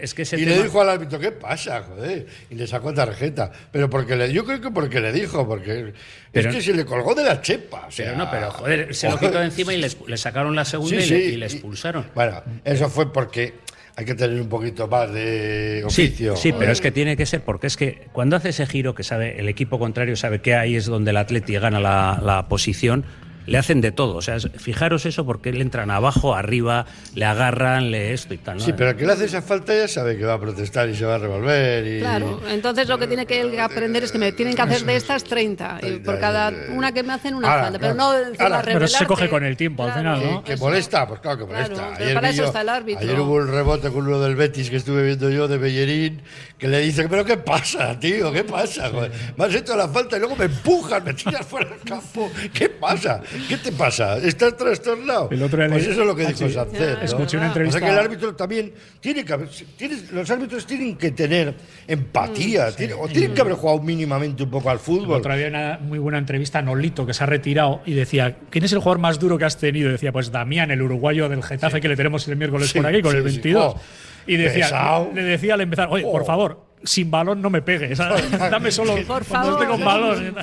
Es 0.02 0.14
que 0.16 0.24
y 0.38 0.46
le 0.46 0.64
dijo 0.64 0.82
al 0.82 0.90
árbitro, 0.90 1.20
¿qué 1.20 1.32
pasa, 1.32 1.84
joder? 1.84 2.26
Y 2.50 2.56
le 2.56 2.66
sacó 2.66 2.94
tarjeta. 2.94 3.52
Pero 3.72 3.90
porque 3.90 4.16
le, 4.16 4.32
yo 4.34 4.44
creo 4.46 4.62
que 4.62 4.72
porque 4.72 5.00
le 5.00 5.12
dijo, 5.12 5.48
porque 5.48 5.94
es 6.34 6.48
que 6.48 6.62
se 6.62 6.74
le 6.74 6.86
colgó 6.86 7.01
de 7.16 7.24
la 7.24 7.42
chepa. 7.42 7.86
o 7.88 7.92
sea, 7.92 8.06
Pero 8.08 8.18
no, 8.18 8.30
pero 8.32 8.52
joder, 8.52 8.96
se 8.96 9.10
lo 9.10 9.18
quitó 9.20 9.40
de 9.40 9.46
encima 9.46 9.74
y 9.74 9.78
le, 9.78 9.90
le 10.08 10.18
sacaron 10.18 10.56
la 10.56 10.66
segunda 10.66 11.02
Sí, 11.02 11.06
y, 11.06 11.10
le, 11.10 11.22
sí, 11.22 11.34
y 11.34 11.38
le 11.38 11.46
y- 11.46 11.50
expulsaron. 11.50 12.06
Bueno, 12.16 12.42
eso 12.64 12.90
fue 12.90 13.12
porque 13.12 13.54
hay 13.96 14.06
que 14.06 14.16
tener 14.16 14.40
un 14.40 14.48
poquito 14.48 14.88
más 14.88 15.12
de 15.14 15.84
Sí, 15.90 16.04
oficio. 16.06 16.36
sí, 16.38 16.54
pero 16.58 16.72
es 16.72 16.80
que 16.82 16.92
tiene 16.92 17.18
que 17.18 17.26
ser, 17.26 17.42
porque 17.42 17.68
es 17.68 17.76
que 17.78 18.08
cuando 18.14 18.36
hace 18.38 18.50
ese 18.50 18.66
giro 18.66 18.96
que 18.96 19.04
sabe, 19.04 19.40
el 19.40 19.50
equipo 19.50 19.80
contrario 19.80 20.16
sabe 20.16 20.40
que 20.42 20.56
ahí 20.56 20.76
es 20.78 20.86
donde 20.86 21.12
el 21.12 21.18
Atleti 21.18 21.54
gana 21.56 21.80
la, 21.80 22.20
la 22.24 22.48
posición, 22.48 23.04
le 23.46 23.58
hacen 23.58 23.82
de 23.82 23.92
todo. 23.92 24.16
O 24.16 24.22
sea, 24.22 24.38
fijaros 24.40 25.06
eso 25.06 25.26
porque 25.26 25.52
le 25.52 25.62
entran 25.62 25.92
abajo, 25.92 26.36
arriba, 26.36 26.86
le 27.16 27.26
agarran, 27.26 27.92
le 27.92 28.14
esto 28.14 28.34
y 28.34 28.38
tal. 28.38 28.58
¿no? 28.58 28.64
Sí, 28.64 28.74
pero 28.76 28.92
el 28.92 28.96
que 28.96 29.06
le 29.06 29.14
hace 29.14 29.26
esa 29.26 29.42
falta 29.42 29.74
ya 29.76 29.88
sabe 29.88 30.18
que 30.18 30.26
va 30.26 30.34
a 30.36 30.40
protestar 30.40 30.90
y 30.90 30.96
se 30.96 31.06
va 31.06 31.16
a 31.16 31.18
revolver. 31.18 31.86
Y... 31.88 32.00
Claro, 32.00 32.40
entonces 32.50 32.88
lo 32.88 32.98
que 32.98 33.08
tiene 33.08 33.26
que 33.26 33.42
él 33.42 33.60
aprender 33.60 34.04
es 34.04 34.12
que 34.12 34.18
me 34.18 34.32
tienen 34.32 34.56
que 34.56 34.62
hacer 34.62 34.84
de 34.86 34.96
estas 34.96 35.24
30. 35.24 35.80
Y 35.84 35.92
por 36.00 36.20
cada 36.20 36.52
una 36.70 36.92
que 36.92 37.04
me 37.04 37.14
hacen 37.14 37.36
una 37.36 37.50
Ahora, 37.52 37.64
falta. 37.64 37.80
Pero 37.80 37.94
claro. 37.96 38.12
no 38.22 38.28
encima 38.30 38.62
pero 38.64 38.88
se 38.88 39.06
coge 39.06 39.30
con 39.30 39.44
el 39.44 39.58
tiempo, 39.58 39.84
al 39.84 39.94
final, 39.94 40.22
¿no? 40.24 40.44
Que 40.44 40.58
molesta, 40.58 41.08
pues 41.08 41.20
claro 41.20 41.38
que 41.40 41.46
Claro, 41.46 41.76
molesta. 41.76 41.96
pero 41.98 42.14
para 42.16 42.30
eso 42.30 42.38
yo- 42.44 42.46
está 42.48 42.62
el 42.62 42.70
árbitro. 42.70 43.02
ayer 43.08 43.20
hubo 43.20 43.34
un 43.36 43.48
rebote 43.48 43.90
con 43.92 44.08
uno 44.08 44.20
del 44.20 44.36
Betis 44.36 44.70
que 44.70 44.78
estuve 44.78 45.04
viendo 45.04 45.30
yo 45.30 45.48
de 45.48 45.58
Bellerín, 45.58 46.22
que 46.58 46.68
le 46.68 46.80
dice, 46.80 47.08
pero 47.10 47.26
¿qué 47.26 47.38
pasa, 47.38 48.00
tío? 48.00 48.32
¿Qué 48.32 48.44
pasa? 48.44 48.90
Joder, 48.90 49.12
me 49.36 49.46
has 49.46 49.56
hecho 49.56 49.76
la 49.76 49.88
falta 49.88 50.18
y 50.18 50.20
luego 50.20 50.36
me 50.36 50.46
empujas, 50.46 51.04
me 51.04 51.14
tiras 51.14 51.46
fuera 51.46 51.70
del 51.70 51.80
campo. 51.82 52.30
¿Qué 52.54 52.70
pasa? 52.70 53.22
¿Qué 53.48 53.58
te 53.58 53.72
pasa? 53.72 54.18
¿Estás 54.18 54.56
trastornado? 54.58 55.30
El 55.32 55.42
otro 55.44 55.66
pues 55.70 55.84
eso 55.88 56.02
es 56.02 56.08
lo 56.08 56.16
que 56.16 56.24
Ah, 56.26 56.28
dijo 56.30 56.48
sí. 56.48 56.54
Sánchez. 56.54 56.98
¿no? 56.98 57.04
Escuché 57.04 57.38
una 57.38 57.48
entrevista- 57.48 57.78
O 57.78 57.80
sea 57.80 57.88
que 57.88 57.94
el 57.94 58.00
árbitro 58.06 58.36
también 58.36 58.74
tiene 59.00 59.24
que 59.26 59.34
haber, 59.34 59.50
tiene- 59.78 59.98
los 60.12 60.30
árbitros 60.30 60.66
tienen 60.66 60.98
que 60.98 61.12
tener 61.12 61.54
empatía, 61.88 62.72
tiene- 62.76 62.94
o 62.94 63.08
tienen 63.08 63.34
que 63.34 63.42
haber 63.42 63.54
jugado 63.54 63.82
mínimamente 63.82 64.44
un 64.44 64.50
poco 64.50 64.70
al 64.70 64.78
El 64.78 64.80
fútbol. 64.80 65.18
otro 65.20 65.36
día 65.36 65.48
una 65.48 65.80
muy 65.82 66.00
buena 66.00 66.18
entrevista 66.18 66.60
a 66.60 66.62
Nolito, 66.62 67.06
que 67.06 67.14
se 67.14 67.24
ha 67.24 67.28
retirado, 67.28 67.82
y 67.86 67.94
decía, 67.94 68.38
¿quién 68.50 68.64
es 68.66 68.72
el 68.74 68.80
jugador 68.80 69.00
más 69.00 69.20
duro 69.20 69.38
que 69.38 69.46
has 69.46 69.58
tenido? 69.58 69.90
Y 69.90 69.92
decía, 69.94 70.12
pues 70.12 70.32
Damián, 70.32 70.72
el 70.72 70.82
uruguayo 70.82 71.30
del 71.30 71.44
Getafe, 71.44 71.82
que 71.82 71.88
le 71.90 71.96
tenemos 71.96 72.28
el 72.28 72.36
miércoles 72.38 72.72
por 72.74 72.86
aquí, 72.86 73.02
con 73.02 73.16
el 73.16 73.22
sí. 73.24 73.26
22. 73.40 73.76
Oh, 73.76 73.82
y 74.28 74.38
decía, 74.38 74.66
pesado. 74.66 75.12
le 75.14 75.24
decía 75.24 75.54
al 75.56 75.62
empezar, 75.62 75.88
oye, 75.92 76.04
por 76.04 76.22
Oh. 76.22 76.26
favor, 76.26 76.66
sin 76.84 77.10
balón 77.12 77.42
no 77.42 77.50
me 77.50 77.62
pegues, 77.62 77.98
¿sabes? 77.98 78.30
dame 78.32 78.72
solo 78.72 78.96
Por 79.08 79.24
favor. 79.24 79.68
con 79.68 79.84
balón. 79.84 80.36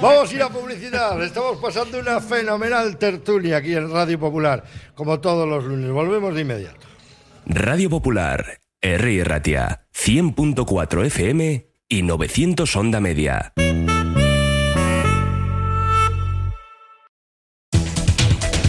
Vamos 0.00 0.30
a 0.30 0.34
ir 0.34 0.42
a 0.42 0.48
publicidad. 0.48 1.22
Estamos 1.22 1.58
pasando 1.58 1.98
una 1.98 2.20
fenomenal 2.20 2.96
tertulia 2.98 3.58
aquí 3.58 3.74
en 3.74 3.90
Radio 3.90 4.18
Popular, 4.18 4.64
como 4.94 5.20
todos 5.20 5.48
los 5.48 5.64
lunes. 5.64 5.90
Volvemos 5.90 6.34
de 6.34 6.40
inmediato. 6.42 6.86
Radio 7.46 7.90
Popular, 7.90 8.58
R. 8.80 9.24
Ratia, 9.24 9.86
100.4 9.94 11.04
FM 11.06 11.66
y 11.88 12.02
900 12.02 12.76
Onda 12.76 13.00
Media. 13.00 13.52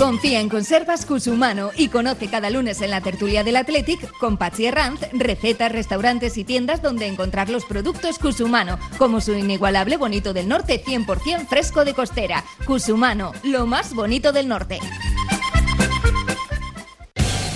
Confía 0.00 0.40
en 0.40 0.48
Conservas 0.48 1.04
Cusumano 1.04 1.72
y 1.76 1.88
conoce 1.88 2.28
cada 2.28 2.48
lunes 2.48 2.80
en 2.80 2.88
la 2.88 3.02
tertulia 3.02 3.44
del 3.44 3.56
Athletic 3.56 4.10
con 4.16 4.38
Patsy 4.38 4.64
Herranz 4.64 5.02
recetas, 5.12 5.70
restaurantes 5.70 6.38
y 6.38 6.44
tiendas 6.44 6.80
donde 6.80 7.06
encontrar 7.06 7.50
los 7.50 7.66
productos 7.66 8.18
Cusumano, 8.18 8.78
como 8.96 9.20
su 9.20 9.34
inigualable 9.34 9.98
bonito 9.98 10.32
del 10.32 10.48
norte 10.48 10.82
100% 10.82 11.46
fresco 11.46 11.84
de 11.84 11.92
costera. 11.92 12.42
Cusumano, 12.64 13.32
lo 13.42 13.66
más 13.66 13.94
bonito 13.94 14.32
del 14.32 14.48
norte. 14.48 14.78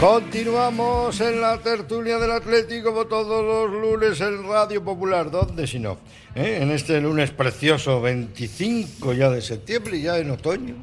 Continuamos 0.00 1.20
en 1.20 1.42
la 1.42 1.58
tertulia 1.58 2.18
del 2.18 2.30
Atlético 2.30 2.88
como 2.88 3.04
todos 3.04 3.44
los 3.44 3.82
lunes 3.82 4.18
en 4.22 4.48
Radio 4.48 4.82
Popular. 4.82 5.30
¿Dónde 5.30 5.66
si 5.66 5.78
no? 5.78 5.98
¿Eh? 6.34 6.60
En 6.62 6.70
este 6.70 7.02
lunes 7.02 7.32
precioso, 7.32 8.00
25 8.00 9.12
ya 9.12 9.28
de 9.28 9.42
septiembre 9.42 9.98
y 9.98 10.02
ya 10.04 10.16
en 10.16 10.30
otoño. 10.30 10.74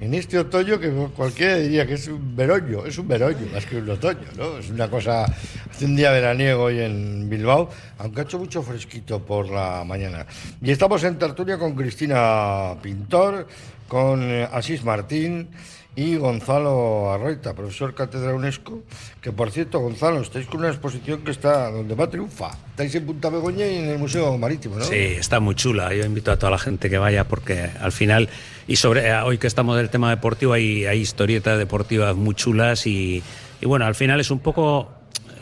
En 0.00 0.14
este 0.14 0.38
otoño 0.38 0.80
que 0.80 0.90
cualquiera 1.14 1.56
diría 1.56 1.86
que 1.86 1.94
es 1.94 2.08
un 2.08 2.34
veroño, 2.34 2.86
es 2.86 2.96
un 2.96 3.06
veroño 3.06 3.46
más 3.52 3.66
que 3.66 3.76
un 3.76 3.90
otoño, 3.90 4.26
¿no? 4.38 4.56
Es 4.56 4.70
una 4.70 4.88
cosa, 4.88 5.24
hace 5.70 5.84
un 5.84 5.94
día 5.94 6.10
veraniego 6.10 6.64
hoy 6.64 6.80
en 6.80 7.28
Bilbao, 7.28 7.68
aunque 7.98 8.22
ha 8.22 8.24
hecho 8.24 8.38
mucho 8.38 8.62
fresquito 8.62 9.22
por 9.22 9.50
la 9.50 9.84
mañana. 9.84 10.24
Y 10.62 10.70
estamos 10.70 11.04
en 11.04 11.18
tertulia 11.18 11.58
con 11.58 11.74
Cristina 11.74 12.74
Pintor, 12.80 13.46
con 13.86 14.22
eh, 14.22 14.48
Asís 14.50 14.82
Martín 14.82 15.50
y 15.96 16.16
Gonzalo 16.16 17.10
Arroita, 17.10 17.54
profesor 17.54 17.94
cátedra 17.94 18.34
UNESCO, 18.34 18.82
que 19.22 19.32
por 19.32 19.50
cierto, 19.50 19.80
Gonzalo, 19.80 20.20
estáis 20.20 20.46
con 20.46 20.60
una 20.60 20.68
exposición 20.68 21.22
que 21.24 21.30
está 21.30 21.70
donde 21.70 21.94
va 21.94 22.10
triunfa. 22.10 22.50
Estáis 22.70 22.94
en 22.94 23.06
Punta 23.06 23.30
Begoña 23.30 23.66
y 23.66 23.76
en 23.76 23.88
el 23.88 23.98
Museo 23.98 24.36
Marítimo, 24.36 24.76
¿no? 24.76 24.84
Sí, 24.84 24.94
está 24.94 25.40
muy 25.40 25.54
chula. 25.54 25.94
Yo 25.94 26.04
invito 26.04 26.30
a 26.30 26.38
toda 26.38 26.50
la 26.50 26.58
gente 26.58 26.90
que 26.90 26.98
vaya 26.98 27.24
porque 27.24 27.70
al 27.80 27.92
final, 27.92 28.28
y 28.68 28.76
sobre 28.76 29.08
eh, 29.08 29.16
hoy 29.22 29.38
que 29.38 29.46
estamos 29.46 29.78
del 29.78 29.88
tema 29.88 30.10
deportivo, 30.10 30.52
hay, 30.52 30.84
hay 30.84 31.00
historietas 31.00 31.56
deportivas 31.56 32.14
muy 32.14 32.34
chulas 32.34 32.86
y, 32.86 33.22
y 33.62 33.66
bueno, 33.66 33.86
al 33.86 33.94
final 33.94 34.20
es 34.20 34.30
un 34.30 34.40
poco 34.40 34.90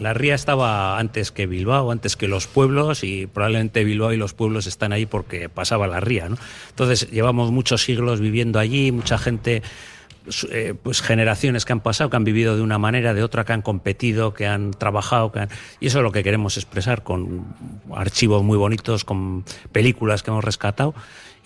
la 0.00 0.12
ría 0.12 0.34
estaba 0.34 0.98
antes 0.98 1.30
que 1.30 1.46
Bilbao, 1.46 1.90
antes 1.90 2.16
que 2.16 2.28
los 2.28 2.46
pueblos 2.46 3.04
y 3.04 3.26
probablemente 3.26 3.84
Bilbao 3.84 4.12
y 4.12 4.16
los 4.16 4.34
pueblos 4.34 4.66
están 4.66 4.92
ahí 4.92 5.06
porque 5.06 5.48
pasaba 5.48 5.86
la 5.86 6.00
ría. 6.00 6.28
¿no? 6.28 6.36
Entonces 6.70 7.10
llevamos 7.10 7.52
muchos 7.52 7.82
siglos 7.82 8.20
viviendo 8.20 8.58
allí, 8.58 8.92
mucha 8.92 9.18
gente, 9.18 9.62
eh, 10.50 10.74
pues 10.82 11.02
generaciones 11.02 11.64
que 11.64 11.72
han 11.72 11.80
pasado, 11.80 12.10
que 12.10 12.16
han 12.16 12.24
vivido 12.24 12.56
de 12.56 12.62
una 12.62 12.78
manera, 12.78 13.14
de 13.14 13.22
otra, 13.22 13.44
que 13.44 13.52
han 13.52 13.62
competido, 13.62 14.34
que 14.34 14.46
han 14.46 14.70
trabajado, 14.72 15.32
que 15.32 15.40
han... 15.40 15.48
y 15.80 15.86
eso 15.88 15.98
es 15.98 16.02
lo 16.02 16.12
que 16.12 16.22
queremos 16.22 16.56
expresar 16.56 17.02
con 17.02 17.44
archivos 17.94 18.42
muy 18.42 18.56
bonitos, 18.58 19.04
con 19.04 19.44
películas 19.72 20.22
que 20.22 20.30
hemos 20.30 20.44
rescatado 20.44 20.94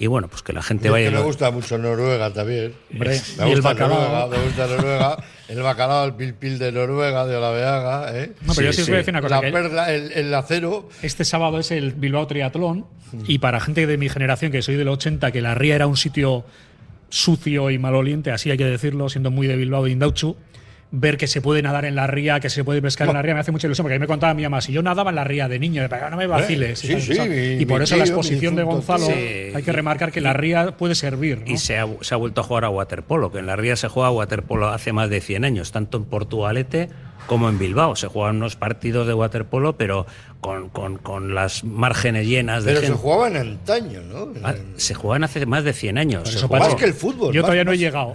y 0.01 0.07
bueno, 0.07 0.29
pues 0.29 0.43
que 0.43 0.53
la 0.53 0.62
gente 0.62 0.85
Y 0.85 0.87
es 0.87 0.93
vaya. 0.93 1.11
que 1.11 1.17
me 1.17 1.23
gusta 1.23 1.51
mucho 1.51 1.77
Noruega 1.77 2.33
también. 2.33 2.73
Hombre, 2.93 3.21
me 3.38 3.49
y 3.49 3.51
el 3.51 3.57
gusta 3.57 3.73
bacalao. 3.73 3.99
Noruega, 4.01 4.27
me 4.29 4.45
gusta 4.45 4.67
Noruega. 4.69 5.25
El 5.49 5.62
bacalao, 5.62 6.05
el 6.07 6.14
pilpil 6.14 6.59
de 6.61 6.71
Noruega, 6.71 7.27
de 7.27 7.37
Olaveaga. 7.37 8.17
¿eh? 8.17 8.33
No, 8.43 8.55
pero 8.55 8.67
yo 8.69 8.73
sí 8.73 8.83
os 8.83 8.87
voy 8.87 8.95
a 8.95 8.99
decir 8.99 9.12
una 9.12 9.23
cosa. 9.23 9.37
La 9.37 9.41
que 9.41 9.51
perla, 9.51 9.93
el, 9.93 10.12
el 10.12 10.33
acero. 10.35 10.88
Este 11.03 11.25
sábado 11.25 11.59
es 11.59 11.73
el 11.73 11.95
Bilbao 11.95 12.29
Triatlón 12.29 12.87
y 13.27 13.38
para 13.38 13.59
gente 13.59 13.88
de 13.88 13.99
mi 13.99 14.09
generación, 14.09 14.53
que 14.53 14.62
soy 14.62 14.77
del 14.77 14.87
80, 14.87 15.33
que 15.33 15.41
la 15.41 15.57
ría 15.57 15.75
era 15.75 15.88
un 15.88 15.97
sitio 15.97 16.45
sucio 17.09 17.71
y 17.71 17.79
maloliente, 17.79 18.31
así 18.31 18.51
hay 18.51 18.59
que 18.59 18.64
decirlo, 18.64 19.09
siendo 19.09 19.31
muy 19.31 19.47
de 19.47 19.57
Bilbao 19.57 19.85
de 19.85 19.90
Indauchu, 19.90 20.37
ver 20.90 21.18
que 21.18 21.27
se 21.27 21.42
puede 21.42 21.61
nadar 21.61 21.85
en 21.85 21.94
la 21.94 22.07
ría, 22.07 22.40
que 22.40 22.49
se 22.49 22.64
puede 22.64 22.81
pescar 22.81 23.09
en 23.09 23.14
la 23.14 23.21
ría, 23.21 23.35
me 23.35 23.40
hace 23.40 23.53
mucha 23.53 23.66
ilusión, 23.66 23.85
porque 23.85 23.97
a 23.97 23.99
mí 23.99 24.01
me 24.01 24.07
contaba 24.07 24.33
mi 24.33 24.42
mamá, 24.42 24.62
si 24.62 24.73
yo 24.73 24.83
nadaba 24.83 25.11
en 25.11 25.16
la 25.16 25.25
ría 25.25 25.47
de 25.47 25.59
niño, 25.59 25.87
de 25.87 25.94
"Ah, 25.94 26.09
no 26.11 26.16
me 26.16 26.27
vaciles. 26.27 26.79
Sí, 26.79 26.88
y, 26.88 26.92
tal, 26.92 27.03
sí, 27.03 27.14
tal. 27.16 27.29
mi- 27.29 27.37
y 27.62 27.66
por 27.66 27.79
mi 27.81 27.85
eso 27.85 27.97
la 27.99 28.05
tío, 28.05 28.14
exposición 28.14 28.57
de 28.57 28.62
Gonzalo, 28.62 29.07
hay 29.09 29.62
que 29.62 29.73
remarcar 29.73 30.11
que 30.12 30.23
la 30.23 30.33
ría 30.33 30.71
puede 30.79 30.94
servir. 30.94 31.40
¿no? 31.47 31.53
Y 31.53 31.59
se 31.59 31.79
ha, 31.79 31.87
se 32.01 32.14
ha 32.14 32.16
vuelto 32.16 32.40
a 32.40 32.44
jugar 32.44 32.64
a 32.64 32.71
waterpolo, 32.71 33.31
que 33.31 33.38
en 33.38 33.47
la 33.47 33.57
Ría 33.57 33.77
se 33.77 33.88
juega 33.88 34.09
a 34.09 34.12
waterpolo 34.12 34.68
hace 34.68 34.92
más 34.94 35.11
de 35.11 35.21
100 35.21 35.44
años, 35.44 35.73
tanto 35.73 35.99
en 35.99 36.05
Portugalete 36.05 36.88
como 37.26 37.48
en 37.48 37.59
Bilbao. 37.59 37.96
Se 37.96 38.07
juegan 38.07 38.37
unos 38.37 38.57
partidos 38.57 39.07
de 39.07 39.14
waterpolo, 39.14 39.76
pero 39.76 40.07
con, 40.40 40.68
con- 40.68 40.98
con 40.98 41.35
las 41.35 41.64
márgenes 41.64 42.26
llenas 42.26 42.64
de 42.64 42.70
Pero 42.70 42.81
se 42.81 42.87
gente. 42.87 43.02
jugaban 43.02 43.37
antaño, 43.37 44.00
¿no? 44.02 44.28
Ah, 44.44 44.54
se 44.76 44.94
juegan 44.94 45.24
hace 45.24 45.44
más 45.46 45.64
de 45.64 45.72
100 45.72 45.98
años. 45.98 46.28
Se 46.28 46.37
eso, 46.37 46.48
Más 46.48 46.74
que 46.76 46.85
el 46.85 46.94
fútbol. 46.94 47.35
Yo 47.35 47.40
más- 47.42 47.46
todavía 47.46 47.64
no 47.64 47.72
he 47.72 47.78
llegado. 47.78 48.14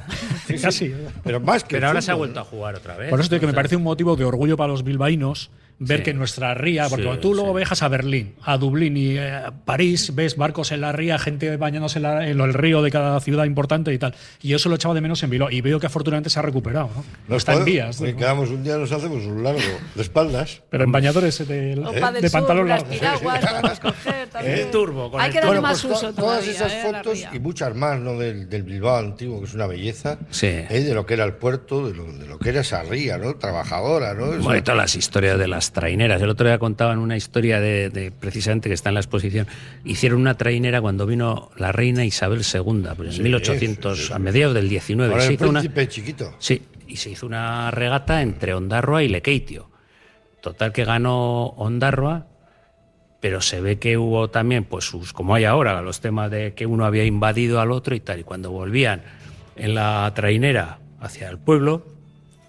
Casi. 0.62 0.94
Pero 1.24 1.40
más 1.40 1.64
que 1.64 1.70
pero 1.76 1.80
el 1.80 1.88
ahora 1.88 2.02
se 2.02 2.12
ha 2.12 2.16
vuelto 2.16 2.40
a 2.40 2.44
jugar 2.44 2.76
otra 2.76 2.96
vez. 2.98 3.10
Por 3.10 3.20
eso 3.20 3.30
te 3.30 3.36
digo 3.36 3.42
que 3.42 3.48
me 3.48 3.54
parece 3.54 3.76
un 3.76 3.84
motivo 3.84 4.16
de 4.16 4.24
orgullo 4.26 4.56
para 4.58 4.70
los 4.72 4.84
bilbaínos 4.84 5.52
ver 5.80 5.98
Sí. 6.00 6.04
que 6.06 6.14
nuestra 6.14 6.54
ría, 6.54 6.84
porque 6.90 7.04
Sí, 7.04 7.08
cuando 7.08 7.22
tú 7.22 7.34
luego 7.34 7.52
sí. 7.52 7.58
viajas 7.58 7.84
a 7.84 7.88
Berlín, 7.88 8.36
a 8.44 8.58
Dublín 8.58 8.96
y 8.98 9.18
eh, 9.18 9.32
a 9.32 9.52
París, 9.52 10.14
ves 10.16 10.38
barcos 10.38 10.72
en 10.72 10.82
la 10.82 10.92
ría, 10.92 11.18
gente 11.20 11.58
bañándose 11.58 12.00
en, 12.00 12.04
la- 12.04 12.28
en 12.28 12.40
el 12.40 12.54
río 12.54 12.82
de 12.82 12.92
cada 12.92 13.20
ciudad 13.20 13.46
importante 13.46 13.94
y 13.94 13.98
tal. 13.98 14.16
Y 14.42 14.50
yo 14.50 14.56
eso 14.58 14.70
lo 14.70 14.76
echaba 14.76 14.94
de 14.94 15.02
menos 15.02 15.22
en 15.24 15.30
Bilbao 15.30 15.50
y 15.52 15.62
veo 15.62 15.80
que 15.80 15.88
afortunadamente 15.88 16.30
se 16.30 16.40
ha 16.40 16.42
recuperado. 16.42 16.90
¿no? 16.96 17.04
Nos 17.28 17.38
Está 17.40 17.54
en 17.54 17.66
vías. 17.66 18.00
oye, 18.02 18.14
¿no? 18.14 18.18
quedamos 18.20 18.50
un 18.50 18.64
día, 18.64 18.78
nos 18.78 18.92
hacemos 18.92 19.26
un 19.26 19.44
largo 19.44 19.60
de 19.96 20.02
espaldas. 20.02 20.62
Pero 20.70 20.84
en 20.84 20.92
bañadores 20.92 21.38
de, 21.48 21.76
del 21.76 21.84
de 22.22 22.30
pantalón 22.30 22.68
las 22.70 22.84
largo. 23.02 23.24
coger 23.82 24.28
también. 24.30 24.60
El 24.60 24.72
turbo, 24.72 25.12
con 25.12 25.20
Hay 25.22 25.28
el 25.28 25.34
que 25.34 25.42
darle 25.42 25.62
más 25.62 25.82
pues 25.82 25.94
to- 26.00 26.08
uso 26.08 26.14
todas 26.14 26.40
todavía, 26.46 26.52
esas 26.52 26.72
eh, 26.74 26.82
fotos 26.84 27.20
y 27.34 27.40
muchas 27.40 27.76
más 27.76 28.00
¿no? 28.00 28.18
del, 28.18 28.50
del 28.50 28.64
Bilbao 28.64 28.98
antiguo, 28.98 29.40
que 29.40 29.46
es 29.48 29.54
una 29.54 29.68
belleza, 29.68 30.18
Sí. 30.30 30.48
¿eh? 30.48 30.68
de 30.84 30.94
lo 30.94 31.06
que 31.06 31.14
era 31.16 31.24
el 31.26 31.34
puerto, 31.34 31.88
de 31.88 31.96
lo, 31.96 32.06
de 32.12 32.26
lo 32.28 32.40
que 32.40 32.50
era 32.50 32.62
esa 32.62 32.84
ría, 32.84 33.18
¿no? 33.18 33.36
Trabajadora, 33.36 34.14
¿no? 34.14 34.28
Bueno, 34.28 34.56
y 34.58 34.62
todas 34.62 34.78
las 34.78 34.96
historias 34.96 35.38
de 35.38 35.48
las 35.48 35.63
traineras. 35.72 36.22
El 36.22 36.30
otro 36.30 36.48
día 36.48 36.58
contaban 36.60 37.00
una 37.00 37.16
historia 37.16 37.60
de, 37.60 37.90
de- 37.90 38.12
precisamente 38.12 38.70
que 38.70 38.76
está 38.76 38.90
en 38.90 38.96
la 38.96 39.00
exposición. 39.02 39.48
Hicieron 39.86 40.20
una 40.22 40.36
trainera 40.36 40.82
cuando 40.82 41.06
vino 41.06 41.50
la 41.58 41.72
reina 41.72 42.04
Isabel 42.04 42.42
II, 42.42 42.84
pues 42.98 43.18
en 43.18 43.24
1800, 43.24 43.98
sí, 43.98 44.06
sí. 44.08 44.14
a 44.14 44.20
mediados 44.20 44.54
del 44.56 44.68
19. 44.70 45.12
Con 45.12 45.22
Se 45.22 45.28
el 45.28 45.34
hizo 45.34 45.50
una- 45.50 45.60
príncipe 45.62 45.88
chiquito. 45.88 46.36
Sí, 46.40 46.62
y 46.88 46.98
se 46.98 47.10
hizo 47.12 47.26
una 47.26 47.72
regata 47.72 48.22
entre 48.22 48.54
Ondarroa 48.54 49.04
y 49.04 49.08
Lekeitio. 49.08 49.70
Total 50.42 50.74
que 50.74 50.84
ganó 50.84 51.46
Ondarroa, 51.56 52.28
pero 53.22 53.40
se 53.40 53.62
ve 53.62 53.80
que 53.80 53.98
hubo 53.98 54.30
también, 54.30 54.66
pues 54.66 54.84
sus, 54.86 55.14
como 55.14 55.34
hay 55.36 55.46
ahora, 55.46 55.82
los 55.82 56.02
temas 56.02 56.30
de 56.30 56.54
que 56.54 56.66
uno 56.66 56.84
había 56.86 57.06
invadido 57.06 57.62
al 57.62 57.72
otro 57.72 57.96
y 57.96 58.02
tal. 58.02 58.20
Y 58.20 58.24
cuando 58.26 58.52
volvían 58.52 59.02
en 59.56 59.76
la 59.76 60.12
trainera 60.14 60.80
hacia 61.00 61.30
el 61.30 61.38
pueblo, 61.38 61.86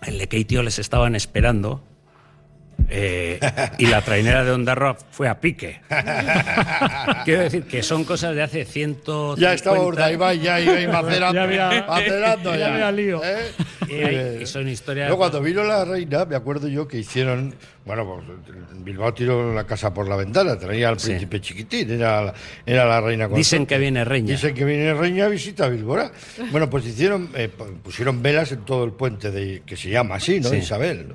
en 0.02 0.18
Lekeitio 0.18 0.62
les 0.64 0.80
estaban 0.80 1.14
esperando. 1.14 1.82
Eh, 2.88 3.40
y 3.78 3.86
la 3.86 4.02
trainera 4.02 4.44
de 4.44 4.50
Ondarroa 4.52 4.96
fue 5.10 5.28
a 5.28 5.40
pique. 5.40 5.80
Quiero 7.24 7.42
decir 7.42 7.64
que 7.64 7.82
son 7.82 8.04
cosas 8.04 8.34
de 8.34 8.42
hace 8.42 8.64
150 8.64 9.40
Ya 9.40 9.52
estaba 9.54 9.80
Urdaibai, 9.80 10.38
ya 10.40 10.60
iba 10.60 11.02
macerando, 11.02 11.34
Ya 11.34 11.42
había- 11.42 11.86
macerando 11.88 12.52
ya 12.52 12.58
ya. 12.58 12.72
había 12.74 12.92
lío. 12.92 13.20
¿eh? 13.24 13.52
Y 13.88 14.46
son 14.46 14.68
historias. 14.68 15.08
Yo 15.08 15.16
cuando 15.16 15.40
vino 15.40 15.62
la 15.64 15.84
reina, 15.84 16.24
me 16.24 16.36
acuerdo 16.36 16.68
yo 16.68 16.86
que 16.88 16.98
hicieron, 16.98 17.54
bueno, 17.84 18.04
pues 18.06 18.84
Bilbao 18.84 19.12
tiró 19.14 19.54
la 19.54 19.64
casa 19.64 19.92
por 19.92 20.08
la 20.08 20.16
ventana, 20.16 20.58
traía 20.58 20.88
al 20.88 20.98
Sí. 21.00 21.08
príncipe 21.08 21.40
chiquitín, 21.40 21.90
era, 21.90 22.22
la- 22.24 22.34
era 22.66 22.84
la 22.86 23.00
reina 23.00 23.26
Dicen 23.28 23.60
consorte. 23.60 23.66
que 23.74 23.78
viene 23.78 24.04
reña. 24.04 24.32
Dicen 24.32 24.54
que 24.54 24.64
viene 24.64 24.94
reina 24.94 25.26
a 25.26 25.28
visita 25.28 25.66
a 25.66 25.68
Bilbora. 25.68 26.12
Bueno, 26.50 26.68
pues 26.70 26.86
hicieron, 26.86 27.30
eh, 27.34 27.50
pu- 27.56 27.76
pusieron 27.82 28.22
velas 28.22 28.52
en 28.52 28.64
todo 28.64 28.84
el 28.84 28.92
puente 28.92 29.30
de, 29.30 29.62
que 29.64 29.76
se 29.76 29.90
llama 29.90 30.16
así, 30.16 30.40
¿no? 30.40 30.48
Sí. 30.50 30.56
Isabel, 30.56 31.08
¿no? 31.08 31.14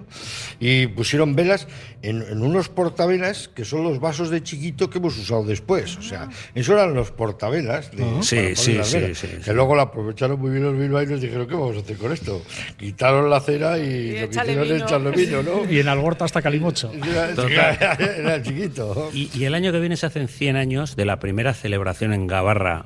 Y 0.60 0.88
pusieron 0.88 1.36
velas 1.36 1.68
en, 2.02 2.22
en 2.22 2.42
unos 2.42 2.70
portavelas 2.70 3.48
que 3.50 3.66
son 3.66 3.84
los 3.84 4.00
vasos 4.00 4.30
de 4.30 4.42
chiquito 4.44 4.90
que 4.90 4.98
hemos 5.00 5.18
usado 5.18 5.44
después. 5.44 5.98
O 5.98 6.02
sea, 6.02 6.30
eso 6.56 6.74
eran 6.74 6.94
los 6.94 7.12
portavelas. 7.12 7.92
De, 7.92 7.98
Sí, 8.22 8.36
poner 8.36 8.58
sí, 8.58 8.80
sí, 8.84 9.16
sí, 9.16 9.28
Que 9.44 9.54
luego 9.54 9.76
la 9.76 9.84
aprovecharon 9.84 10.40
muy 10.40 10.52
bien 10.52 10.64
los 10.64 10.78
bilbaínos 10.78 11.20
y 11.20 11.26
dijeron, 11.26 11.48
¿qué 11.48 11.54
vamos 11.54 11.78
a 11.78 11.80
hacer 11.80 11.98
con 11.98 12.12
esto? 12.12 12.42
Quitaron 12.78 13.30
la 13.30 13.40
cera 13.42 13.78
y, 13.78 13.82
Y 13.82 14.20
lo 14.22 14.30
que 14.30 14.36
hicieron 14.40 14.64
es 14.64 14.72
vino. 14.74 14.86
echarle 14.86 15.12
vino, 15.12 15.44
¿no? 15.44 15.70
Y 15.72 15.80
en 15.80 15.88
Algorta 15.88 16.26
hasta 16.26 16.42
Calimocho. 16.42 16.92
Era, 17.10 17.34
Total. 17.36 17.78
era 18.18 18.42
chiquito. 18.42 19.10
Y, 19.14 19.30
y 19.38 19.46
el 19.46 19.54
año 19.56 19.72
que 19.72 19.80
viene 19.80 19.98
se 19.98 20.06
hacen 20.06 20.28
100 20.28 20.56
años 20.56 20.96
de 20.96 21.06
la 21.06 21.20
primera 21.20 21.54
celebración 21.54 22.14
en 22.14 22.28
Gabarra, 22.28 22.86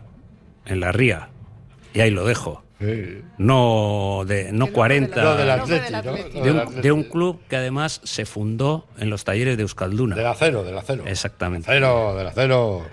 en 0.66 0.80
la 0.80 0.92
Ría. 0.92 1.30
Y 1.94 2.00
ahí 2.02 2.10
lo 2.12 2.26
dejo. 2.26 2.64
Sí. 2.80 3.22
No, 3.38 4.24
de, 4.28 4.52
no 4.52 4.68
40. 4.68 5.24
No, 5.24 5.36
del 5.38 5.48
No 5.48 5.66
fue 5.68 5.76
Atleti, 5.78 5.94
del 5.94 6.06
¿no? 6.06 6.12
Atleti. 6.12 6.38
No, 6.40 6.44
de, 6.44 6.52
un, 6.52 6.82
de 6.82 6.92
un 6.92 7.00
Atleti. 7.00 7.12
club 7.14 7.40
que 7.48 7.56
además 7.56 8.02
se 8.04 8.26
fundó 8.26 8.88
en 8.98 9.10
los 9.10 9.24
talleres 9.24 9.56
de 9.56 9.62
Euskalduna. 9.64 10.16
Del 10.16 10.26
acero, 10.26 10.64
del 10.64 10.78
acero. 10.78 11.04
Exactamente. 11.06 11.70
Acero, 11.72 12.16
del 12.16 12.28
acero. 12.28 12.86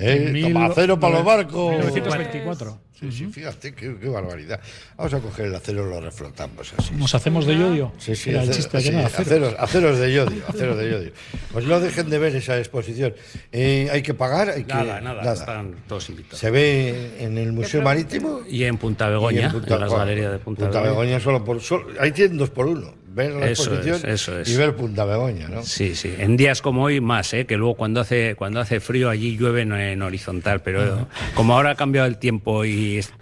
Eh, 0.00 0.30
Mil- 0.32 0.52
toma 0.52 0.66
acero 0.66 0.98
para 0.98 1.16
los 1.16 1.24
barcos. 1.24 1.70
1924. 1.76 2.78
Sí, 2.98 3.12
sí, 3.12 3.26
fíjate, 3.26 3.74
qué, 3.74 3.94
qué 4.00 4.08
barbaridad. 4.08 4.58
Vamos 4.96 5.12
a 5.12 5.20
coger 5.20 5.46
el 5.46 5.54
acero 5.54 5.86
y 5.86 5.90
lo 5.90 6.00
reflotamos 6.00 6.72
así. 6.78 6.94
Nos 6.94 7.14
hacemos 7.14 7.44
de 7.44 7.58
yodio. 7.58 7.92
Sí, 7.98 8.16
sí, 8.16 8.30
Era 8.30 8.42
el 8.42 8.48
acero- 8.50 8.56
chiste 8.56 8.80
sí, 8.80 8.88
aquel, 8.88 9.04
acero. 9.04 9.22
aceros, 9.22 9.54
aceros 9.58 9.98
de 9.98 10.12
yodio, 10.14 10.42
aceros 10.48 10.78
de 10.78 10.90
yodio. 10.90 11.12
Pues 11.52 11.66
no 11.66 11.78
dejen 11.78 12.08
de 12.08 12.18
ver 12.18 12.34
esa 12.36 12.56
exposición. 12.58 13.14
Eh, 13.52 13.88
hay 13.92 14.02
que 14.02 14.14
pagar, 14.14 14.48
hay 14.48 14.64
que 14.64 14.72
Nada, 14.72 15.00
nada, 15.02 15.32
están 15.34 15.74
todos 15.86 16.08
invitados. 16.08 16.38
Se 16.38 16.50
ve 16.50 17.16
en 17.20 17.36
el 17.36 17.52
Museo 17.52 17.82
Marítimo 17.82 18.40
Y 18.48 18.64
en 18.64 18.78
Punta 18.78 19.08
Begoña, 19.10 19.46
en, 19.46 19.52
Punta- 19.52 19.78
las 19.78 19.92
galerías 19.92 20.32
de 20.32 20.38
Punta, 20.38 20.64
Punta 20.64 20.80
Begoña. 20.80 21.00
Begoña 21.02 21.20
solo 21.20 21.44
por 21.44 21.60
solo- 21.60 21.88
ahí 22.00 22.12
tienen 22.12 22.38
dos 22.38 22.48
por 22.50 22.66
uno. 22.66 22.94
Ver 23.16 23.32
la 23.32 23.46
Eso 23.48 23.62
es, 23.62 23.68
exposición 23.68 24.10
eso 24.10 24.38
es. 24.38 24.48
y 24.48 24.56
ver 24.58 24.76
Punta 24.76 25.06
Begoña, 25.06 25.48
¿no? 25.48 25.62
Sí, 25.62 25.94
sí. 25.94 26.14
En 26.18 26.36
días 26.36 26.60
como 26.60 26.82
hoy 26.84 27.00
más, 27.00 27.32
¿eh? 27.32 27.46
que 27.46 27.56
luego 27.56 27.74
cuando 27.74 28.00
hace, 28.02 28.34
cuando 28.36 28.60
hace 28.60 28.78
frío 28.78 29.08
allí 29.08 29.38
llueve 29.38 29.62
en, 29.62 29.72
en 29.72 30.02
horizontal, 30.02 30.60
pero 30.60 31.08
como 31.34 31.54
ahora 31.54 31.70
ha 31.70 31.74
cambiado 31.76 32.06
el 32.06 32.18
tiempo 32.18 32.64
y... 32.66 32.98
es- 32.98 33.12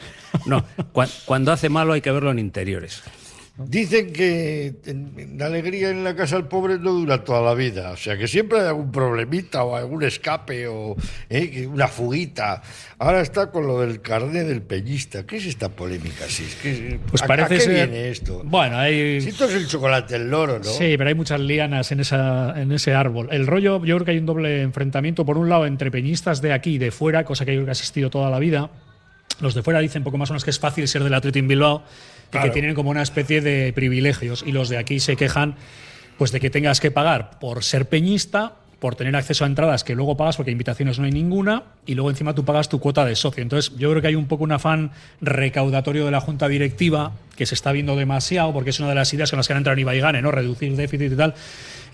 No, 0.46 0.64
cua- 0.92 1.08
cuando 1.24 1.52
hace 1.52 1.68
malo 1.68 1.92
hay 1.92 2.00
que 2.00 2.10
verlo 2.10 2.32
en 2.32 2.40
interiores. 2.40 3.04
Dicen 3.56 4.12
que 4.12 4.74
la 5.36 5.46
alegría 5.46 5.90
en 5.90 6.02
la 6.02 6.16
casa 6.16 6.34
del 6.34 6.46
pobre 6.46 6.76
no 6.80 6.90
dura 6.90 7.22
toda 7.22 7.40
la 7.40 7.54
vida, 7.54 7.92
o 7.92 7.96
sea 7.96 8.18
que 8.18 8.26
siempre 8.26 8.58
hay 8.58 8.66
algún 8.66 8.90
problemita 8.90 9.62
o 9.62 9.76
algún 9.76 10.02
escape 10.02 10.66
o 10.66 10.96
eh, 11.30 11.64
una 11.68 11.86
fuguita. 11.86 12.62
Ahora 12.98 13.20
está 13.20 13.52
con 13.52 13.68
lo 13.68 13.80
del 13.80 14.00
carné 14.00 14.42
del 14.42 14.60
peñista. 14.60 15.24
¿Qué 15.24 15.36
es 15.36 15.46
esta 15.46 15.68
polémica? 15.68 16.24
Sí, 16.26 16.42
es 16.48 16.54
que, 16.56 16.98
Pues 17.08 17.22
¿a- 17.22 17.28
parece 17.28 17.54
¿a 17.54 17.58
qué 17.58 17.60
ser- 17.64 17.88
viene 17.88 18.08
esto? 18.08 18.42
Bueno, 18.44 18.76
hay. 18.76 19.20
Si 19.20 19.28
esto 19.28 19.44
es 19.44 19.54
el 19.54 19.68
chocolate, 19.68 20.16
el 20.16 20.28
loro, 20.28 20.58
¿no? 20.58 20.64
Sí, 20.64 20.96
pero 20.98 21.06
hay 21.06 21.14
muchas 21.14 21.38
lianas 21.38 21.92
en, 21.92 22.00
esa, 22.00 22.60
en 22.60 22.72
ese 22.72 22.92
árbol. 22.92 23.28
El 23.30 23.46
rollo, 23.46 23.84
yo 23.84 23.94
creo 23.98 24.04
que 24.04 24.10
hay 24.10 24.18
un 24.18 24.26
doble 24.26 24.62
enfrentamiento, 24.62 25.24
por 25.24 25.38
un 25.38 25.48
lado, 25.48 25.64
entre 25.66 25.92
peñistas 25.92 26.42
de 26.42 26.52
aquí 26.52 26.74
y 26.74 26.78
de 26.78 26.90
fuera, 26.90 27.22
cosa 27.24 27.44
que 27.44 27.52
yo 27.52 27.58
creo 27.58 27.66
que 27.66 27.70
ha 27.70 27.72
existido 27.78 28.10
toda 28.10 28.30
la 28.30 28.40
vida. 28.40 28.68
Los 29.40 29.54
de 29.54 29.62
fuera 29.62 29.80
dicen 29.80 30.04
poco 30.04 30.18
más 30.18 30.30
o 30.30 30.32
menos 30.32 30.44
que 30.44 30.50
es 30.50 30.58
fácil 30.58 30.86
ser 30.88 31.02
del 31.02 31.14
Athletic 31.14 31.40
en 31.40 31.48
Bilbao 31.48 31.82
y 32.32 32.38
que 32.38 32.50
tienen 32.50 32.74
como 32.74 32.90
una 32.90 33.02
especie 33.02 33.40
de 33.40 33.72
privilegios. 33.72 34.44
Y 34.46 34.52
los 34.52 34.68
de 34.68 34.78
aquí 34.78 35.00
se 35.00 35.16
quejan 35.16 35.56
pues 36.18 36.30
de 36.32 36.40
que 36.40 36.50
tengas 36.50 36.80
que 36.80 36.90
pagar 36.90 37.38
por 37.40 37.64
ser 37.64 37.88
peñista 37.88 38.54
por 38.84 38.96
tener 38.96 39.16
acceso 39.16 39.44
a 39.44 39.46
entradas 39.46 39.82
que 39.82 39.94
luego 39.94 40.14
pagas 40.14 40.36
porque 40.36 40.50
invitaciones 40.50 40.98
no 40.98 41.06
hay 41.06 41.10
ninguna 41.10 41.62
y 41.86 41.94
luego 41.94 42.10
encima 42.10 42.34
tú 42.34 42.44
pagas 42.44 42.68
tu 42.68 42.80
cuota 42.80 43.06
de 43.06 43.16
socio. 43.16 43.42
Entonces 43.42 43.74
yo 43.78 43.88
creo 43.88 44.02
que 44.02 44.08
hay 44.08 44.14
un 44.14 44.26
poco 44.26 44.44
un 44.44 44.52
afán 44.52 44.90
recaudatorio 45.22 46.04
de 46.04 46.10
la 46.10 46.20
junta 46.20 46.48
directiva 46.48 47.12
que 47.34 47.46
se 47.46 47.54
está 47.54 47.72
viendo 47.72 47.96
demasiado 47.96 48.52
porque 48.52 48.68
es 48.68 48.80
una 48.80 48.90
de 48.90 48.94
las 48.94 49.10
ideas 49.14 49.30
con 49.30 49.38
las 49.38 49.46
que 49.46 49.54
han 49.54 49.56
entrado 49.56 49.80
Ibai 49.80 49.96
y 49.96 50.00
Gane, 50.02 50.20
¿no? 50.20 50.30
Reducir 50.30 50.76
déficit 50.76 51.12
y 51.12 51.16
tal. 51.16 51.34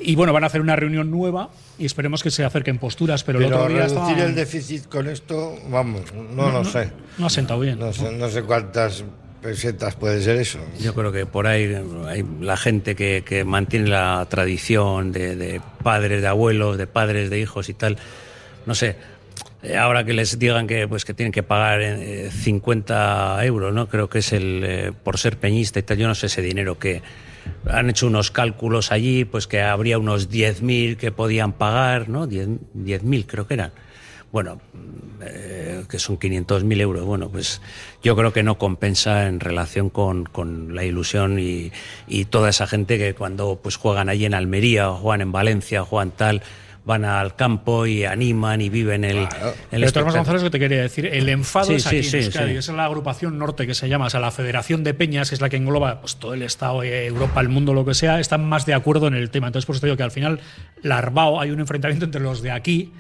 Y 0.01 0.17
bueno, 0.17 0.33
van 0.33 0.43
a 0.43 0.49
hacer 0.49 0.61
una 0.61 0.75
reunión 0.75 1.13
nueva 1.13 1.51
y 1.79 1.87
esperemos 1.87 2.25
que 2.25 2.33
se 2.33 2.45
acerquen 2.45 2.79
posturas. 2.79 3.23
Pero, 3.23 3.39
el 3.39 3.45
Pero 3.45 3.61
otro 3.61 3.73
día 3.73 3.87
reducir 3.87 4.19
el 4.19 4.35
déficit 4.35 4.89
con 4.89 5.07
esto, 5.07 5.61
vamos, 5.71 6.13
no, 6.13 6.51
lo 6.51 6.65
sé. 6.65 6.91
No 7.19 7.27
ha 7.27 7.31
sentado 7.31 7.61
bien. 7.61 7.79
No 7.79 7.93
sé, 7.93 8.11
no 8.11 8.29
sé 8.29 8.43
cuántas 8.43 9.05
pesetas 9.41 9.97
puede 9.97 10.23
ser 10.23 10.37
eso. 10.37 10.59
Yo 10.81 10.95
creo 10.95 11.13
que 11.13 11.27
por 11.27 11.47
ahí 11.47 11.75
hay 12.07 12.25
la 12.41 12.57
gente 12.57 12.95
que, 12.95 13.23
que 13.25 13.45
mantiene 13.45 13.89
la 13.89 14.27
tradición 14.29 15.13
de, 15.13 15.61
padres, 15.83 16.23
de 16.23 16.29
abuelos, 16.29 16.79
de 16.79 16.87
padres, 16.87 17.31
de 17.31 17.41
hijos 17.41 17.69
y 17.69 17.75
tal. 17.75 17.99
No 18.67 18.75
sé, 18.75 18.97
eh, 19.63 19.77
ahora 19.77 20.05
que 20.05 20.13
les 20.13 20.39
digan 20.39 20.67
que, 20.67 20.87
pues, 20.89 21.05
que 21.05 21.15
tienen 21.15 21.33
que 21.33 21.43
pagar 21.43 21.81
eh, 21.83 22.31
50 22.31 23.45
euros, 23.45 23.75
¿no? 23.75 23.89
Creo 23.89 24.09
que 24.09 24.19
es 24.19 24.33
el 24.33 24.63
eh, 24.65 24.93
por 25.03 25.19
ser 25.19 25.37
peñista 25.37 25.79
y 25.79 25.83
tal. 25.83 25.99
Yo 25.99 26.07
no 26.07 26.15
sé 26.15 26.27
ese 26.27 26.43
dinero 26.43 26.79
que 26.79 27.03
han 27.67 27.91
hecho 27.91 28.07
unos 28.07 28.31
cálculos 28.31 28.93
allí, 28.93 29.25
pues 29.25 29.47
que 29.47 29.63
habría 29.63 29.99
unos 29.99 30.31
10.000 30.31 30.97
que 30.97 31.11
podían 31.11 31.53
pagar, 31.53 32.09
¿no? 32.09 32.27
10 32.27 32.49
10.000 32.75 33.27
creo 33.27 33.47
que 33.47 33.55
eran. 33.55 33.73
Bueno, 34.33 34.61
eh, 35.23 35.85
que 35.89 35.99
son 35.99 36.19
500.000 36.19 36.81
euros. 36.81 37.05
Bueno, 37.05 37.29
pues 37.29 37.61
yo 38.03 38.15
creo 38.17 38.33
que 38.33 38.43
no 38.43 38.59
compensa 38.59 39.27
en 39.27 39.41
relación 39.41 39.91
con, 39.91 40.25
con 40.25 40.75
la 40.75 40.85
ilusión 40.85 41.39
y, 41.39 41.73
y 42.07 42.27
toda 42.27 42.51
esa 42.51 42.67
gente 42.67 42.97
que 42.97 43.15
cuando 43.15 43.59
pues 43.63 43.77
juegan 43.77 44.09
allí 44.09 44.25
en 44.25 44.35
Almería 44.35 44.91
o 44.91 44.97
juegan 44.97 45.21
en 45.23 45.33
Valencia 45.33 45.83
o 45.83 45.85
juegan 45.85 46.13
tal, 46.13 46.43
van 46.85 47.05
al 47.05 47.37
campo 47.37 47.87
y 47.87 48.05
animan 48.05 48.61
y 48.61 48.69
viven 48.69 49.05
el, 49.05 49.19
el 49.19 49.23
El 49.23 49.29
Tomás 49.29 49.73
espectáculo. 49.73 50.17
González, 50.17 50.43
que 50.45 50.51
te 50.51 50.59
quería 50.59 50.83
decir, 50.83 51.07
el 51.07 51.29
enfado 51.29 51.67
Sí, 51.67 51.75
es 51.75 51.87
aquí 51.87 52.03
sí, 52.03 52.17
en 52.17 52.25
Euskadi, 52.25 52.53
sí. 52.53 52.57
es 52.57 52.69
la 52.69 52.85
agrupación 52.85 53.39
norte 53.39 53.67
que 53.67 53.75
se 53.75 53.89
llama, 53.89 54.07
o 54.07 54.11
sea, 54.11 54.21
la 54.21 54.31
Federación 54.31 54.83
de 54.85 54.95
Peñas, 54.95 55.29
que 55.29 55.35
es 55.35 55.41
la 55.41 55.49
que 55.49 55.57
engloba 55.57 56.01
pues, 56.01 56.17
todo 56.17 56.35
el 56.35 56.43
Estado, 56.43 56.83
eh, 56.83 57.07
Europa, 57.07 57.41
el 57.41 57.49
mundo, 57.49 57.75
lo 57.75 57.85
que 57.85 57.95
sea, 57.95 58.19
están 58.21 58.49
más 58.49 58.65
de 58.65 58.75
acuerdo 58.75 59.09
en 59.09 59.15
el 59.15 59.31
tema. 59.31 59.49
Entonces, 59.49 59.67
por 59.67 59.75
eso 59.75 59.81
te 59.81 59.89
digo 59.89 59.97
que 59.97 60.05
al 60.05 60.11
final, 60.11 60.41
Larbao, 60.83 61.41
hay 61.41 61.51
un 61.51 61.61
enfrentamiento 61.61 62.07
entre 62.07 62.21
los 62.23 62.43
de 62.43 62.51
aquí 62.51 62.93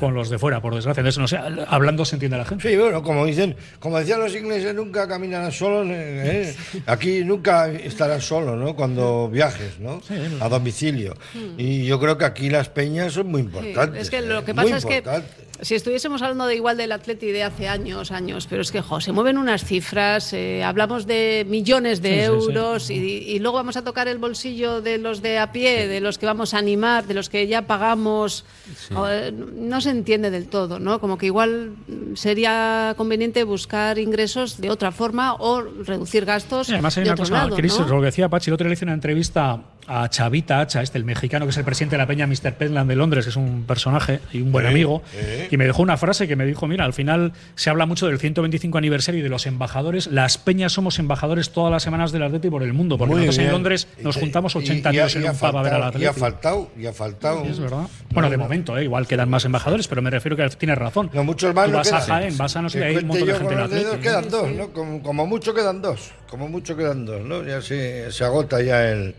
Con 0.00 0.12
los 0.14 0.28
de 0.28 0.38
fuera, 0.38 0.60
por 0.60 0.74
desgracia. 0.74 1.00
Entonces, 1.02 1.18
no 1.20 1.28
sé, 1.28 1.38
hablando 1.68 2.04
se 2.04 2.16
entiende 2.16 2.36
la 2.36 2.44
gente. 2.44 2.68
Sí, 2.68 2.76
bueno, 2.76 3.02
como 3.02 3.24
dicen, 3.26 3.54
como 3.78 3.98
decían 3.98 4.18
los 4.20 4.34
ingleses, 4.34 4.74
nunca 4.74 5.06
caminarás 5.06 5.56
solo. 5.56 5.84
¿eh? 5.86 6.52
Aquí 6.86 7.22
nunca 7.24 7.70
estarás 7.70 8.24
solo, 8.24 8.56
¿no? 8.56 8.74
Cuando 8.74 9.28
viajes, 9.28 9.78
¿no? 9.78 10.00
A 10.40 10.48
domicilio. 10.48 11.16
Y 11.56 11.84
yo 11.86 12.00
creo 12.00 12.18
que 12.18 12.24
aquí 12.24 12.50
las 12.50 12.68
peñas 12.68 13.12
son 13.12 13.28
muy 13.28 13.42
Sí, 13.42 13.46
importantes. 13.46 14.02
es 14.02 14.10
que 14.10 14.20
lo 14.22 14.44
que 14.44 14.50
¿eh? 14.50 14.54
pasa 14.54 14.68
Muy 14.68 14.78
es 14.78 14.84
que 14.86 14.96
importantes. 14.96 15.30
Si 15.60 15.74
estuviésemos 15.74 16.22
hablando 16.22 16.46
de 16.46 16.54
igual 16.56 16.76
del 16.76 16.92
Atleti 16.92 17.32
de 17.32 17.42
hace 17.42 17.68
años, 17.68 18.12
años, 18.12 18.46
pero 18.48 18.62
es 18.62 18.70
que 18.70 18.80
jo, 18.80 19.00
se 19.00 19.12
mueven 19.12 19.38
unas 19.38 19.64
cifras, 19.64 20.32
eh, 20.32 20.62
hablamos 20.62 21.06
de 21.06 21.46
millones 21.48 22.00
de 22.02 22.08
Sí, 22.08 22.14
sí, 22.14 22.20
sí. 22.20 22.26
euros 22.26 22.90
Y, 22.90 22.94
y 22.94 23.38
luego 23.38 23.56
vamos 23.56 23.76
a 23.76 23.84
tocar 23.84 24.08
el 24.08 24.18
bolsillo 24.18 24.80
de 24.80 24.98
los 24.98 25.22
de 25.22 25.38
a 25.38 25.52
pie, 25.52 25.88
de 25.88 26.00
los 26.00 26.18
que 26.18 26.26
vamos 26.26 26.54
a 26.54 26.58
animar, 26.58 27.06
de 27.06 27.14
los 27.14 27.28
que 27.28 27.46
ya 27.46 27.62
pagamos. 27.62 28.44
Joder, 28.92 29.32
no 29.32 29.80
se 29.80 29.90
entiende 29.90 30.30
del 30.30 30.48
todo, 30.48 30.78
¿no? 30.78 31.00
Como 31.00 31.18
que 31.18 31.26
igual 31.26 31.74
sería 32.14 32.94
conveniente 32.96 33.44
buscar 33.44 33.98
ingresos 33.98 34.60
de 34.60 34.70
otra 34.70 34.92
forma 34.92 35.34
o 35.34 35.60
reducir 35.62 36.24
gastos 36.24 36.70
además 36.70 36.96
hay 36.96 37.04
de 37.04 37.10
una 37.10 37.16
cosa, 37.16 37.34
lado, 37.34 37.56
Chris, 37.56 37.78
¿no? 37.78 37.86
lo 37.86 38.00
que 38.00 38.06
decía 38.06 38.28
Pachi, 38.28 38.50
el 38.50 38.54
otro 38.54 38.64
día 38.64 38.70
le 38.70 38.74
hice 38.74 38.84
una 38.84 38.94
entrevista 38.94 39.60
a 39.88 40.08
Chavita 40.10 40.60
Hacha, 40.60 40.82
este, 40.82 40.98
el 40.98 41.04
mexicano 41.04 41.46
que 41.46 41.50
es 41.50 41.56
el 41.56 41.64
presidente 41.64 41.94
de 41.96 41.98
la 41.98 42.06
peña 42.06 42.26
Mr. 42.26 42.54
Pentland 42.54 42.88
de 42.90 42.94
Londres, 42.96 43.24
que 43.24 43.30
es 43.30 43.36
un 43.36 43.64
personaje 43.64 44.20
y 44.32 44.40
un 44.42 44.52
buen 44.52 44.66
Sí, 44.66 44.70
amigo, 44.70 45.02
sí. 45.10 45.48
y 45.50 45.56
me 45.56 45.64
dejó 45.64 45.82
una 45.82 45.96
frase 45.96 46.28
que 46.28 46.36
me 46.36 46.44
dijo, 46.46 46.66
mira, 46.66 46.84
al 46.84 46.92
final 46.92 47.32
se 47.54 47.70
habla 47.70 47.86
mucho 47.86 48.06
del 48.06 48.18
125 48.18 48.76
aniversario 48.78 49.20
y 49.20 49.22
de 49.22 49.28
los 49.28 49.46
embajadores, 49.46 50.06
las 50.08 50.36
peñas 50.38 50.72
somos 50.72 50.98
embajadores 50.98 51.50
todas 51.50 51.72
las 51.72 51.82
semanas 51.82 52.12
del 52.12 52.22
Atleti 52.22 52.50
por 52.50 52.62
el 52.62 52.72
mundo, 52.72 52.98
porque 52.98 53.10
Muy 53.14 53.20
nosotros 53.20 53.38
en 53.38 53.44
bien. 53.44 53.52
Londres 53.52 53.88
nos 54.02 54.16
juntamos 54.16 54.54
y- 54.54 54.58
80 54.58 54.92
y 54.92 54.98
ha- 54.98 55.06
tíos 55.06 55.16
en 55.16 55.30
un 55.30 55.36
pub 55.36 55.56
a 55.56 55.62
ver 55.62 55.72
al 55.74 55.82
Atleti. 55.84 56.04
Y 56.04 56.06
ha 56.06 56.12
faltado, 56.12 56.70
y 56.78 56.86
ha 56.86 56.92
faltado. 56.92 57.44
Sí, 57.44 57.50
es 57.52 57.58
verdad. 57.60 57.86
Bueno, 58.10 58.28
de 58.30 58.36
momento, 58.36 58.76
¿eh? 58.76 58.84
igual 58.84 59.06
quedan 59.06 59.28
más 59.30 59.44
embajadores, 59.44 59.88
pero 59.88 60.02
me 60.02 60.10
refiero 60.10 60.36
que 60.36 60.48
tienes 60.50 60.76
razón. 60.78 61.10
No, 61.14 61.24
muchos 61.24 61.54
más 61.54 61.66
Tú 61.66 61.72
no 61.72 61.78
vas 61.78 61.92
a. 61.92 62.00
Jaén, 62.00 62.36
vas 62.36 62.54
a 62.56 62.62
no 62.62 62.68
sé, 62.68 62.78
Que 62.80 62.84
hay 62.84 62.96
un 62.96 63.06
montón 63.06 63.26
de 63.28 63.34
gente 63.34 63.54
en 63.54 63.60
Atleti. 63.60 63.98
quedan 64.02 64.28
dos, 64.28 64.50
¿no? 64.52 64.68
Como, 64.72 65.02
como 65.02 65.26
mucho 65.26 65.54
quedan 65.54 65.80
dos. 65.82 66.10
Como 66.28 66.48
mucho 66.48 66.76
quedan 66.76 67.06
dos, 67.06 67.22
¿no? 67.24 67.42
Ya 67.44 67.62
se, 67.62 68.12
se 68.12 68.24
agota 68.24 68.60
ya 68.62 68.88
el, 68.90 69.14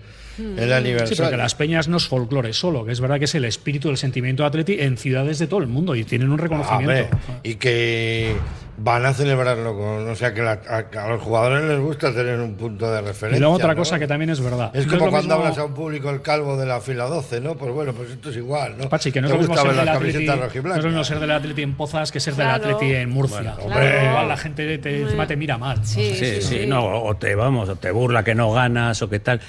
el 0.57 0.73
aniversario. 0.73 1.15
Sí, 1.15 1.21
porque 1.21 1.37
las 1.37 1.55
peñas 1.55 1.87
no 1.87 1.97
es 1.97 2.07
folclore 2.07 2.53
solo, 2.53 2.85
que 2.85 2.91
es 2.91 3.01
verdad 3.01 3.19
que 3.19 3.25
es 3.25 3.35
el 3.35 3.45
espíritu 3.45 3.87
del 3.89 3.97
sentimiento 3.97 4.43
de 4.43 4.47
Atleti 4.47 4.77
en 4.79 4.97
ciudades 4.97 5.39
de 5.39 5.47
todo 5.47 5.59
el 5.59 5.67
mundo 5.67 5.95
y 5.95 6.03
tienen 6.03 6.29
un 6.31 6.37
reconocimiento. 6.37 7.07
Hombre, 7.15 7.39
y 7.43 7.55
que 7.55 8.35
van 8.81 9.05
a 9.05 9.13
celebrarlo 9.13 9.75
con. 9.77 10.07
O 10.09 10.15
sea, 10.15 10.33
que 10.33 10.41
la- 10.41 10.61
a, 10.69 11.03
a 11.03 11.09
los 11.09 11.21
jugadores 11.21 11.65
les 11.67 11.79
gusta 11.79 12.13
tener 12.13 12.39
un 12.39 12.55
punto 12.55 12.89
de 12.89 13.01
referencia. 13.01 13.37
y 13.37 13.39
luego 13.41 13.55
otra 13.55 13.73
¿no? 13.73 13.75
cosa 13.75 13.99
que 13.99 14.07
también 14.07 14.29
es 14.29 14.39
verdad. 14.39 14.71
Es 14.73 14.85
No 14.87 14.93
como 14.93 15.05
lo 15.07 15.11
cuando 15.11 15.35
mismo- 15.35 15.43
hablas 15.43 15.57
a 15.57 15.65
un 15.65 15.73
público 15.73 16.09
el 16.09 16.21
calvo 16.21 16.55
de 16.55 16.65
la 16.65 16.79
fila 16.79 17.05
12, 17.05 17.41
¿no? 17.41 17.55
Pues 17.55 17.73
bueno, 17.73 17.91
pues 17.93 18.11
esto 18.11 18.29
es 18.29 18.37
igual, 18.37 18.77
¿no? 18.77 18.87
Pachi, 18.87 19.11
que 19.11 19.19
no 19.21 19.27
es 19.27 19.31
Te 19.33 19.35
lo 19.37 19.39
mismo 19.41 19.53
gusta 19.55 19.61
ser 19.63 19.69
ver 19.71 19.77
del 19.77 19.85
las 19.85 19.95
Atleti, 19.97 20.25
no 20.25 20.31
es 20.33 20.39
lo 20.39 20.45
rojiblancas. 20.45 20.85
mismo 20.85 21.03
ser 21.03 21.19
del 21.19 21.31
Atleti 21.31 21.61
en 21.61 21.73
Pozas 21.75 22.11
que 22.11 22.19
ser 22.21 22.35
del 22.35 22.45
Claro. 22.47 22.63
Atleti 22.77 22.93
en 22.95 23.09
Murcia. 23.09 23.55
Bueno, 23.57 23.73
claro. 23.73 24.09
igual 24.09 24.27
la 24.29 24.37
gente 24.37 24.77
te, 24.77 25.01
encima 25.01 25.27
te 25.27 25.35
mira 25.35 25.57
mal. 25.57 25.85
Sí, 25.85 26.15
Sí, 26.15 26.41
sí, 26.41 26.65
no, 26.65 27.03
o 27.03 27.15
te 27.17 27.35
vamos, 27.35 27.67
o 27.67 27.75
te 27.75 27.91
burla 27.91 28.23
que 28.23 28.33
no 28.33 28.51
ganas 28.53 29.01
o 29.01 29.09
qué 29.09 29.19
tal. 29.19 29.41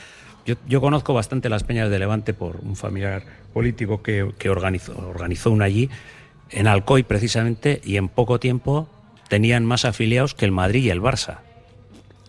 Yo, 0.50 0.56
yo 0.66 0.80
conozco 0.80 1.14
bastante 1.14 1.48
las 1.48 1.62
peñas 1.62 1.90
de 1.90 1.98
Levante 2.00 2.34
por 2.34 2.56
un 2.56 2.74
familiar 2.74 3.22
político 3.52 4.02
que, 4.02 4.32
que 4.36 4.50
organizó, 4.50 4.98
organizó 4.98 5.52
una 5.52 5.66
allí, 5.66 5.88
en 6.50 6.66
Alcoy 6.66 7.04
precisamente, 7.04 7.80
y 7.84 7.98
en 7.98 8.08
poco 8.08 8.40
tiempo 8.40 8.88
tenían 9.28 9.64
más 9.64 9.84
afiliados 9.84 10.34
que 10.34 10.44
el 10.46 10.50
Madrid 10.50 10.82
y 10.82 10.90
el 10.90 11.00
Barça. 11.00 11.38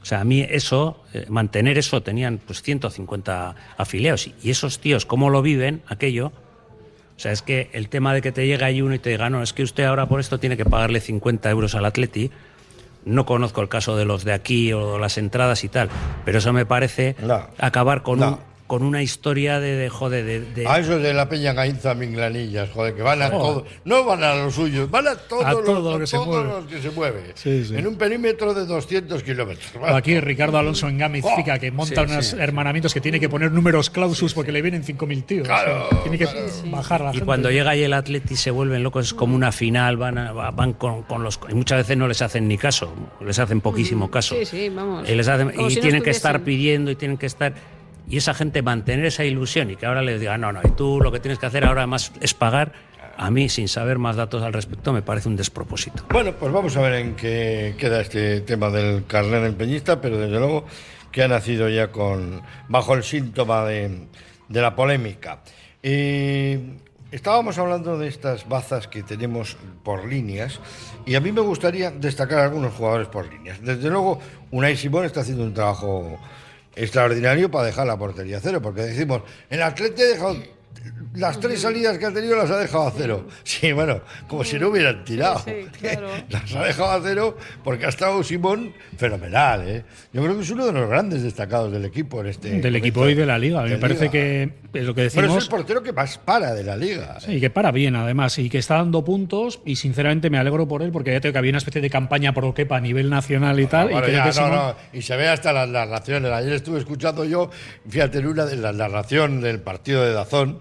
O 0.04 0.06
sea, 0.06 0.22
a 0.22 0.24
mí 0.24 0.46
eso, 0.48 1.04
eh, 1.16 1.26
mantener 1.30 1.80
eso, 1.80 2.04
tenían 2.04 2.38
pues 2.46 2.62
150 2.62 3.56
afiliados. 3.76 4.30
Y 4.44 4.52
esos 4.52 4.78
tíos, 4.78 5.08
¿cómo 5.08 5.32
lo 5.32 5.42
viven 5.42 5.82
aquello? 5.88 6.28
O 6.28 7.20
sea, 7.20 7.32
es 7.32 7.42
que 7.42 7.72
el 7.74 7.90
tema 7.90 8.14
de 8.14 8.22
que 8.22 8.32
te 8.32 8.46
llega 8.46 8.68
ahí 8.68 8.84
uno 8.84 8.94
y 8.94 9.00
te 9.00 9.10
diga, 9.10 9.32
no, 9.32 9.42
es 9.42 9.52
que 9.52 9.64
usted 9.64 9.86
ahora 9.86 10.08
por 10.08 10.20
esto 10.20 10.40
tiene 10.40 10.58
que 10.58 10.66
pagarle 10.66 11.00
50 11.00 11.50
euros 11.50 11.74
al 11.74 11.86
Atleti. 11.86 12.30
No 13.06 13.26
conozco 13.26 13.62
el 13.62 13.70
caso 13.70 13.96
de 13.98 14.06
los 14.06 14.24
de 14.24 14.34
aquí 14.34 14.74
o 14.74 15.00
las 15.00 15.18
entradas 15.18 15.64
y 15.64 15.70
tal, 15.70 15.90
pero 16.26 16.38
eso 16.38 16.54
me 16.54 16.66
parece 16.66 17.16
acabar 17.58 18.04
con, 18.04 18.20
No. 18.20 18.28
un- 18.30 18.51
con 18.72 18.84
una 18.84 19.04
historia 19.04 19.60
de, 19.60 19.76
de 19.76 19.90
joder, 19.90 20.24
de, 20.24 20.40
de- 20.40 20.66
A 20.66 20.80
esos 20.80 21.04
de 21.04 21.14
la 21.14 21.28
Peña 21.28 21.52
Gainza 21.52 21.94
Minglanillas, 21.94 22.70
joder, 22.70 22.96
que 22.96 23.02
van 23.02 23.22
a 23.22 23.28
Joder. 23.28 23.42
todo. 23.42 23.66
No 23.84 24.06
van 24.06 24.24
a 24.24 24.34
los 24.36 24.56
suyos, 24.56 24.90
van 24.90 25.10
a 25.10 25.16
todos, 25.16 25.44
A 25.44 25.52
los, 25.52 25.66
todo 25.66 25.98
que 25.98 26.04
a 26.04 26.08
se 26.08 26.16
todos 26.16 26.28
mueve. 26.28 26.48
los 26.48 26.66
que 26.68 26.82
se 26.82 26.90
mueve. 26.92 27.22
Sí, 27.36 27.66
sí. 27.66 27.76
En 27.76 27.86
un 27.86 27.98
perímetro 27.98 28.54
de 28.54 28.66
200 28.66 29.24
kilómetros. 29.24 29.74
Aquí 29.94 30.18
Ricardo 30.22 30.58
Alonso 30.58 30.88
en 30.88 31.00
Gámez 31.00 31.26
Oh, 31.28 31.44
que 31.60 31.70
monta 31.72 32.08
sí, 32.08 32.14
unos 32.14 32.26
sí. 32.28 32.38
hermanamientos 32.40 32.94
que 32.94 33.02
tiene 33.02 33.20
que 33.20 33.28
poner 33.28 33.52
números 33.52 33.90
clausus 33.90 34.34
porque 34.34 34.54
le 34.54 34.62
vienen 34.62 34.86
5.000 34.86 35.26
tíos. 35.26 35.48
Claro, 35.50 35.88
O 35.88 35.90
sea, 35.90 36.04
tiene 36.04 36.18
que 36.18 36.28
bajar 36.68 37.02
la 37.02 37.10
y 37.10 37.14
gente. 37.16 37.26
cuando 37.26 37.52
llega 37.52 37.72
ahí 37.72 37.84
el 37.84 37.92
Atleti 37.92 38.38
se 38.38 38.52
vuelven 38.52 38.84
locos, 38.84 39.08
es 39.08 39.14
como 39.14 39.36
una 39.36 39.52
final, 39.52 39.98
van, 39.98 40.18
a- 40.18 40.32
van 40.52 40.72
con, 40.72 41.04
con 41.04 41.24
los... 41.24 41.38
Y 41.50 41.56
muchas 41.56 41.80
veces 41.80 41.98
no 41.98 42.08
les 42.08 42.22
hacen 42.22 42.48
ni 42.48 42.58
caso, 42.58 42.94
les 43.20 43.38
hacen 43.38 43.60
poquísimo 43.60 44.10
caso. 44.10 44.34
Sí, 44.40 44.46
sí, 44.46 44.70
vamos. 44.70 45.10
Y, 45.10 45.14
les 45.16 45.28
hacen- 45.28 45.52
y 45.60 45.70
si 45.72 45.76
no 45.76 45.82
tienen 45.82 46.04
que 46.04 46.12
estar 46.12 46.40
pidiendo 46.42 46.90
y 46.90 46.96
tienen 46.96 47.18
que 47.18 47.26
estar... 47.26 47.54
Y 48.12 48.18
esa 48.18 48.34
gente 48.34 48.62
mantener 48.62 49.06
esa 49.06 49.24
ilusión 49.24 49.72
y 49.72 49.78
que 49.78 49.86
ahora 49.86 50.02
les 50.02 50.20
diga, 50.20 50.38
no, 50.38 50.52
no, 50.52 50.60
y 50.64 50.72
tú 50.72 51.00
lo 51.00 51.14
que 51.14 51.22
tienes 51.22 51.40
que 51.40 51.46
hacer 51.46 51.64
ahora 51.64 51.88
más 51.88 52.12
es 52.20 52.34
pagar, 52.34 52.74
a 53.16 53.32
mí, 53.32 53.48
sin 53.48 53.70
saber 53.70 54.00
más 54.00 54.18
datos 54.18 54.44
al 54.44 54.52
respecto, 54.52 54.92
me 54.92 55.02
parece 55.02 55.30
un 55.30 55.38
despropósito. 55.38 56.04
Bueno, 56.10 56.34
pues 56.34 56.52
vamos 56.52 56.76
a 56.76 56.82
ver 56.82 56.94
en 56.96 57.16
qué 57.16 57.74
queda 57.78 58.02
este 58.02 58.42
tema 58.42 58.70
del 58.70 59.06
carnet 59.06 59.44
del 59.44 59.56
peñista, 59.56 60.02
pero 60.02 60.18
desde 60.18 60.38
luego 60.40 60.66
que 61.10 61.24
ha 61.24 61.30
nacido 61.30 61.70
ya 61.70 61.90
con 61.90 62.42
bajo 62.68 62.96
el 62.96 63.04
síntoma 63.04 63.64
de, 63.64 64.08
de 64.50 64.62
la 64.62 64.76
polémica. 64.76 65.40
Estábamos 65.82 67.58
hablando 67.58 67.98
de 67.98 68.10
estas 68.10 68.48
bazas 68.50 68.88
que 68.88 69.04
tenemos 69.04 69.56
por 69.84 70.06
líneas 70.06 70.60
y 71.06 71.16
a 71.16 71.22
mí 71.22 71.32
me 71.32 71.42
gustaría 71.42 71.92
destacar 71.92 72.40
algunos 72.40 72.74
jugadores 72.74 73.08
por 73.08 73.32
líneas. 73.32 73.62
Desde 73.62 73.90
luego, 73.90 74.20
Unai 74.52 74.76
Simón 74.76 75.06
está 75.06 75.22
haciendo 75.22 75.44
un 75.44 75.54
trabajo 75.54 76.20
extraordinario 76.76 77.52
para 77.52 77.66
dejar 77.66 77.88
la 77.88 77.98
portería 77.98 78.40
cero, 78.42 78.62
porque 78.62 78.82
decimos, 78.82 79.22
el 79.50 79.62
Atleti 79.62 80.02
ha 80.02 80.08
las 81.14 81.40
tres 81.42 81.62
salidas 81.62 81.98
que 81.98 82.06
ha 82.06 82.14
tenido 82.14 82.36
las 82.38 82.50
ha 82.52 82.58
dejado 82.58 82.88
a 82.88 82.92
cero. 82.96 83.28
Sí, 83.44 83.72
bueno, 83.74 84.02
como 84.28 84.44
si 84.46 84.58
no 84.58 84.70
hubieran 84.70 85.04
tirado. 85.04 85.44
Las 86.30 86.56
ha 86.56 86.64
dejado 86.64 86.92
a 86.92 87.02
cero 87.04 87.38
porque 87.64 87.86
ha 87.86 87.90
estado 87.90 88.24
Simón 88.24 88.74
fenomenal. 88.98 89.68
¿eh? 89.68 89.84
Yo 90.14 90.22
creo 90.24 90.36
que 90.38 90.44
es 90.44 90.50
uno 90.52 90.66
de 90.66 90.72
los 90.72 90.88
grandes 90.90 91.22
destacados 91.24 91.72
del 91.72 91.84
equipo 91.86 92.22
en 92.22 92.28
este. 92.28 92.62
Del 92.62 92.76
equipo 92.78 93.08
y 93.10 93.14
de 93.16 93.26
la 93.26 93.38
liga. 93.38 93.60
A 93.62 93.64
mí 93.64 93.72
me 93.72 93.78
parece 93.78 94.10
que 94.10 94.44
es 94.74 94.86
lo 94.86 94.94
que 94.96 95.02
Pero 95.02 95.08
es 95.08 95.14
decimos. 95.16 95.44
el 95.44 95.50
portero 95.50 95.84
que 95.84 95.92
más 95.92 96.18
para 96.18 96.54
de 96.54 96.64
la 96.64 96.78
liga. 96.78 97.20
Sí, 97.20 97.42
que 97.42 97.50
para 97.50 97.72
bien 97.72 97.96
además 97.98 98.38
y 98.40 98.50
que 98.50 98.60
está 98.60 98.76
dando 98.76 99.04
puntos 99.04 99.60
y 99.66 99.76
sinceramente 99.76 100.30
me 100.30 100.38
alegro 100.38 100.66
por 100.68 100.82
él 100.82 100.92
porque 100.94 101.12
ya 101.12 101.20
tengo 101.20 101.34
que 101.34 101.40
había 101.40 101.52
una 101.52 101.58
especie 101.58 101.82
de 101.82 101.90
campaña 101.90 102.34
pro 102.34 102.54
Kepa 102.54 102.78
a 102.78 102.82
nivel 102.82 103.10
nacional 103.10 103.60
y 103.60 103.66
tal. 103.68 103.90
Bueno, 103.90 104.00
y 104.08 104.12
creo 104.12 104.18
ya, 104.18 104.24
que 104.32 104.40
no, 104.40 104.46
Simón- 104.48 104.52
no, 104.54 104.76
Y 104.94 105.02
se 105.02 105.18
ve 105.18 105.28
hasta 105.28 105.52
las 105.52 105.68
narraciones. 105.68 106.32
Ayer 106.32 106.54
estuve 106.54 106.80
escuchando 106.80 107.26
yo, 107.26 107.50
fíjate, 107.90 108.20
en 108.20 108.28
una 108.28 108.46
de 108.46 108.56
la 108.56 108.72
narración 108.72 109.42
del 109.42 109.60
partido 109.60 110.06
de 110.06 110.14
Dazón. 110.14 110.61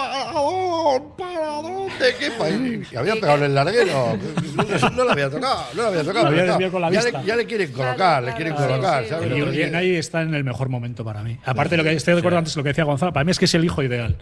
paradón, 0.00 1.02
paradón, 1.16 1.88
¿de 1.98 2.14
qué 2.18 2.30
país? 2.32 2.88
Y 2.92 2.96
había 2.96 3.14
pegado 3.14 3.38
en 3.38 3.44
el 3.44 3.54
larguero. 3.54 4.18
No, 4.50 4.90
no 4.90 5.04
lo 5.04 5.12
había 5.12 5.30
tocado, 5.30 5.64
no 5.74 5.82
lo 5.82 5.88
había 5.88 6.02
tocado. 6.04 6.24
Lo 6.24 6.28
había 6.28 6.30
pero 6.30 6.40
está- 6.40 6.52
desviado 6.52 6.72
con 6.72 6.80
la 6.82 6.90
ya, 6.90 7.02
vista. 7.02 7.20
le, 7.20 7.26
ya 7.26 7.36
le 7.36 7.46
quieren 7.46 7.72
colocar, 7.72 8.22
le 8.22 8.32
quieren 8.34 8.54
colocar, 8.54 9.06
¿sabes? 9.06 9.28
Jordi 9.30 9.52
quieren- 9.56 9.68
Unai 9.70 9.96
está 9.96 10.22
en 10.22 10.34
el 10.34 10.44
mejor 10.44 10.68
momento 10.68 11.04
para 11.04 11.22
mí. 11.22 11.38
Aparte 11.44 11.70
de 11.70 11.76
lo 11.78 11.84
que 11.84 11.92
estoy 11.94 12.14
de 12.14 12.18
acuerdo 12.20 12.38
antes 12.38 12.56
lo 12.56 12.62
que 12.62 12.70
decía 12.70 12.84
Gonzalo, 12.84 13.12
para 13.12 13.24
mí 13.24 13.30
es 13.30 13.38
que 13.38 13.44
es 13.46 13.54
el 13.54 13.64
hijo 13.64 13.82
ideal. 13.82 14.16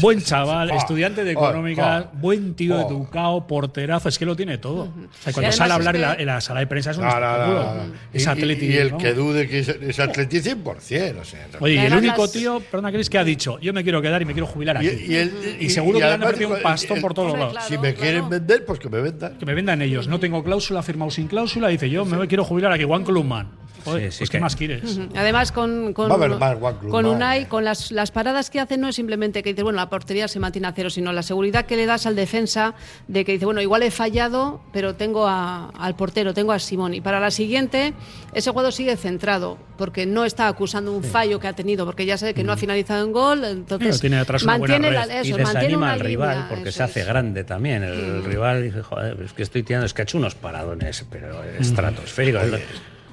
Buen 0.00 0.22
chaval, 0.22 0.70
Ah, 0.70 0.76
estudiante 0.76 1.24
de 1.24 1.30
ah, 1.30 1.32
económicas, 1.32 2.04
ah, 2.06 2.10
buen 2.14 2.54
tío 2.54 2.76
ah. 2.78 2.86
educado, 2.88 3.46
porterazo, 3.46 4.08
es 4.08 4.18
que 4.18 4.26
lo 4.26 4.36
tiene 4.36 4.58
todo. 4.58 4.82
O 4.84 4.92
sea, 5.22 5.32
cuando 5.32 5.50
sale 5.52 5.72
a 5.72 5.76
hablar 5.76 5.94
en, 5.96 6.02
la, 6.02 6.14
en 6.14 6.26
la 6.26 6.40
sala 6.40 6.60
de 6.60 6.66
prensa 6.66 6.90
es 6.92 6.98
un 6.98 7.04
No, 7.04 7.10
no, 7.10 7.20
no, 7.20 7.26
espectáculo. 7.26 7.64
no, 7.64 7.74
no. 7.86 7.94
Es 8.12 8.26
Y- 8.26 8.64
y-. 8.64 8.72
Y 8.74 8.76
el 8.76 8.90
¿no? 8.92 8.98
que 8.98 9.14
dude 9.14 9.48
que 9.48 9.58
es, 9.60 9.68
es 9.68 9.98
atleti 10.00 10.38
100%, 10.40 11.20
o 11.20 11.24
sea. 11.24 11.46
Oye, 11.60 11.74
y 11.74 11.78
el 11.78 11.94
único 11.94 12.28
tío, 12.28 12.60
perdona, 12.60 12.92
Cris, 12.92 13.10
que 13.10 13.18
ha 13.18 13.24
dicho, 13.24 13.58
yo 13.60 13.72
me 13.72 13.82
quiero 13.82 14.00
quedar 14.02 14.22
y 14.22 14.24
me 14.24 14.32
quiero 14.34 14.46
jubilar 14.46 14.82
Y, 14.82 14.88
aquí. 14.88 15.03
Y 15.08 15.14
el- 15.16 15.56
Y 15.60 15.70
seguro 15.70 15.98
que 15.98 16.04
le 16.04 16.10
han 16.12 16.22
además, 16.22 16.26
ofrecido 16.34 16.50
un 16.50 16.96
el- 16.96 17.02
por 17.02 17.14
todos 17.14 17.32
lados. 17.32 17.52
claro. 17.52 17.68
Si 17.68 17.78
me 17.78 17.94
quieren 17.94 18.28
vender, 18.28 18.64
pues 18.64 18.78
que 18.78 18.88
me 18.88 19.00
vendan. 19.00 19.38
Que 19.38 19.46
me 19.46 19.54
vendan 19.54 19.82
ellos. 19.82 20.08
No 20.08 20.18
tengo 20.20 20.42
cláusula, 20.44 20.82
firmado 20.82 21.10
sin 21.10 21.26
cláusula. 21.28 21.68
Dice, 21.68 21.88
yo 21.90 22.04
me 22.04 22.26
quiero 22.28 22.44
jubilar 22.44 22.72
aquí, 22.72 22.84
Juan 22.84 23.04
Clubman. 23.04 23.63
Joder, 23.84 24.10
Sí, 24.10 24.10
sí, 24.12 24.18
pues 24.18 24.30
¿qué 24.30 24.38
que- 24.38 24.42
más 24.42 24.56
quieres? 24.56 24.98
Además, 25.14 25.52
con, 25.52 25.92
con, 25.92 26.08
más 26.38 26.56
Club, 26.56 26.90
con. 26.90 27.06
Unai, 27.06 27.46
con 27.46 27.64
las, 27.64 27.90
las 27.92 28.10
paradas 28.10 28.50
que 28.50 28.60
hace, 28.60 28.76
no 28.76 28.88
es 28.88 28.96
simplemente 28.96 29.42
que 29.42 29.50
dice, 29.50 29.62
bueno, 29.62 29.76
la 29.76 29.88
portería 29.90 30.26
se 30.28 30.40
mantiene 30.40 30.68
a 30.68 30.72
cero, 30.72 30.90
sino 30.90 31.12
la 31.12 31.22
seguridad 31.22 31.66
que 31.66 31.76
le 31.76 31.86
das 31.86 32.06
al 32.06 32.16
defensa 32.16 32.74
de 33.08 33.24
que 33.24 33.32
dice, 33.32 33.44
bueno, 33.44 33.60
igual 33.60 33.82
he 33.82 33.90
fallado, 33.90 34.60
pero 34.72 34.94
tengo 34.94 35.26
a- 35.26 35.70
al 35.70 35.94
portero, 35.96 36.34
tengo 36.34 36.52
a 36.52 36.58
Simón. 36.58 36.94
Y 36.94 37.00
para 37.00 37.20
la 37.20 37.30
siguiente, 37.30 37.92
ese 38.32 38.50
jugador 38.50 38.72
sigue 38.72 38.96
centrado, 38.96 39.58
porque 39.76 40.06
no 40.06 40.24
está 40.24 40.48
acusando 40.48 40.92
un 40.92 41.02
fallo 41.04 41.38
que 41.40 41.48
ha 41.48 41.52
tenido, 41.52 41.84
porque 41.84 42.06
ya 42.06 42.16
sabe 42.18 42.34
que 42.34 42.44
no 42.44 42.52
ha 42.52 42.56
finalizado 42.56 43.04
en 43.04 43.12
gol, 43.12 43.44
entonces 43.44 43.88
Pero 43.88 43.98
tiene 44.00 44.16
una 44.16 44.24
buena 44.24 44.44
mantiene 44.58 44.90
la, 44.90 45.04
eso, 45.20 45.38
y 45.38 45.42
mantiene 45.42 45.76
una 45.76 45.92
al 45.92 46.00
rival 46.00 46.30
línea, 46.36 46.48
porque 46.48 46.72
se 46.72 46.82
hace 46.82 47.00
es. 47.00 47.06
grande 47.06 47.44
también. 47.44 47.82
El 47.82 48.24
rival 48.24 48.62
dice, 48.62 48.82
joder, 48.82 49.20
es 49.22 49.32
que 49.32 49.42
estoy 49.42 49.62
tirando, 49.62 49.86
es 49.86 49.92
que 49.94 50.02
ha 50.02 50.04
hecho 50.04 50.18
unos 50.18 50.34
paradones, 50.34 51.04
pero 51.10 51.42
estratosféricos. 51.58 52.42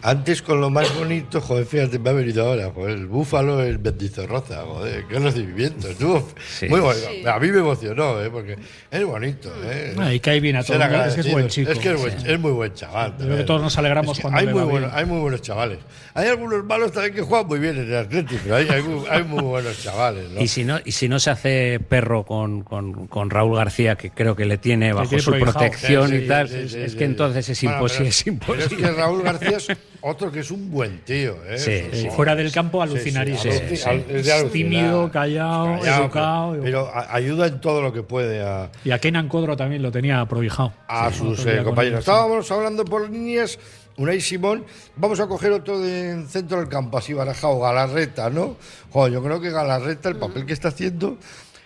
Antes 0.03 0.41
con 0.41 0.59
lo 0.59 0.69
más 0.71 0.93
bonito, 0.97 1.39
joder, 1.41 1.65
fíjate, 1.65 1.99
me 1.99 2.09
ha 2.09 2.13
venido 2.13 2.43
ahora, 2.47 2.71
joder, 2.73 2.97
el 2.97 3.05
búfalo, 3.05 3.61
el 3.63 3.77
bendizorroza, 3.77 4.63
joder, 4.65 5.05
qué 5.07 5.19
recibimiento. 5.19 5.87
Estuvo 5.89 6.27
Sí. 6.57 6.67
muy 6.67 6.79
bonito. 6.79 7.07
A 7.31 7.39
mí 7.39 7.49
me 7.51 7.59
emocionó, 7.59 8.19
¿eh? 8.19 8.29
porque 8.31 8.57
es 8.89 9.05
bonito. 9.05 9.53
¿eh? 9.63 9.93
Ah, 9.99 10.11
y 10.11 10.19
cae 10.19 10.39
bien 10.39 10.55
a 10.55 10.63
todo 10.63 10.77
Ser 10.77 10.81
el 10.87 10.89
mundo, 10.91 11.05
es 11.07 11.13
que 11.13 11.21
es 11.21 11.31
buen 11.31 11.47
chico. 11.49 11.71
Es 11.71 11.77
que 11.79 11.91
es, 11.93 11.99
buen- 12.01 12.25
es 12.31 12.39
muy 12.39 12.51
buen 12.51 12.73
chaval. 12.73 13.13
creo 13.17 13.37
que 13.37 13.43
todos 13.43 13.61
nos 13.61 13.77
alegramos 13.77 14.19
cuando 14.19 14.39
hay 14.39 14.47
muy, 14.47 14.79
bien. 14.79 14.89
hay 14.91 15.05
muy 15.05 15.19
buenos 15.19 15.41
chavales. 15.43 15.77
Hay 16.15 16.27
algunos 16.29 16.63
malos 16.65 16.91
también 16.91 17.13
que 17.13 17.21
juegan 17.21 17.47
muy 17.47 17.59
bien 17.59 17.77
en 17.77 17.87
el 17.87 17.95
Atlético, 17.97 18.41
pero 18.43 18.55
hay, 18.55 18.67
hay 18.69 18.81
muy, 18.81 19.07
hay 19.07 19.23
muy 19.23 19.43
buenos 19.43 19.81
chavales. 19.83 20.29
¿no? 20.31 20.41
Y 20.41 20.47
si 20.47 20.63
no, 20.63 20.79
y 20.83 20.93
si 20.93 21.09
no 21.09 21.19
se 21.19 21.29
hace 21.29 21.79
perro 21.79 22.25
con, 22.25 22.63
con, 22.63 23.05
con 23.07 23.29
Raúl 23.29 23.55
García, 23.55 23.95
que 23.95 24.09
creo 24.09 24.35
que 24.35 24.45
le 24.45 24.57
tiene 24.57 24.93
bajo 24.93 25.09
tiene 25.09 25.21
su 25.21 25.31
Sí, 25.31 26.15
y 26.15 26.27
tal, 26.27 26.49
sí, 26.49 26.55
sí, 26.55 26.77
es 26.79 26.91
sí, 26.93 26.97
que 26.97 27.03
sí. 27.05 27.11
entonces 27.11 27.47
es 27.49 27.61
Bueno, 27.61 27.77
imposible. 27.77 28.09
pero- 28.47 28.61
es 28.61 28.67
pero 28.69 28.81
es 28.87 28.93
que 28.93 28.99
Raúl 28.99 29.21
García 29.21 29.57
es 29.57 29.67
otro 30.01 30.31
que 30.31 30.39
es 30.41 30.51
un 30.51 30.69
buen 30.71 30.99
tío. 31.05 31.35
¿eh? 31.47 31.57
Sí, 31.57 31.83
sí. 31.93 32.09
Fuera 32.09 32.35
del 32.35 32.51
campo, 32.51 32.81
alucinarísimo. 32.81 33.53
Sí, 33.53 33.59
sí, 33.69 33.77
Sí, 33.77 33.89
al- 33.89 34.03
sí. 34.23 34.29
es. 34.29 34.51
Tímido, 34.51 35.11
callado, 35.11 35.79
Callado, 35.79 36.03
educado. 36.03 36.51
Pero, 36.63 36.89
pero 36.91 37.05
ayuda 37.09 37.47
en 37.47 37.61
todo 37.61 37.81
lo 37.81 37.93
que 37.93 38.03
puede 38.03 38.41
a, 38.43 38.69
Y 38.83 38.91
a 38.91 38.99
Kenan 38.99 39.27
Codro 39.27 39.55
también 39.55 39.81
lo 39.81 39.91
tenía 39.91 40.25
prohijado. 40.25 40.73
a 40.87 41.11
Sí, 41.11 41.17
sus 41.19 41.45
eh, 41.45 41.61
compañeros. 41.63 41.99
Estábamos 41.99 42.49
hablando 42.51 42.83
por 42.85 43.09
líneas, 43.09 43.59
Unai 43.97 44.21
Simón. 44.21 44.65
Vamos 44.95 45.19
a 45.19 45.27
coger 45.27 45.51
otro 45.51 45.79
de 45.79 46.23
centro 46.27 46.59
del 46.59 46.67
campo, 46.69 46.97
así 46.97 47.13
barajado, 47.13 47.59
Galarreta, 47.59 48.29
¿no? 48.29 48.57
Joder, 48.91 49.13
yo 49.13 49.23
creo 49.23 49.39
que 49.39 49.51
Galarreta, 49.51 50.09
el 50.09 50.15
papel 50.15 50.45
que 50.45 50.53
está 50.53 50.69
haciendo, 50.69 51.17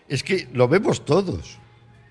es 0.10 0.24
que 0.24 0.48
lo 0.54 0.68
vemos 0.68 1.06
todos. 1.06 1.58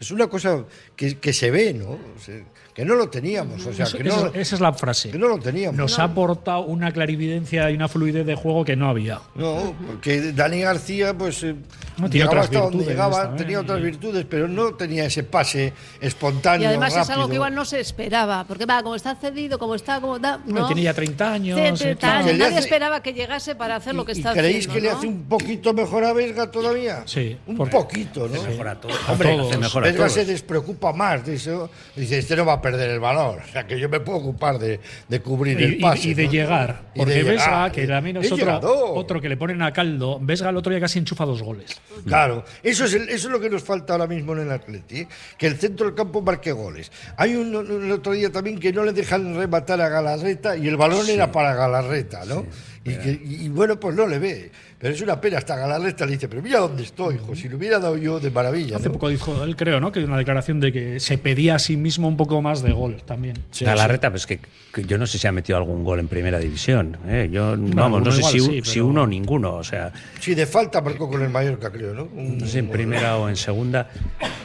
Es 0.00 0.10
una 0.10 0.26
cosa 0.28 0.64
que, 0.96 1.18
que 1.18 1.32
se 1.32 1.50
ve, 1.50 1.72
¿no? 1.74 1.90
O 1.90 2.18
sea, 2.20 2.36
que 2.74 2.84
no 2.84 2.96
lo 2.96 3.08
teníamos. 3.08 3.64
O 3.66 3.72
sea, 3.72 3.84
Eso- 3.86 3.96
que 3.96 4.02
no, 4.04 4.14
eso- 4.14 4.30
esa 4.34 4.54
es 4.56 4.60
la 4.60 4.72
frase. 4.72 5.10
que 5.10 5.18
no 5.18 5.28
lo 5.28 5.38
teníamos. 5.38 5.76
Nos 5.78 5.98
ha 6.00 6.04
aportado 6.04 6.62
una 6.62 6.90
clarividencia 6.92 7.70
y 7.70 7.74
una 7.76 7.86
fluidez 7.88 8.26
de 8.26 8.34
juego 8.34 8.64
que 8.64 8.74
no 8.74 8.88
había. 8.88 9.20
No, 9.36 9.74
porque 9.86 10.32
Dani 10.32 10.60
García, 10.62 11.16
pues. 11.16 11.42
eh, 11.44 11.54
No, 11.96 12.10
tiene 12.10 12.26
otras 12.26 12.46
hasta 12.46 12.58
donde 12.58 12.84
llegaba, 12.84 13.36
tenía 13.36 13.60
otras 13.60 13.80
virtudes, 13.80 14.26
pero 14.28 14.48
no 14.48 14.74
tenía 14.74 15.04
ese 15.04 15.22
pase 15.22 15.72
espontáneo. 16.00 16.64
Y 16.64 16.66
además 16.66 16.96
es 16.96 17.08
algo 17.10 17.28
que 17.28 17.34
igual 17.36 17.54
no 17.54 17.64
se 17.64 17.78
esperaba, 17.78 18.44
porque 18.48 18.66
va, 18.66 18.82
como 18.82 18.96
está 18.96 19.14
cedido, 19.14 19.58
como 19.60 19.76
está, 19.76 20.00
como 20.00 20.18
da, 20.18 20.38
No, 20.44 20.60
no. 20.62 20.66
tiene 20.66 20.82
ya 20.82 20.92
30 20.94 21.32
años. 21.32 21.56
Sí, 21.58 21.64
eh, 21.64 21.72
30 21.72 22.00
claro. 22.00 22.18
años. 22.26 22.38
Nadie 22.38 22.56
hace- 22.56 22.58
esperaba 22.64 23.00
que 23.02 23.12
llegase 23.12 23.54
para 23.54 23.76
hacer 23.76 23.94
lo 23.94 24.04
que 24.04 24.12
¿Y 24.12 24.16
está 24.18 24.32
creéis 24.32 24.66
haciendo. 24.66 24.74
que 24.74 24.80
le 24.80 24.90
hace 24.90 25.06
un 25.06 25.22
poquito 25.24 25.72
mejor 25.72 26.04
a 26.04 26.12
Vesga 26.12 26.50
todavía? 26.50 27.04
Sí, 27.06 27.36
Un 27.46 27.56
poquito, 27.68 28.26
¿no? 28.28 28.42
Mejor 28.42 28.66
a 28.68 28.80
todos. 28.80 28.96
Hombre, 29.08 29.38
a 29.38 29.78
Vesga 29.80 30.08
se 30.08 30.24
despreocupa 30.24 30.92
más 30.92 31.24
de 31.24 31.34
eso. 31.34 31.70
Dice, 31.94 32.18
este 32.18 32.34
no 32.34 32.44
va 32.44 32.54
a 32.54 32.60
perder 32.64 32.88
el 32.90 32.98
valor. 33.00 33.40
O 33.46 33.52
sea, 33.52 33.66
que 33.66 33.78
yo 33.78 33.88
me 33.90 34.00
puedo 34.00 34.18
ocupar 34.18 34.58
de, 34.58 34.80
de 35.06 35.20
cubrir 35.20 35.60
Y, 35.60 35.64
el 35.64 35.78
pase. 35.78 36.08
y 36.08 36.14
de 36.14 36.24
¿no? 36.24 36.30
llegar. 36.32 36.82
Y 36.94 36.98
Porque 37.00 37.22
Vesga, 37.22 37.44
llegar, 37.44 37.72
que 37.72 37.86
también 37.86 38.16
es 38.16 38.32
otro, 38.32 38.60
otro 38.94 39.20
que 39.20 39.28
le 39.28 39.36
ponen 39.36 39.60
a 39.60 39.72
caldo, 39.72 40.18
Vesga 40.22 40.48
el 40.48 40.56
otro 40.56 40.70
día 40.70 40.80
casi 40.80 40.98
enchufa 40.98 41.26
dos 41.26 41.42
goles. 41.42 41.78
Claro, 42.06 42.42
eso 42.62 42.86
es, 42.86 42.94
el- 42.94 43.08
eso 43.10 43.28
es 43.28 43.32
lo 43.32 43.38
que 43.38 43.50
nos 43.50 43.62
falta 43.62 43.92
ahora 43.92 44.06
mismo 44.06 44.32
en 44.32 44.40
el 44.40 44.50
Atleti, 44.50 45.00
¿eh? 45.00 45.08
que 45.36 45.46
el 45.46 45.56
centro 45.56 45.86
del 45.86 45.94
campo 45.94 46.22
marque 46.22 46.52
goles. 46.52 46.90
Hay 47.18 47.34
un, 47.36 47.90
otro 47.92 48.12
día 48.14 48.32
también 48.32 48.58
que 48.58 48.72
no 48.72 48.82
le 48.82 48.92
dejan 48.92 49.36
rematar 49.36 49.80
a 49.82 49.88
Galarreta 49.90 50.56
y 50.56 50.66
el 50.66 50.76
balón 50.78 51.06
era 51.08 51.30
para 51.30 51.54
Galarreta, 51.54 52.24
¿no? 52.24 52.46
Y, 52.86 52.94
que- 52.96 53.20
y- 53.24 53.44
y 53.44 53.48
bueno, 53.50 53.78
pues 53.78 53.94
no 53.94 54.06
le 54.06 54.18
ve. 54.18 54.50
Pero 54.84 54.94
es 54.96 55.00
una 55.00 55.18
pena, 55.18 55.38
hasta 55.38 55.56
Galarreta 55.56 56.04
le 56.04 56.12
dice, 56.12 56.28
pero 56.28 56.42
mira 56.42 56.58
dónde 56.58 56.82
estoy, 56.82 57.14
hijo, 57.14 57.34
si 57.34 57.48
lo 57.48 57.56
hubiera 57.56 57.78
dado 57.78 57.96
yo 57.96 58.20
de 58.20 58.30
maravilla. 58.30 58.76
Hace 58.76 58.88
¿no? 58.88 58.92
poco 58.92 59.08
dijo 59.08 59.42
él, 59.42 59.56
creo, 59.56 59.80
¿no? 59.80 59.90
Que 59.90 60.04
una 60.04 60.18
declaración 60.18 60.60
de 60.60 60.72
que 60.74 61.00
se 61.00 61.16
pedía 61.16 61.54
a 61.54 61.58
sí 61.58 61.78
mismo 61.78 62.06
un 62.06 62.18
poco 62.18 62.42
más 62.42 62.60
de 62.60 62.72
gol 62.72 62.96
también. 63.06 63.38
Galarreta, 63.58 64.10
pues 64.10 64.26
que, 64.26 64.40
que 64.74 64.84
yo 64.84 64.98
no 64.98 65.06
sé 65.06 65.16
si 65.16 65.26
ha 65.26 65.32
metido 65.32 65.56
algún 65.56 65.84
gol 65.84 66.00
en 66.00 66.08
primera 66.08 66.38
división. 66.38 66.98
¿eh? 67.06 67.30
Yo, 67.32 67.54
vamos, 67.58 68.02
no 68.02 68.12
sé 68.12 68.18
igual 68.18 68.32
si, 68.62 68.70
sí, 68.72 68.80
uno 68.80 69.04
o 69.04 69.06
ninguno. 69.06 69.54
O 69.54 69.64
sea, 69.64 69.90
Sí, 70.20 70.34
de 70.34 70.44
falta 70.44 70.82
marcó 70.82 71.08
con 71.08 71.22
el 71.22 71.30
Mallorca, 71.30 71.72
creo, 71.72 71.94
¿no? 71.94 72.02
Un- 72.14 72.36
no 72.36 72.46
sé 72.46 72.58
en 72.58 72.68
primera 72.68 73.16
o 73.16 73.30
en 73.30 73.36
segunda. 73.36 73.88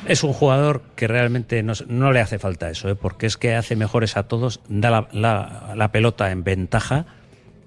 Es 0.06 0.24
un 0.24 0.32
jugador 0.32 0.84
que 0.96 1.10
realmente 1.10 1.62
no, 1.64 1.74
no 1.90 2.14
le 2.14 2.22
hace 2.22 2.40
falta 2.40 2.70
eso, 2.70 2.88
¿eh? 2.88 2.96
porque 2.96 3.26
es 3.26 3.36
que 3.36 3.56
hace 3.56 3.76
mejores 3.76 4.16
a 4.16 4.24
todos, 4.30 4.62
da 4.70 4.90
la, 4.90 5.10
la- 5.12 5.74
la 5.76 5.92
pelota 5.92 6.32
en 6.32 6.46
ventaja. 6.46 7.08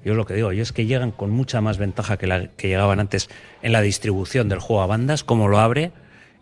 Yo 0.04 0.14
lo 0.14 0.26
que 0.26 0.34
digo, 0.34 0.52
yo 0.52 0.62
es 0.62 0.72
que 0.72 0.86
llegan 0.86 1.12
con 1.12 1.30
mucha 1.30 1.60
más 1.60 1.78
ventaja 1.78 2.16
que 2.16 2.26
la 2.26 2.48
que 2.48 2.68
llegaban 2.68 3.00
antes 3.00 3.28
en 3.62 3.72
la 3.72 3.80
distribución 3.80 4.48
del 4.48 4.58
juego 4.58 4.82
a 4.82 4.86
bandas, 4.86 5.22
como 5.24 5.48
lo 5.48 5.58
abre, 5.60 5.92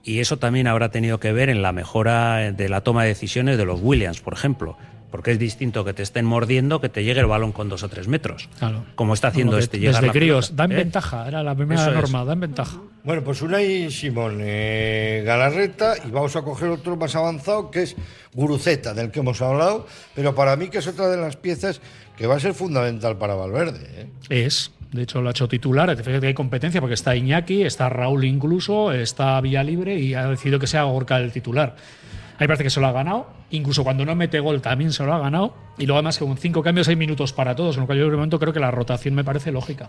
y 0.02 0.20
eso 0.20 0.38
también 0.38 0.66
habrá 0.66 0.90
tenido 0.90 1.20
que 1.20 1.32
ver 1.32 1.50
en 1.50 1.60
la 1.62 1.72
mejora 1.72 2.52
de 2.52 2.68
la 2.68 2.80
toma 2.80 3.02
de 3.02 3.08
decisiones 3.08 3.58
de 3.58 3.66
los 3.66 3.80
Williams, 3.82 4.20
por 4.20 4.32
ejemplo. 4.32 4.76
Porque 5.10 5.32
es 5.32 5.40
distinto 5.40 5.84
que 5.84 5.92
te 5.92 6.04
estén 6.04 6.24
mordiendo 6.24 6.80
que 6.80 6.88
te 6.88 7.02
llegue 7.02 7.18
el 7.18 7.26
balón 7.26 7.50
con 7.50 7.68
dos 7.68 7.82
o 7.82 7.88
tres 7.88 8.06
metros. 8.06 8.48
Claro. 8.60 8.84
Como 8.94 9.12
está 9.12 9.26
haciendo 9.26 9.54
Como 9.54 9.58
este 9.58 9.80
llegar 9.80 9.94
Desde 9.96 10.06
la 10.06 10.12
críos, 10.12 10.54
dan 10.54 10.70
¿eh? 10.70 10.76
ventaja, 10.76 11.26
era 11.26 11.42
la 11.42 11.56
primera 11.56 11.80
Eso 11.82 11.90
es. 11.90 11.96
norma, 11.96 12.24
dan 12.24 12.38
ventaja. 12.38 12.78
Bueno, 13.02 13.24
pues 13.24 13.42
Unai 13.42 13.90
Simón, 13.90 14.38
eh, 14.40 15.24
Galarreta, 15.26 15.94
y 16.06 16.12
vamos 16.12 16.36
a 16.36 16.42
coger 16.42 16.68
otro 16.68 16.96
más 16.96 17.16
avanzado 17.16 17.72
que 17.72 17.82
es 17.82 17.96
Guruceta, 18.34 18.94
del 18.94 19.10
que 19.10 19.18
hemos 19.18 19.42
hablado, 19.42 19.84
pero 20.14 20.32
para 20.36 20.54
mí 20.54 20.68
que 20.68 20.78
es 20.78 20.86
otra 20.86 21.08
de 21.08 21.16
las 21.16 21.36
piezas 21.36 21.80
que 22.20 22.26
va 22.26 22.36
a 22.36 22.40
ser 22.40 22.52
fundamental 22.52 23.16
para 23.16 23.34
Valverde. 23.34 23.80
¿eh? 23.94 24.06
Es, 24.28 24.72
de 24.92 25.04
hecho, 25.04 25.22
lo 25.22 25.28
ha 25.28 25.30
hecho 25.30 25.48
titular. 25.48 25.88
Fíjate 25.96 26.20
que 26.20 26.26
hay 26.26 26.34
competencia 26.34 26.78
porque 26.78 26.92
está 26.92 27.16
Iñaki, 27.16 27.62
está 27.62 27.88
Raúl 27.88 28.26
incluso, 28.26 28.92
está 28.92 29.40
Villalibre 29.40 29.98
y 29.98 30.12
ha 30.12 30.26
decidido 30.26 30.58
que 30.58 30.66
sea 30.66 30.82
Gorka 30.82 31.16
el 31.16 31.32
titular. 31.32 31.70
A 31.70 31.72
mí 31.72 32.36
me 32.40 32.46
parece 32.48 32.64
que 32.64 32.68
se 32.68 32.78
lo 32.78 32.88
ha 32.88 32.92
ganado. 32.92 33.26
Incluso 33.52 33.84
cuando 33.84 34.04
no 34.04 34.14
mete 34.16 34.38
gol 34.38 34.60
también 34.60 34.92
se 34.92 35.02
lo 35.02 35.14
ha 35.14 35.18
ganado. 35.18 35.54
Y 35.78 35.86
luego 35.86 35.96
además 35.96 36.18
que 36.18 36.26
con 36.26 36.36
cinco 36.36 36.62
cambios 36.62 36.88
hay 36.88 36.96
minutos 36.96 37.32
para 37.32 37.56
todos. 37.56 37.76
En 37.76 37.80
lo 37.80 37.86
cual 37.86 37.98
yo 37.98 38.10
de 38.10 38.16
momento 38.16 38.38
creo 38.38 38.52
que 38.52 38.60
la 38.60 38.70
rotación 38.70 39.14
me 39.14 39.24
parece 39.24 39.50
lógica. 39.50 39.88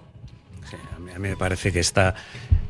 A, 1.14 1.20
mí, 1.20 1.30
me 1.30 1.38
parece 1.38 1.72
que 1.72 1.80
está, 1.80 2.16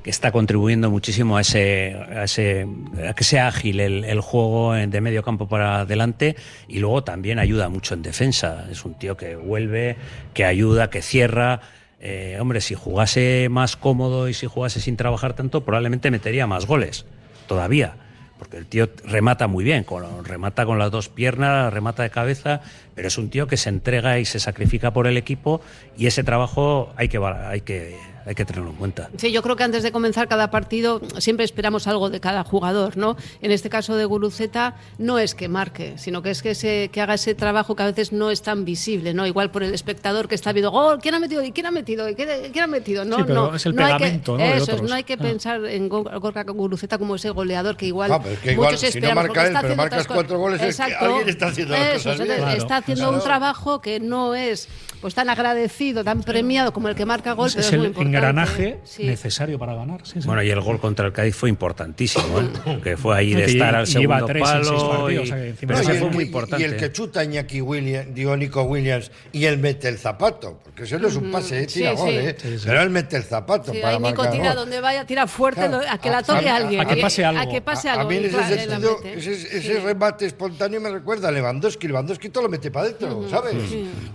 que 0.04 0.10
está 0.10 0.32
contribuyendo 0.32 0.90
muchísimo 0.90 1.38
a 1.38 1.42
ese, 1.42 1.96
a 1.96 2.24
ese 2.24 2.68
a 3.08 3.14
que 3.14 3.24
sea 3.24 3.48
ágil 3.48 3.80
el, 3.80 4.22
juego 4.22 4.74
de 4.74 5.02
medio 5.02 5.24
campo 5.24 5.48
para 5.48 5.82
adelante 5.82 6.36
y 6.68 6.80
luego 6.80 7.04
también 7.04 7.40
ayuda 7.40 7.70
mucho 7.70 7.94
en 7.94 8.02
defensa. 8.02 8.68
Es 8.72 8.86
un 8.86 8.96
tío 8.96 9.18
que 9.18 9.36
vuelve, 9.36 9.98
que 10.34 10.46
ayuda, 10.46 10.90
que 10.90 11.02
cierra. 11.02 11.62
Eh, 12.00 12.38
hombre, 12.40 12.62
si 12.62 12.74
jugase 12.74 13.48
más 13.50 13.76
cómodo 13.76 14.28
y 14.28 14.34
si 14.34 14.48
jugase 14.48 14.82
sin 14.82 14.98
trabajar 14.98 15.34
tanto, 15.34 15.64
probablemente 15.64 16.10
metería 16.10 16.48
más 16.48 16.66
goles 16.66 17.06
todavía. 17.48 17.96
Porque 18.40 18.58
el 18.58 18.66
tío 18.66 18.90
remata 19.06 19.46
muy 19.46 19.64
bien, 19.64 19.84
con, 19.84 20.26
remata 20.26 20.66
con 20.66 20.80
las 20.80 20.90
dos 20.90 21.10
piernas, 21.10 21.72
remata 21.72 22.02
de 22.02 22.10
cabeza, 22.10 22.62
pero 22.96 23.08
es 23.08 23.20
un 23.20 23.30
tío 23.30 23.46
que 23.46 23.56
se 23.56 23.70
entrega 23.70 24.18
y 24.18 24.26
se 24.26 24.40
sacrifica 24.40 24.92
por 24.94 25.06
el 25.06 25.16
equipo 25.16 25.62
y 25.96 26.08
ese 26.08 26.24
trabajo 26.24 26.92
hay 26.96 27.08
que, 27.08 27.20
hay 27.20 27.62
que, 27.62 28.00
hay 28.26 28.36
que 28.36 28.46
tenerlo 28.46 28.70
en 28.72 28.76
cuenta. 28.76 29.10
Sí, 29.18 29.32
yo 29.32 29.42
creo 29.42 29.56
que 29.56 29.64
antes 29.64 29.84
de 29.84 29.92
comenzar 29.92 30.28
cada 30.28 30.52
partido 30.52 31.02
siempre 31.18 31.46
esperamos 31.46 31.88
algo 31.88 32.10
de 32.10 32.20
cada 32.20 32.44
jugador, 32.44 32.98
¿no? 32.98 33.18
En 33.42 33.52
este 33.52 33.70
caso 33.70 33.96
de 33.96 34.06
Guruceta 34.06 34.76
no 34.98 35.18
es 35.20 35.36
que 35.36 35.48
marque, 35.48 35.94
sino 35.98 36.22
que 36.22 36.32
es 36.32 36.42
que, 36.42 36.56
se, 36.56 36.90
que 36.92 37.02
haga 37.02 37.16
ese 37.16 37.36
trabajo 37.36 37.76
que 37.76 37.84
a 37.84 37.88
veces 37.88 38.12
no 38.12 38.30
es 38.32 38.42
tan 38.42 38.66
visible, 38.66 39.14
¿no? 39.14 39.26
Igual 39.26 39.52
por 39.52 39.64
el 39.64 39.74
espectador 39.74 40.28
que 40.28 40.36
está 40.36 40.52
viendo, 40.54 40.72
gol, 40.72 41.00
¿quién 41.02 41.16
ha 41.16 41.20
metido? 41.20 41.44
¿Y 41.44 41.52
quién 41.52 41.66
ha 41.66 41.72
metido? 41.72 42.08
¿Y 42.10 42.16
quién, 42.16 42.30
quién 42.52 42.64
ha 42.64 42.68
metido? 42.68 43.06
No, 43.06 43.18
Sí, 43.18 43.24
pero 43.28 43.50
no, 43.50 43.56
es 43.56 43.66
el 43.66 43.76
no 43.76 43.86
hay 43.86 43.94
que, 43.94 43.98
pegamento, 44.00 44.38
¿no? 44.38 44.44
Eso, 44.44 44.82
no 44.84 44.94
hay 44.96 45.04
que 45.04 45.14
Ah. 45.14 45.18
pensar 45.18 45.66
en 45.66 45.90
Go- 45.90 46.04
Gorka 46.20 46.44
Guruceta 46.44 46.98
como 46.98 47.16
ese 47.16 47.30
goleador 47.32 47.76
que 47.78 47.86
igual 47.88 48.12
Ah, 48.12 48.20
pero 48.22 48.34
es 48.36 48.40
que 48.40 48.52
igual, 48.54 48.68
muchos 48.74 48.80
si 48.82 48.86
no 48.86 48.90
esperamos, 48.90 49.24
marca 49.26 49.42
él, 49.42 49.48
está 49.48 49.62
pero 49.62 49.74
haciendo 49.74 49.84
marcas 49.84 50.08
cuatro 50.08 50.40
goles, 50.40 50.62
es 50.62 50.78
que 50.78 50.84
Exacto. 50.84 51.06
alguien 51.06 51.30
está 51.30 51.48
haciendo 51.48 51.74
las 51.74 51.96
Eso, 51.96 52.10
cosas 52.12 52.28
bien. 52.28 52.32
está 52.40 52.46
Claro. 52.68 52.76
haciendo 52.82 53.04
Claro. 53.04 53.18
un 53.18 53.24
trabajo 53.24 53.82
que 53.82 54.00
no 54.00 54.36
es 54.36 54.68
pues 55.02 55.16
tan 55.16 55.30
agradecido, 55.30 56.04
tan 56.04 56.22
premiado 56.22 56.74
como 56.74 56.88
el 56.88 56.94
que 56.96 57.06
marca 57.08 57.34
gol, 57.34 57.48
Es, 57.48 57.56
pero 57.56 57.68
es 57.68 57.74
es 57.74 57.78
muy 57.80 57.86
el 57.86 57.90
importante. 57.92 58.11
Engranaje 58.16 58.80
Sí. 58.84 59.06
necesario 59.06 59.58
para 59.60 59.74
ganar. 59.76 60.02
sí, 60.06 60.22
sí. 60.22 60.28
Bueno, 60.28 60.44
y 60.44 60.50
el 60.50 60.62
gol 60.62 60.80
contra 60.80 61.06
el 61.06 61.14
Cádiz 61.14 61.36
fue 61.36 61.50
importantísimo, 61.50 62.40
¿eh? 62.40 62.80
que 62.84 62.98
fue 62.98 63.16
ahí 63.18 63.34
de 63.34 63.46
estar 63.46 63.76
al 63.76 63.86
lleva 63.86 64.18
segundo 64.18 64.26
tres 64.26 64.44
palo. 64.44 64.64
partidos, 64.90 65.12
y- 65.14 65.18
o 65.18 65.26
sea, 65.26 65.36
que 65.38 65.50
encima 65.50 65.74
pero 65.74 65.78
No, 65.78 65.82
ese 65.84 65.94
y, 65.96 66.00
fue 66.00 66.08
el, 66.10 66.14
muy 66.16 66.24
importante. 66.26 66.62
y 66.64 66.66
el 66.68 66.78
que 66.78 66.92
chuta 66.92 67.24
Iñaki 67.24 67.62
Williams, 67.62 68.14
digo 68.14 68.36
Nico 68.38 68.64
Williams, 68.64 69.12
y 69.32 69.46
él 69.46 69.58
mete 69.58 69.88
el 69.90 69.98
zapato, 69.98 70.60
porque 70.64 70.84
ese 70.84 71.00
no 71.00 71.08
es 71.08 71.16
un 71.16 71.32
pase, 71.32 71.64
eh, 71.64 71.68
tira 71.68 71.92
sí. 71.92 71.96
gol, 71.98 72.10
¿eh? 72.10 72.36
Sí, 72.42 72.58
sí. 72.58 72.64
pero 72.66 72.82
él 72.82 72.90
mete 72.90 73.18
el 73.18 73.24
zapato 73.24 73.72
Sí, 73.74 73.80
para 73.80 73.96
ahí 73.98 74.02
Nico 74.02 74.22
marcar 74.24 74.32
tira 74.32 74.48
gol. 74.50 74.56
donde 74.56 74.82
vaya, 74.82 75.06
tira 75.06 75.28
fuerte, 75.28 75.62
Claro. 75.68 75.82
a 75.90 75.98
que 76.00 76.10
la 76.10 76.18
A- 76.20 76.24
toque 76.24 76.50
a- 76.50 76.56
alguien. 76.56 76.82
a 76.82 76.86
que 76.86 76.98
pase 76.98 77.26
algo. 77.26 77.42
A 77.42 77.50
que 77.50 77.62
pase 77.62 77.90
A, 77.90 77.94
a 77.94 77.96
algo. 78.00 78.10
mí 78.10 78.18
en 78.18 78.26
ese 78.26 78.36
claro, 78.38 78.56
sentido, 78.56 78.98
ese, 79.04 79.32
ese 79.34 79.62
Sí. 79.62 79.74
remate 79.74 80.26
espontáneo 80.26 80.80
me 80.82 80.90
recuerda 80.90 81.30
a 81.30 81.32
Lewandowski. 81.32 81.88
Lewandowski 81.88 82.30
todo 82.30 82.44
lo 82.44 82.50
mete 82.50 82.72
para 82.72 82.86
adentro, 82.88 83.28
¿sabes? 83.30 83.56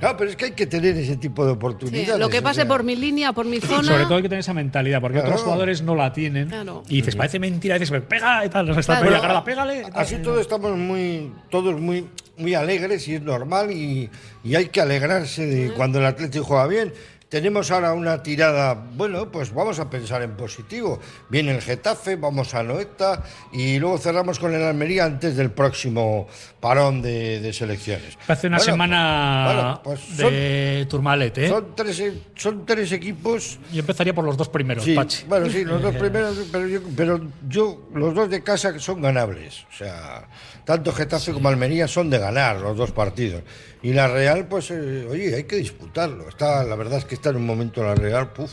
Claro, 0.01 0.17
pero 0.17 0.31
es 0.31 0.37
que 0.37 0.47
hay 0.47 0.53
que 0.53 0.67
tener 0.67 0.97
ese 0.97 1.17
tipo 1.17 1.45
de 1.45 1.53
oportunidades. 1.53 2.19
lo 2.21 2.29
que 2.29 2.43
pase 2.43 2.67
por 2.67 2.83
mi 2.83 2.97
línea, 2.97 3.33
por 3.33 3.47
mi 3.47 3.61
zona. 3.61 3.86
Sobre 3.87 4.05
todo 4.05 4.17
hay 4.17 4.23
que 4.23 4.29
tener 4.29 4.41
esa 4.41 4.55
mentalidad, 4.55 5.01
porque 5.01 5.15
Claro. 5.19 5.29
otros 5.29 5.43
jugadores 5.43 5.83
no 5.83 5.95
la 5.95 6.13
tienen. 6.13 6.49
Claro. 6.49 6.83
Y 6.89 6.97
dices, 6.97 7.17
parece 7.17 7.39
mentira, 7.39 7.79
dices, 7.79 8.03
pega 8.09 8.45
y 8.45 8.49
tal, 8.49 8.67
nos 8.67 8.77
está 8.79 8.95
Claro. 8.95 9.07
pegando, 9.07 9.27
Carla, 9.27 9.45
pégale. 9.45 9.79
y 9.79 9.83
tal. 9.83 9.93
Así 10.03 10.17
todos 10.17 10.41
estamos 10.41 10.77
muy, 10.77 11.33
todos 11.51 11.81
muy, 11.81 12.07
muy 12.37 12.55
alegres 12.55 13.07
y 13.09 13.15
es 13.15 13.23
normal 13.23 13.71
y, 13.71 14.11
y 14.45 14.55
hay 14.55 14.67
que 14.67 14.81
alegrarse 14.81 15.47
de 15.47 15.73
cuando 15.73 15.99
el 15.99 16.07
Atlético 16.07 16.45
juega 16.45 16.67
bien. 16.67 16.93
Tenemos 17.29 17.73
ahora 17.73 17.93
una 17.93 18.23
tirada, 18.23 18.73
bueno, 18.75 19.33
pues 19.33 19.53
vamos 19.53 19.81
a 19.81 19.91
pensar 19.91 20.23
en 20.23 20.37
positivo. 20.37 21.01
Viene 21.29 21.51
el 21.57 21.61
Getafe, 21.61 22.15
vamos 22.15 22.55
a 22.55 22.63
Noeta 22.63 23.25
y 23.53 23.81
luego 23.81 23.99
cerramos 23.99 24.39
con 24.39 24.55
el 24.55 24.63
Almería 24.63 25.07
antes 25.07 25.35
del 25.37 25.51
próximo 25.51 26.29
parón 26.61 27.03
de, 27.03 27.41
de 27.41 27.53
selecciones. 27.53 28.17
Hace 28.29 28.47
una 28.47 28.59
Bueno, 28.59 28.73
semana 28.73 29.45
bueno, 29.47 29.81
pues 29.83 30.01
son- 30.17 30.31
de 30.31 30.87
Turmalet, 30.89 31.39
¿eh? 31.39 31.49
Son 31.49 31.75
tres, 31.75 31.99
e- 31.99 32.23
son 32.37 32.65
tres 32.65 32.93
equipos 32.93 33.59
Yo 33.73 33.81
empezaría 33.81 34.15
por 34.15 34.25
los 34.25 34.37
dos 34.37 34.49
primeros, 34.49 34.85
Sí, 34.85 34.95
Pachi. 34.95 35.25
bueno, 35.27 35.51
sí, 35.51 35.65
los 35.65 35.83
dos 35.83 35.95
primeros, 35.99 36.37
pero 36.53 36.69
yo, 36.69 36.81
pero 36.97 37.21
yo, 37.49 37.89
los 37.93 38.15
dos 38.15 38.31
de 38.31 38.41
casa 38.45 38.79
son 38.79 39.03
ganables. 39.03 39.65
O 39.69 39.77
sea, 39.77 40.29
tanto 40.65 40.93
Getafe 40.93 41.33
como 41.33 41.49
Almería 41.49 41.89
son 41.89 42.09
de 42.09 42.19
ganar 42.19 42.61
los 42.61 42.77
dos 42.77 42.93
partidos. 42.93 43.43
Y 43.87 43.93
la 43.93 44.09
Real, 44.09 44.47
pues, 44.49 44.71
eh, 44.73 45.07
oye, 45.09 45.35
hay 45.37 45.45
que 45.45 45.57
disputarlo. 45.57 46.29
Está, 46.29 46.65
la 46.65 46.75
verdad 46.75 46.99
es 46.99 47.05
que 47.05 47.15
está 47.15 47.31
en 47.31 47.37
un 47.37 47.47
momento 47.47 47.85
la 47.85 47.95
Real, 47.95 48.33
puf, 48.33 48.51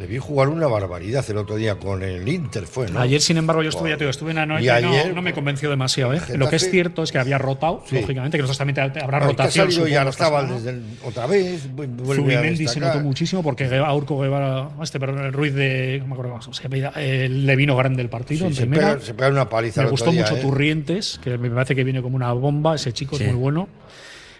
le 0.00 0.06
vi 0.08 0.18
jugar 0.18 0.48
una 0.48 0.66
barbaridad 0.66 1.24
el 1.30 1.36
otro 1.36 1.54
día 1.54 1.76
con 1.76 2.02
el 2.02 2.26
Inter, 2.28 2.66
fue, 2.66 2.90
¿no? 2.90 2.98
Ayer, 2.98 3.20
sin 3.20 3.36
embargo, 3.36 3.62
yo 3.62 3.68
estuve, 3.68 3.90
ya 3.90 3.96
te 3.96 4.00
digo, 4.02 4.10
estuve 4.10 4.30
en 4.30 4.36
la 4.38 4.46
noche 4.46 4.64
Y 4.64 4.66
y 4.66 4.82
no, 4.82 4.88
ayer, 4.88 5.14
no 5.14 5.22
me 5.22 5.32
convenció 5.32 5.70
demasiado. 5.70 6.12
¿eh? 6.12 6.18
Getafe- 6.18 6.36
Lo 6.36 6.48
que 6.50 6.56
es 6.56 6.68
cierto 6.68 7.04
es 7.04 7.12
que 7.12 7.18
había 7.18 7.38
rotado, 7.38 7.84
Sí. 7.88 7.94
lógicamente, 8.00 8.36
que 8.36 8.42
nosotros 8.42 8.58
también 8.58 8.80
habrá 8.80 9.18
que 9.20 9.24
ha 9.24 9.28
rotación. 9.28 9.66
salido 9.70 9.86
y 9.86 9.92
supongo, 9.92 10.10
esta 10.10 10.24
Arzabal 10.24 10.46
semana. 10.48 10.56
desde 10.56 10.70
el- 10.70 10.84
otra 11.08 11.26
vez. 11.28 11.68
Zubimendi 12.16 12.66
se 12.66 12.80
notó 12.80 12.98
muchísimo 12.98 13.44
porque 13.44 13.66
Aurco 13.76 14.18
Guevara, 14.18 14.70
este, 14.82 14.98
perdón, 14.98 15.24
el 15.26 15.32
Ruiz 15.32 15.54
de, 15.54 15.98
no 16.00 16.06
me 16.08 16.12
acuerdo 16.14 16.32
cómo 16.40 16.52
se 16.52 16.62
llama, 16.68 16.92
eh, 16.96 17.28
le 17.28 17.54
vino 17.54 17.76
grande 17.76 18.02
el 18.02 18.08
partido 18.08 18.40
Sí, 18.40 18.46
en 18.46 18.54
se, 18.54 18.66
pega, 18.66 18.98
se 18.98 19.14
pega 19.14 19.28
una 19.28 19.48
paliza 19.48 19.82
Me 19.82 19.86
el 19.88 19.92
otro 19.94 20.06
gustó 20.06 20.10
día, 20.10 20.22
mucho 20.22 20.36
¿eh? 20.36 20.40
Turrientes, 20.40 21.20
que 21.22 21.38
me 21.38 21.48
parece 21.50 21.76
que 21.76 21.84
viene 21.84 22.02
como 22.02 22.16
una 22.16 22.32
bomba, 22.32 22.74
ese 22.74 22.92
chico 22.92 23.16
Sí. 23.16 23.22
es 23.22 23.28
muy 23.30 23.38
bueno. 23.38 23.68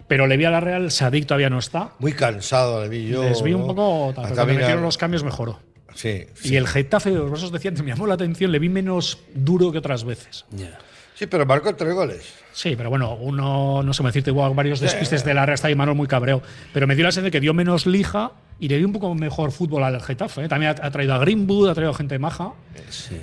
Pero 0.07 0.27
le 0.27 0.37
vi 0.37 0.45
a 0.45 0.51
la 0.51 0.61
Real, 0.61 0.91
Sadik 0.91 1.27
todavía 1.27 1.49
no 1.51 1.59
está. 1.59 1.91
Muy 1.99 2.13
cansado 2.13 2.83
le 2.83 2.89
vi 2.89 3.09
yo. 3.09 3.23
Les 3.25 3.43
vi 3.43 3.53
un 3.55 3.63
¿no? 3.63 3.67
poco, 3.69 4.13
tal, 4.15 4.25
A 4.25 4.29
pero 4.29 4.35
cuando 4.35 4.37
caminar. 4.37 4.61
metieron 4.63 4.83
los 4.85 4.99
cambios 4.99 5.25
mejoró. 5.25 5.59
Sí, 5.95 6.27
Y 6.43 6.49
sí. 6.49 6.57
el 6.57 6.67
Getafe, 6.67 7.11
los 7.11 7.31
vasos 7.31 7.53
decían, 7.53 7.75
me 7.83 7.91
llamó 7.91 8.07
la 8.07 8.15
atención, 8.15 8.51
le 8.53 8.59
vi 8.59 8.69
menos 8.69 9.19
duro 9.35 9.71
que 9.73 9.79
otras 9.79 10.05
veces. 10.05 10.45
Ya. 10.51 10.77
sí, 11.15 11.27
pero 11.27 11.47
marcó 11.47 11.75
tres 11.77 11.95
goles. 11.95 12.23
Sí, 12.53 12.75
pero 12.77 12.91
bueno, 12.91 13.15
uno, 13.15 13.83
no 13.83 13.95
sé 13.95 14.03
me 14.03 14.09
decirte, 14.11 14.31
igual 14.31 14.53
varios 14.55 14.79
despistes 14.81 15.25
de 15.25 15.35
la 15.35 15.47
Real 15.47 15.55
está 15.55 15.69
ahí 15.69 15.75
Manuel 15.75 15.97
muy 15.97 16.07
cabreo. 16.09 16.43
Pero 16.73 16.87
me 16.87 16.95
dio 16.97 17.05
la 17.05 17.11
sensación 17.11 17.25
de 17.27 17.31
que 17.31 17.41
dio 17.41 17.55
menos 17.55 17.87
lija 17.87 18.33
y 18.61 18.69
le 18.69 18.77
dio 18.79 18.87
un 18.87 18.93
poco 18.93 19.15
mejor 19.15 19.51
fútbol 19.53 19.83
al 19.85 20.01
Getafe. 20.03 20.45
¿eh? 20.45 20.49
También 20.49 20.75
ha, 20.81 20.87
ha 20.87 20.91
traído 20.91 21.15
a 21.15 21.19
Greenwood, 21.19 21.69
ha 21.71 21.75
traído 21.75 21.95
gente 21.95 22.19
maja. 22.19 22.53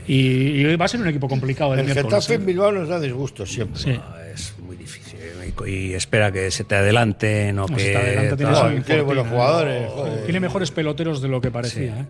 Y, 0.07 0.15
y 0.61 0.75
va 0.75 0.85
a 0.85 0.87
ser 0.87 0.99
un 1.01 1.07
equipo 1.07 1.27
complicado 1.27 1.73
el, 1.73 1.81
El. 1.81 1.93
Getafe 1.93 2.33
¿eh? 2.33 2.35
en 2.37 2.45
Bilbao 2.45 2.71
nos 2.71 2.87
da 2.89 2.99
disgusto 2.99 3.45
siempre. 3.45 3.79
Sí. 3.81 3.91
No, 3.93 4.17
es 4.33 4.53
muy 4.59 4.75
difícil. 4.77 5.10
Y, 5.67 5.93
espera 5.93 6.31
que 6.31 6.51
se 6.51 6.63
te 6.63 6.75
adelanten 6.75 7.57
o 7.59 7.67
No, 7.67 7.75
que. 7.75 7.81
si 7.81 7.91
te 7.91 7.97
adelanta, 7.97 8.37
tienes 8.37 8.55
tal. 8.57 8.65
un 8.65 8.71
Joder, 8.71 8.85
tiene 8.85 9.01
buenos 9.01 9.25
¿eh? 9.25 9.29
jugadores, 9.29 9.91
joder. 9.91 10.23
Tiene 10.23 10.39
mejores 10.39 10.71
peloteros 10.71 11.21
de 11.21 11.27
lo 11.27 11.41
que 11.41 11.51
parecía. 11.51 11.99
¿eh? 11.99 12.05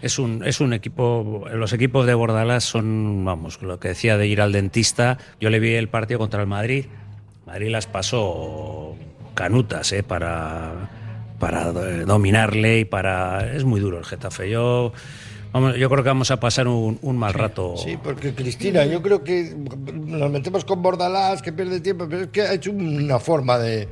Es 0.00 0.18
un, 0.18 0.44
es 0.44 0.60
un 0.60 0.72
equipo. 0.72 1.46
Los 1.52 1.72
equipos 1.72 2.06
de 2.06 2.14
Bordalás 2.14 2.64
son, 2.64 3.24
vamos, 3.24 3.60
lo 3.62 3.80
que 3.80 3.88
decía 3.88 4.16
de 4.16 4.26
ir 4.26 4.40
al 4.40 4.52
dentista. 4.52 5.18
Yo 5.40 5.50
le 5.50 5.58
vi 5.58 5.74
el 5.74 5.88
partido 5.88 6.18
contra 6.18 6.40
el 6.40 6.46
Madrid. 6.46 6.86
Madrid 7.46 7.70
las 7.70 7.86
pasó 7.86 8.96
canutas, 9.34 9.92
¿eh? 9.92 10.02
Para, 10.02 10.90
para 11.38 11.72
dominarle 11.72 12.80
y 12.80 12.84
para. 12.84 13.52
Es 13.54 13.64
muy 13.64 13.80
duro 13.80 13.98
el 13.98 14.04
Getafe. 14.04 14.48
Yo, 14.50 14.92
vamos, 15.60 15.76
yo 15.78 15.88
creo 15.90 16.02
que 16.02 16.08
vamos 16.08 16.30
a 16.30 16.38
pasar 16.40 16.68
un, 16.68 16.98
un 17.02 17.16
mal 17.16 17.34
rato. 17.34 17.74
Sí, 17.76 17.98
porque 18.02 18.34
Cristina, 18.34 18.84
yo 18.86 19.02
creo 19.02 19.22
que 19.24 19.54
nos 19.94 20.30
metemos 20.30 20.64
con 20.64 20.82
Bordalás, 20.82 21.42
que 21.42 21.52
pierde 21.52 21.80
tiempo, 21.80 22.06
pero 22.08 22.22
es 22.24 22.28
que 22.28 22.42
ha 22.42 22.52
hecho 22.54 22.70
una 22.72 23.18
forma 23.18 23.58
de. 23.58 23.88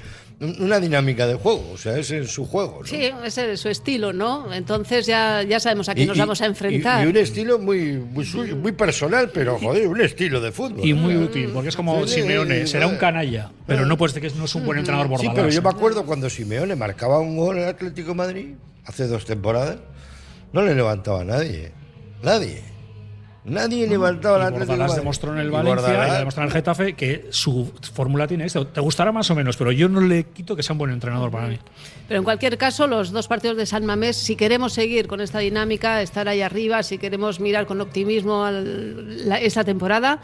una 0.60 0.78
dinámica 0.80 1.26
de 1.26 1.34
juego, 1.36 1.64
o 1.72 1.78
sea, 1.78 1.96
es 1.96 2.10
en 2.10 2.26
su 2.26 2.44
juego. 2.46 2.80
¿no? 2.82 2.86
Sí, 2.86 3.08
ese 3.24 3.52
es 3.52 3.60
su 3.60 3.68
estilo, 3.70 4.12
¿no? 4.12 4.52
Entonces 4.52 5.06
ya, 5.06 5.42
ya 5.42 5.58
sabemos 5.60 5.88
a 5.88 5.94
qué 5.94 6.02
Y- 6.02 6.06
nos 6.06 6.16
y- 6.16 6.20
vamos 6.20 6.42
a 6.42 6.46
enfrentar. 6.46 7.02
Y, 7.02 7.06
y 7.06 7.10
un 7.10 7.16
estilo 7.16 7.58
muy, 7.58 7.92
muy, 7.92 8.24
suyo, 8.26 8.54
muy 8.56 8.72
personal, 8.72 9.30
pero 9.32 9.58
joder, 9.58 9.88
un 9.88 10.00
estilo 10.00 10.40
de 10.42 10.52
fútbol. 10.52 10.86
Y 10.86 10.92
muy 10.92 11.16
útil, 11.16 11.50
porque 11.54 11.70
es 11.70 11.76
como 11.76 12.06
Sí, 12.06 12.20
Simeone, 12.20 12.62
sí, 12.66 12.72
será 12.72 12.86
sí. 12.86 12.92
un 12.92 12.98
canalla, 12.98 13.50
pero 13.66 13.86
no 13.86 13.96
puedes 13.96 14.14
decir 14.14 14.30
que 14.30 14.38
no 14.38 14.44
es 14.44 14.54
un 14.54 14.66
buen 14.66 14.78
entrenador 14.78 15.06
Sí, 15.06 15.10
Bordalás. 15.12 15.34
pero 15.36 15.48
yo 15.48 15.62
me 15.62 15.70
acuerdo 15.70 16.04
cuando 16.04 16.28
Simeone 16.28 16.76
marcaba 16.76 17.18
un 17.18 17.36
gol 17.38 17.56
en 17.56 17.62
el 17.62 17.68
Atlético 17.70 18.08
de 18.08 18.14
Madrid, 18.14 18.46
hace 18.84 19.06
dos 19.06 19.24
temporadas, 19.24 19.78
no 20.52 20.62
le 20.62 20.74
levantaba 20.74 21.20
a 21.20 21.24
nadie. 21.24 21.72
Nadie. 22.22 22.62
Nadie 23.44 23.86
levantaba 23.86 24.50
de 24.50 24.58
Bordalás 24.58 24.96
demostró 24.96 25.32
en 25.32 25.38
el 25.38 25.52
Valencia 25.52 25.88
y 25.88 25.92
Bordalás- 25.92 26.12
le 26.14 26.18
demostró 26.18 26.42
en 26.42 26.48
el 26.48 26.52
Getafe 26.52 26.94
que 26.94 27.28
su 27.30 27.72
fórmula 27.94 28.26
tiene 28.26 28.44
esto. 28.46 28.66
Te 28.66 28.80
gustará 28.80 29.12
más 29.12 29.30
o 29.30 29.36
menos, 29.36 29.56
pero 29.56 29.70
yo 29.70 29.88
no 29.88 30.00
le 30.00 30.24
quito 30.24 30.56
que 30.56 30.64
sea 30.64 30.72
un 30.74 30.78
buen 30.78 30.90
entrenador 30.90 31.30
para 31.30 31.46
mí. 31.46 31.56
Pero 32.08 32.18
en 32.18 32.24
cualquier 32.24 32.58
caso, 32.58 32.88
los 32.88 33.12
dos 33.12 33.28
partidos 33.28 33.56
de 33.56 33.64
San 33.66 33.86
Mamés, 33.86 34.16
si 34.16 34.34
queremos 34.34 34.72
seguir 34.72 35.06
con 35.06 35.20
esta 35.20 35.38
dinámica, 35.38 36.02
estar 36.02 36.26
ahí 36.28 36.40
arriba, 36.42 36.82
si 36.82 36.98
queremos 36.98 37.38
mirar 37.38 37.66
con 37.66 37.80
optimismo 37.80 38.44
al- 38.44 39.28
la- 39.28 39.38
esta 39.38 39.62
temporada, 39.62 40.20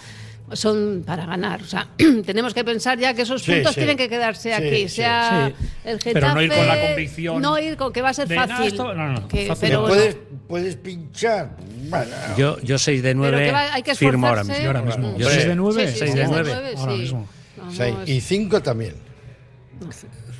son 0.53 1.03
para 1.07 1.25
ganar. 1.27 1.63
O 1.63 1.65
sea, 1.65 1.89
tenemos 2.27 2.53
que 2.55 2.65
pensar 2.65 2.99
ya 2.99 3.15
que 3.15 3.23
esos 3.23 3.43
Sí, 3.43 3.53
puntos 3.53 3.73
sí. 3.75 3.81
tienen 3.81 3.97
que 3.97 4.09
quedarse 4.09 4.51
Sí, 4.51 4.53
aquí, 4.55 4.83
sí, 4.83 4.97
sea 4.97 5.49
sí. 5.59 5.67
el 5.85 5.99
Getafe. 6.01 6.13
Pero 6.15 6.35
no 6.35 6.43
ir 6.43 6.53
con 6.53 6.67
la 6.67 6.81
convicción 6.81 7.43
No 7.43 7.59
ir 7.59 7.77
con 7.77 7.93
que 7.93 8.03
va 8.03 8.11
a 8.11 8.15
ser 8.15 8.29
de, 8.29 8.37
"Nah, 8.37 8.47
fácil. 8.49 8.67
esto- 8.67 8.95
no, 8.95 9.09
no, 9.13 9.29
que- 9.29 9.47
fácil 9.47 9.69
pero 9.69 9.81
no. 9.83 9.89
Puedes, 9.89 10.17
puedes 10.49 10.77
pinchar. 10.77 11.57
Bueno, 11.89 12.07
Yo, 12.37 12.59
yo 12.61 12.79
6 12.79 13.03
de 13.03 13.09
Pero 13.11 13.19
9 13.21 13.45
que 13.47 13.53
va- 13.53 13.75
hay 13.75 13.83
que 13.83 13.95
firmo 13.95 14.27
ahora 14.27 14.43
esforzarse. 14.43 14.63
mismo. 14.69 14.73
Yo 14.73 14.79
ahora 14.79 14.97
mismo. 14.97 15.19
Yo 15.19 15.29
¿Seis 15.29 15.43
sé- 15.43 15.49
de 15.49 15.55
nueve? 15.57 15.87
Sí, 15.87 15.93
sí, 15.93 15.99
seis 15.99 16.11
sí, 16.13 16.17
de 16.19 16.23
seis 16.25 16.37
de 16.37 16.43
9. 16.43 16.51
nueve, 16.53 16.75
ahora 16.79 16.93
sí. 16.93 16.99
mismo. 17.01 17.29
Vamos. 17.57 17.77
seis. 17.77 17.95
Y 18.07 18.21
cinco 18.21 18.61
también. 18.63 18.95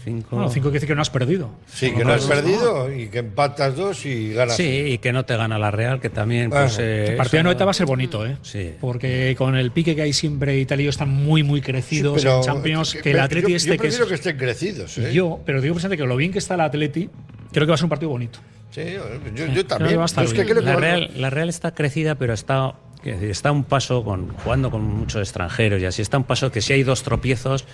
Cinco. 0.05 0.37
Bueno, 0.37 0.51
cinco 0.51 0.65
quiere 0.65 0.75
decir 0.81 0.89
que 0.89 0.95
no 0.97 1.03
has 1.03 1.11
perdido. 1.11 1.51
Sí, 1.67 1.93
que 1.93 2.05
no 2.05 2.13
has 2.13 2.25
perdido 2.25 2.93
y 2.93 3.09
que 3.09 3.19
empatas 3.21 3.77
dos 3.77 4.05
y 4.05 4.33
ganas. 4.33 4.57
Sí, 4.57 4.65
y 4.65 4.99
que 4.99 5.13
no 5.13 5.25
te 5.25 5.37
gana 5.37 5.59
la 5.59 5.71
Real, 5.71 6.01
que 6.01 6.11
también. 6.11 6.51
Pues, 6.51 6.79
eh, 6.81 7.11
El 7.11 7.17
partido 7.17 7.39
de 7.39 7.45
Noeta 7.45 7.65
va 7.65 7.71
a 7.71 7.75
ser 7.75 7.87
bonito, 7.87 8.27
¿eh? 8.27 8.37
Sí. 8.43 8.73
Porque 8.81 9.35
con 9.39 9.55
el 9.57 9.71
pique 9.71 9.95
que 9.95 10.03
hay 10.03 10.13
siempre 10.13 10.59
Italia 10.59 10.91
están 10.91 11.09
muy, 11.11 11.43
muy 11.43 11.61
Sí, 11.61 11.67
crecidos 11.67 12.23
pero- 12.23 12.39
en 12.39 12.43
Champions. 12.43 12.95
Que 13.03 13.11
el 13.13 13.17
yo- 13.19 13.23
Atleti 13.23 13.51
yo, 13.53 13.57
este 13.57 13.69
yo 13.77 13.81
que 13.81 13.89
es. 13.89 13.95
prefiero 13.95 14.09
que 14.09 14.15
estén 14.15 14.37
crecidos. 14.37 14.99
¿eh? 14.99 15.13
Yo, 15.13 15.41
pero 15.47 15.61
digo 15.61 15.75
presente 15.75 15.97
que 15.97 16.05
lo 16.05 16.17
bien 16.17 16.33
que 16.33 16.39
está 16.39 16.55
el 16.55 16.61
Atleti, 16.63 17.09
creo 17.53 17.67
que 17.67 17.71
va 17.71 17.75
a 17.75 17.79
ser 17.79 17.85
un 17.85 17.91
partido 17.91 18.11
bonito. 18.11 18.39
Sí, 18.73 18.81
yo, 18.95 19.05
yo 19.37 19.45
creo 19.53 19.67
también. 19.67 19.91
que 19.91 19.97
va 19.97 20.03
a 20.03 20.07
estar 20.07 20.25
Yo 20.25 20.29
es 20.29 20.35
que 20.35 20.43
bien. 20.45 20.57
creo 20.57 20.65
que 20.65 20.71
la, 20.71 20.77
Real, 20.77 21.11
la 21.17 21.31
Real 21.31 21.49
está 21.49 21.75
crecida, 21.75 22.15
pero 22.15 22.33
está, 22.33 22.73
está 23.05 23.53
un 23.53 23.65
paso 23.65 24.03
con, 24.03 24.29
jugando 24.39 24.71
con 24.71 24.83
muchos 24.83 25.21
extranjeros 25.21 25.81
y 25.83 25.85
así 25.85 26.01
está 26.03 26.17
un 26.17 26.25
paso 26.25 26.51
que 26.51 26.61
si 26.63 26.73
hay 26.73 26.83
dos 26.83 27.03
tropiezos, 27.03 27.67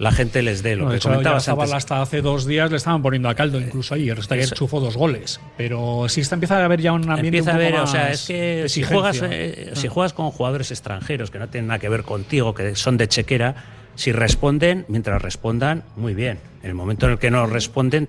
la 0.00 0.12
gente 0.12 0.42
les 0.42 0.62
dé. 0.62 0.76
Lo 0.76 0.84
No, 0.86 0.90
que 0.90 0.96
hecho, 0.96 1.10
comentabas 1.10 1.42
Oyarzabal 1.44 1.64
antes. 1.68 1.76
hasta 1.76 2.00
hace 2.02 2.22
dos 2.22 2.46
días 2.46 2.70
le 2.70 2.78
estaban 2.78 3.02
poniendo 3.02 3.28
a 3.28 3.34
caldo 3.34 3.60
incluso 3.60 3.94
ahí. 3.94 4.08
Hasta 4.08 4.34
que 4.36 4.46
chufó 4.46 4.80
dos 4.80 4.96
goles. 4.96 5.40
Pero 5.58 6.06
sí 6.08 6.22
está 6.22 6.36
empieza 6.36 6.58
a 6.58 6.64
haber 6.64 6.80
ya 6.80 6.92
un 6.92 7.02
ambiente 7.08 7.38
Empieza 7.38 7.50
a 7.50 7.54
un 7.54 7.60
poco 7.60 7.72
ver, 7.72 7.80
o 7.82 7.86
sea, 7.86 8.10
es 8.10 8.26
que 8.26 8.34
de 8.62 8.68
si 8.70 8.82
juegas, 8.82 9.20
eh, 9.22 9.72
si 9.74 9.88
juegas 9.88 10.14
con 10.14 10.30
jugadores 10.30 10.70
extranjeros 10.70 11.30
que 11.30 11.38
no 11.38 11.48
tienen 11.48 11.68
nada 11.68 11.78
que 11.78 11.90
ver 11.90 12.02
contigo, 12.02 12.54
que 12.54 12.74
son 12.76 12.96
de 12.96 13.08
chequera, 13.08 13.54
si 13.94 14.12
responden, 14.12 14.86
mientras 14.88 15.20
respondan, 15.20 15.84
muy 15.96 16.14
bien. 16.14 16.38
En 16.62 16.70
el 16.70 16.74
momento 16.74 17.04
en 17.06 17.12
el 17.12 17.18
que 17.18 17.30
no 17.30 17.46
responden, 17.46 18.08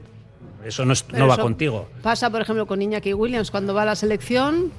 Eso 0.65 0.85
no, 0.85 0.93
es- 0.93 1.01
Pero 1.03 1.17
no 1.19 1.27
va 1.27 1.33
eso 1.33 1.41
contigo. 1.43 1.89
Pasa, 2.03 2.29
por 2.29 2.39
ejemplo, 2.39 2.67
con 2.67 2.81
Iñaki 2.81 3.13
Williams 3.15 3.49
cuando 3.51 3.73
va 3.73 3.81
a 3.81 3.85
la 3.85 3.95
selección. 3.95 4.71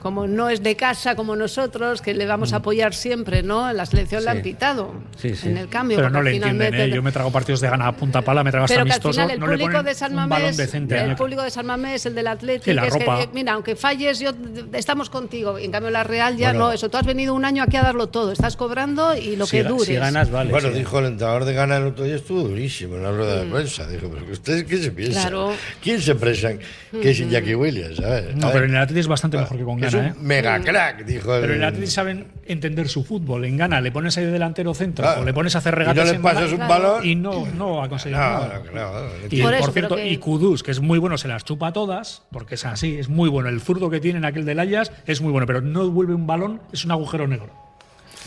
Como 0.00 0.26
no 0.26 0.48
es 0.48 0.62
de 0.62 0.76
casa 0.76 1.14
como 1.14 1.36
nosotros, 1.36 2.00
que 2.00 2.14
le 2.14 2.26
vamos 2.26 2.52
a 2.52 2.56
apoyar 2.56 2.94
siempre, 2.94 3.42
¿no? 3.42 3.68
En 3.70 3.76
la 3.76 3.84
selección 3.86 4.24
le 4.24 4.30
han 4.30 4.38
Mm. 4.38 4.42
Sí. 4.42 4.50
pitado 4.50 4.94
Sí, 5.16 5.34
sí. 5.36 5.48
en 5.48 5.58
el 5.58 5.68
cambio. 5.68 5.96
Pero 5.98 6.08
no 6.10 6.22
le 6.22 6.36
entienden, 6.36 6.74
¿eh? 6.74 6.90
Yo 6.90 7.02
me 7.02 7.12
trago 7.12 7.30
partidos 7.30 7.60
de 7.60 7.68
gana 7.68 7.86
a 7.88 7.92
punta 7.92 8.22
pala, 8.22 8.42
me 8.42 8.50
trago 8.50 8.64
hasta 8.64 8.74
Pero 8.76 8.86
que 8.86 8.90
al 8.92 8.94
amistoso. 8.96 9.12
final 9.12 9.30
el 9.32 9.40
no 9.40 9.46
le 9.46 9.58
público 9.58 9.82
de 9.82 9.94
San 9.94 10.14
Mamés, 10.14 10.56
decente. 10.56 10.96
el 10.96 11.04
Iñaki. 11.04 11.18
público 11.18 11.42
de 11.42 11.50
San 11.50 11.66
Mamés, 11.66 12.06
el 12.06 12.14
del 12.14 12.26
Atlético, 12.26 12.64
Sí, 12.64 12.72
la 12.72 12.86
es 12.86 12.94
que, 12.94 12.98
ropa. 13.00 13.22
eh, 13.22 13.28
mira, 13.34 13.52
aunque 13.52 13.76
falles, 13.76 14.18
yo 14.20 14.30
estamos 14.72 15.10
contigo. 15.10 15.58
En 15.58 15.70
cambio 15.70 15.90
la 15.90 16.02
Real 16.04 16.36
ya 16.36 16.48
Bueno. 16.52 16.66
no, 16.68 16.72
eso. 16.72 16.88
Tú 16.88 16.96
has 16.96 17.04
venido 17.06 17.34
un 17.34 17.44
año 17.44 17.62
aquí 17.62 17.76
a 17.76 17.82
darlo 17.82 18.08
todo, 18.08 18.32
estás 18.32 18.56
cobrando 18.56 19.14
y 19.16 19.36
lo 19.36 19.44
Si 19.46 19.58
que 19.58 19.64
dures. 19.64 19.86
si 19.86 19.94
ganas, 19.94 20.30
vale. 20.30 20.50
Bueno, 20.50 20.68
sí. 20.68 20.78
dijo 20.78 20.98
el 20.98 21.06
entrenador 21.06 21.44
de 21.44 21.52
Ghana 21.52 21.76
el 21.76 21.84
otro 21.84 22.04
día, 22.04 22.16
estuvo 22.16 22.40
durísimo 22.42 22.96
en 22.96 23.02
la 23.02 23.10
rueda 23.12 23.44
de 23.44 23.50
prensa. 23.50 23.86
Dijo, 23.86 24.08
pero 24.08 24.24
que 24.24 24.32
¿ustedes 24.32 24.64
qué 24.64 24.78
se 24.78 24.90
piensan? 24.92 25.22
Claro. 25.24 25.52
¿Quién 25.82 26.00
se 26.00 26.14
piensan 26.14 26.58
que 27.02 27.10
es 27.10 27.20
Iñaki 27.20 27.54
Williams? 27.54 27.96
¿sabes? 27.96 28.34
No, 28.36 28.50
pero 28.50 28.64
en 28.64 28.70
el 28.70 28.76
Atlético 28.78 29.00
es 29.00 29.08
bastante 29.08 29.36
mejor 29.36 29.58
que 29.58 29.64
con 29.64 29.78
Que 29.80 29.89
es 29.98 30.02
un 30.02 30.04
¿eh? 30.06 30.14
mega 30.20 30.58
crack, 30.60 31.04
dijo 31.04 31.34
el... 31.34 31.40
Pero 31.42 31.52
en 31.54 31.58
el 31.60 31.64
Atlético 31.66 31.90
saben 31.90 32.26
entender 32.46 32.88
su 32.88 33.04
fútbol. 33.04 33.44
En 33.44 33.56
Ghana 33.56 33.80
le 33.80 33.92
pones 33.92 34.16
ahí 34.18 34.24
de 34.24 34.30
delantero 34.32 34.74
centro 34.74 35.04
Claro. 35.04 35.22
o 35.22 35.24
le 35.24 35.32
pones 35.34 35.54
a 35.54 35.58
hacer 35.58 35.74
Y 35.74 35.76
no 35.76 35.78
regatas 35.78 36.08
le 36.10 36.16
en 36.16 36.22
pasas 36.22 36.52
un 36.52 36.58
balón. 36.58 37.04
y 37.06 37.14
no, 37.14 37.46
no 37.56 37.76
va 37.76 37.84
a 37.84 37.88
conseguir 37.88 38.16
No, 38.18 38.24
nada. 38.24 38.54
no, 38.64 38.70
claro, 38.70 38.92
no, 38.92 39.26
Y 39.30 39.40
Por 39.42 39.50
por, 39.50 39.54
eso, 39.60 39.72
cierto, 39.72 39.96
que- 39.96 40.08
y 40.10 40.16
Kudus, 40.16 40.62
que 40.62 40.70
es 40.70 40.80
muy 40.80 40.98
bueno, 40.98 41.18
se 41.18 41.28
las 41.28 41.44
chupa 41.44 41.72
todas, 41.72 42.22
porque 42.32 42.54
es 42.56 42.64
así, 42.64 42.98
es 42.98 43.08
muy 43.08 43.28
bueno. 43.28 43.48
El 43.48 43.60
zurdo 43.60 43.90
que 43.90 44.00
tiene 44.00 44.18
en 44.18 44.24
aquel 44.24 44.44
del 44.44 44.58
Ayas 44.58 44.90
es 45.06 45.20
muy 45.20 45.32
bueno, 45.32 45.46
pero 45.46 45.60
no 45.60 45.88
vuelve 45.90 46.14
un 46.14 46.26
balón, 46.26 46.60
es 46.72 46.84
un 46.84 46.90
agujero 46.92 47.26
negro. 47.28 47.50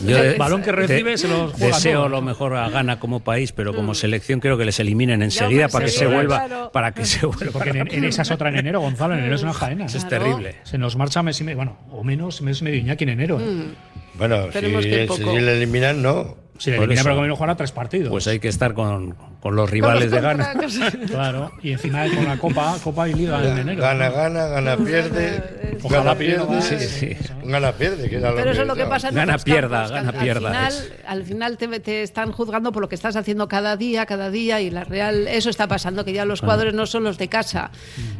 Yo 0.00 0.18
el 0.18 0.36
balón 0.36 0.62
que 0.62 0.72
recibe 0.72 1.12
de- 1.12 1.18
se 1.18 1.28
los 1.28 1.52
juega 1.52 1.76
Deseo 1.76 1.98
todos. 2.00 2.10
lo 2.10 2.22
mejor 2.22 2.56
a 2.56 2.68
Gana 2.68 2.98
como 2.98 3.20
país, 3.20 3.52
pero 3.52 3.74
como 3.74 3.94
selección 3.94 4.40
creo 4.40 4.58
que 4.58 4.64
les 4.64 4.80
eliminen 4.80 5.22
enseguida 5.22 5.68
para 5.68 5.84
que 5.84 5.90
se 5.92 6.06
vuelva, 6.06 6.46
claro. 6.46 6.70
para 6.72 6.92
que 6.92 7.04
se 7.04 7.24
vuelva. 7.26 7.52
Porque 7.52 7.70
en, 7.70 7.88
en 7.92 8.04
esa 8.04 8.22
es 8.22 8.30
otra 8.30 8.48
en 8.48 8.56
enero, 8.56 8.80
Gonzalo, 8.80 9.14
en 9.14 9.20
enero 9.20 9.36
es 9.36 9.42
una 9.42 9.52
faena. 9.52 9.86
Eso 9.86 9.98
es 9.98 10.04
Claro. 10.04 10.24
terrible. 10.24 10.56
Se 10.64 10.78
nos 10.78 10.96
marcha 10.96 11.22
mes 11.22 11.40
y 11.40 11.44
medio, 11.44 11.56
bueno, 11.58 11.76
o 11.90 12.02
menos, 12.02 12.42
mes 12.42 12.60
y 12.60 12.64
medio 12.64 12.78
Iñaki 12.78 13.04
en 13.04 13.10
enero. 13.10 13.38
¿eh? 13.40 13.66
Bueno, 14.14 14.46
si, 14.52 14.60
si 14.60 15.24
le 15.40 15.56
eliminan, 15.56 16.02
no. 16.02 16.36
Si 16.58 16.70
le 16.70 16.76
Por 16.76 16.84
elimina, 16.84 17.00
eso. 17.00 17.04
pero 17.04 17.16
conviene 17.16 17.34
jugar 17.34 17.50
a 17.50 17.56
tres 17.56 17.72
partidos. 17.72 18.10
Pues 18.10 18.26
hay 18.28 18.38
que 18.38 18.48
estar 18.48 18.74
con, 18.74 19.14
con 19.44 19.56
los 19.56 19.68
rivales 19.68 20.10
de 20.10 20.20
Gana. 20.22 20.54
Claro, 21.06 21.52
y 21.62 21.72
encima 21.72 22.06
con 22.08 22.24
la 22.24 22.38
Copa, 22.38 22.76
Copa 22.82 23.06
y 23.10 23.12
Liga 23.12 23.44
en 23.46 23.58
enero. 23.58 23.82
Gana, 23.82 24.08
gana, 24.08 24.46
gana, 24.46 24.76
pierde. 24.78 25.76
Ojalá 25.82 26.02
gana, 26.02 26.14
pierda, 26.18 26.46
pierde. 26.48 26.78
sí, 26.88 27.14
sí. 27.14 27.30
Gana, 27.44 27.72
pierde, 27.72 28.08
que 28.08 28.16
era 28.16 28.30
lo 28.30 28.36
Pero 28.36 28.52
eso 28.52 28.62
es 28.62 28.66
lo 28.68 28.74
que 28.74 28.86
pasa 28.86 29.10
en 29.10 29.14
Gana, 29.16 29.36
pierda, 29.36 29.68
campos, 29.82 29.90
que 29.90 29.96
gana, 29.98 30.08
al- 30.18 30.24
pierda, 30.24 30.48
Al 30.48 30.54
final, 30.54 30.72
es. 30.72 30.92
al 31.06 31.22
final 31.24 31.56
te, 31.58 31.80
te 31.80 32.02
están 32.02 32.32
juzgando 32.32 32.72
por 32.72 32.80
lo 32.80 32.88
que 32.88 32.94
estás 32.94 33.16
haciendo 33.16 33.46
cada 33.46 33.76
día, 33.76 34.06
cada 34.06 34.30
día, 34.30 34.62
y 34.62 34.70
la 34.70 34.84
Real, 34.84 35.28
eso 35.28 35.50
está 35.50 35.68
pasando, 35.68 36.06
que 36.06 36.14
ya 36.14 36.24
los 36.24 36.40
cuadros 36.40 36.72
no 36.72 36.86
son 36.86 37.04
los 37.04 37.18
de 37.18 37.28
casa, 37.28 37.70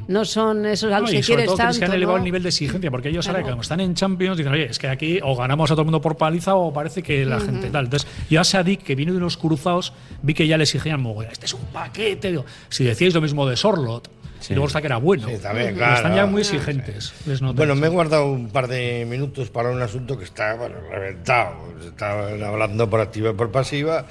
no 0.09 0.27
son 0.27 0.67
esos 0.67 0.93
a 0.93 0.97
No, 0.97 1.01
los 1.03 1.13
y 1.15 1.17
que 1.17 1.23
quieres 1.23 1.55
tanto. 1.55 1.79
que 1.79 1.87
han 1.87 1.93
elevado 1.95 2.19
¿no? 2.19 2.23
el 2.23 2.25
nivel 2.25 2.43
de 2.43 2.51
exigencia, 2.51 2.91
porque 2.91 3.09
ellos 3.09 3.27
ahora, 3.29 3.39
Claro. 3.41 3.55
como 3.55 3.63
están 3.63 3.81
en 3.81 3.95
Champions, 3.95 4.37
dicen, 4.37 4.53
oye, 4.53 4.67
es 4.67 4.79
que 4.79 4.89
aquí 4.89 5.21
o 5.23 5.35
ganamos 5.35 5.71
a 5.71 5.75
todo 5.75 5.81
el 5.83 5.87
mundo 5.87 6.03
por 6.03 6.19
paliza 6.19 6.55
o 6.55 6.71
parece 6.71 7.03
que 7.03 7.25
la 7.25 7.41
gente 7.41 7.71
tal. 7.71 7.87
Entonces, 7.87 8.07
yo 8.29 8.43
a 8.43 8.45
Sadik, 8.45 8.83
que 8.83 8.95
viene 8.95 9.13
de 9.13 9.19
unos 9.19 9.39
cruzados, 9.39 9.95
vi 10.21 10.35
que 10.35 10.47
ya 10.47 10.59
le 10.59 10.65
exigían, 10.65 11.01
este 11.23 11.47
es 11.47 11.55
un 11.55 11.65
paquete. 11.67 12.31
Digo, 12.31 12.45
si 12.69 12.85
decíais 12.85 13.15
lo 13.15 13.21
mismo 13.21 13.47
de 13.47 13.57
Sorlot, 13.57 14.11
y 14.49 14.55
luego 14.55 14.67
está 14.67 14.81
que 14.81 14.87
era 14.87 14.99
bueno. 14.99 15.29
Sí, 15.29 15.39
también, 15.39 15.69
Pero 15.69 15.79
claro. 15.79 15.97
Están 15.97 16.15
ya 16.15 16.27
muy 16.27 16.43
exigentes. 16.43 17.15
les 17.27 17.41
noto. 17.41 17.55
Bueno, 17.55 17.75
me 17.75 17.87
he 17.87 17.91
guardado 17.91 18.27
un 18.27 18.51
par 18.51 18.69
de 18.69 19.07
minutos 19.09 19.51
para 19.51 19.71
un 19.71 19.81
asunto 19.81 20.19
que 20.19 20.25
está 20.25 20.55
bueno, 20.55 20.77
reventado. 20.91 21.55
Se 21.81 21.89
está 21.89 22.29
hablando 22.29 22.89
por 22.91 23.01
activa 23.01 23.31
y 23.31 23.35
por 23.35 23.51
pasiva 23.51 24.07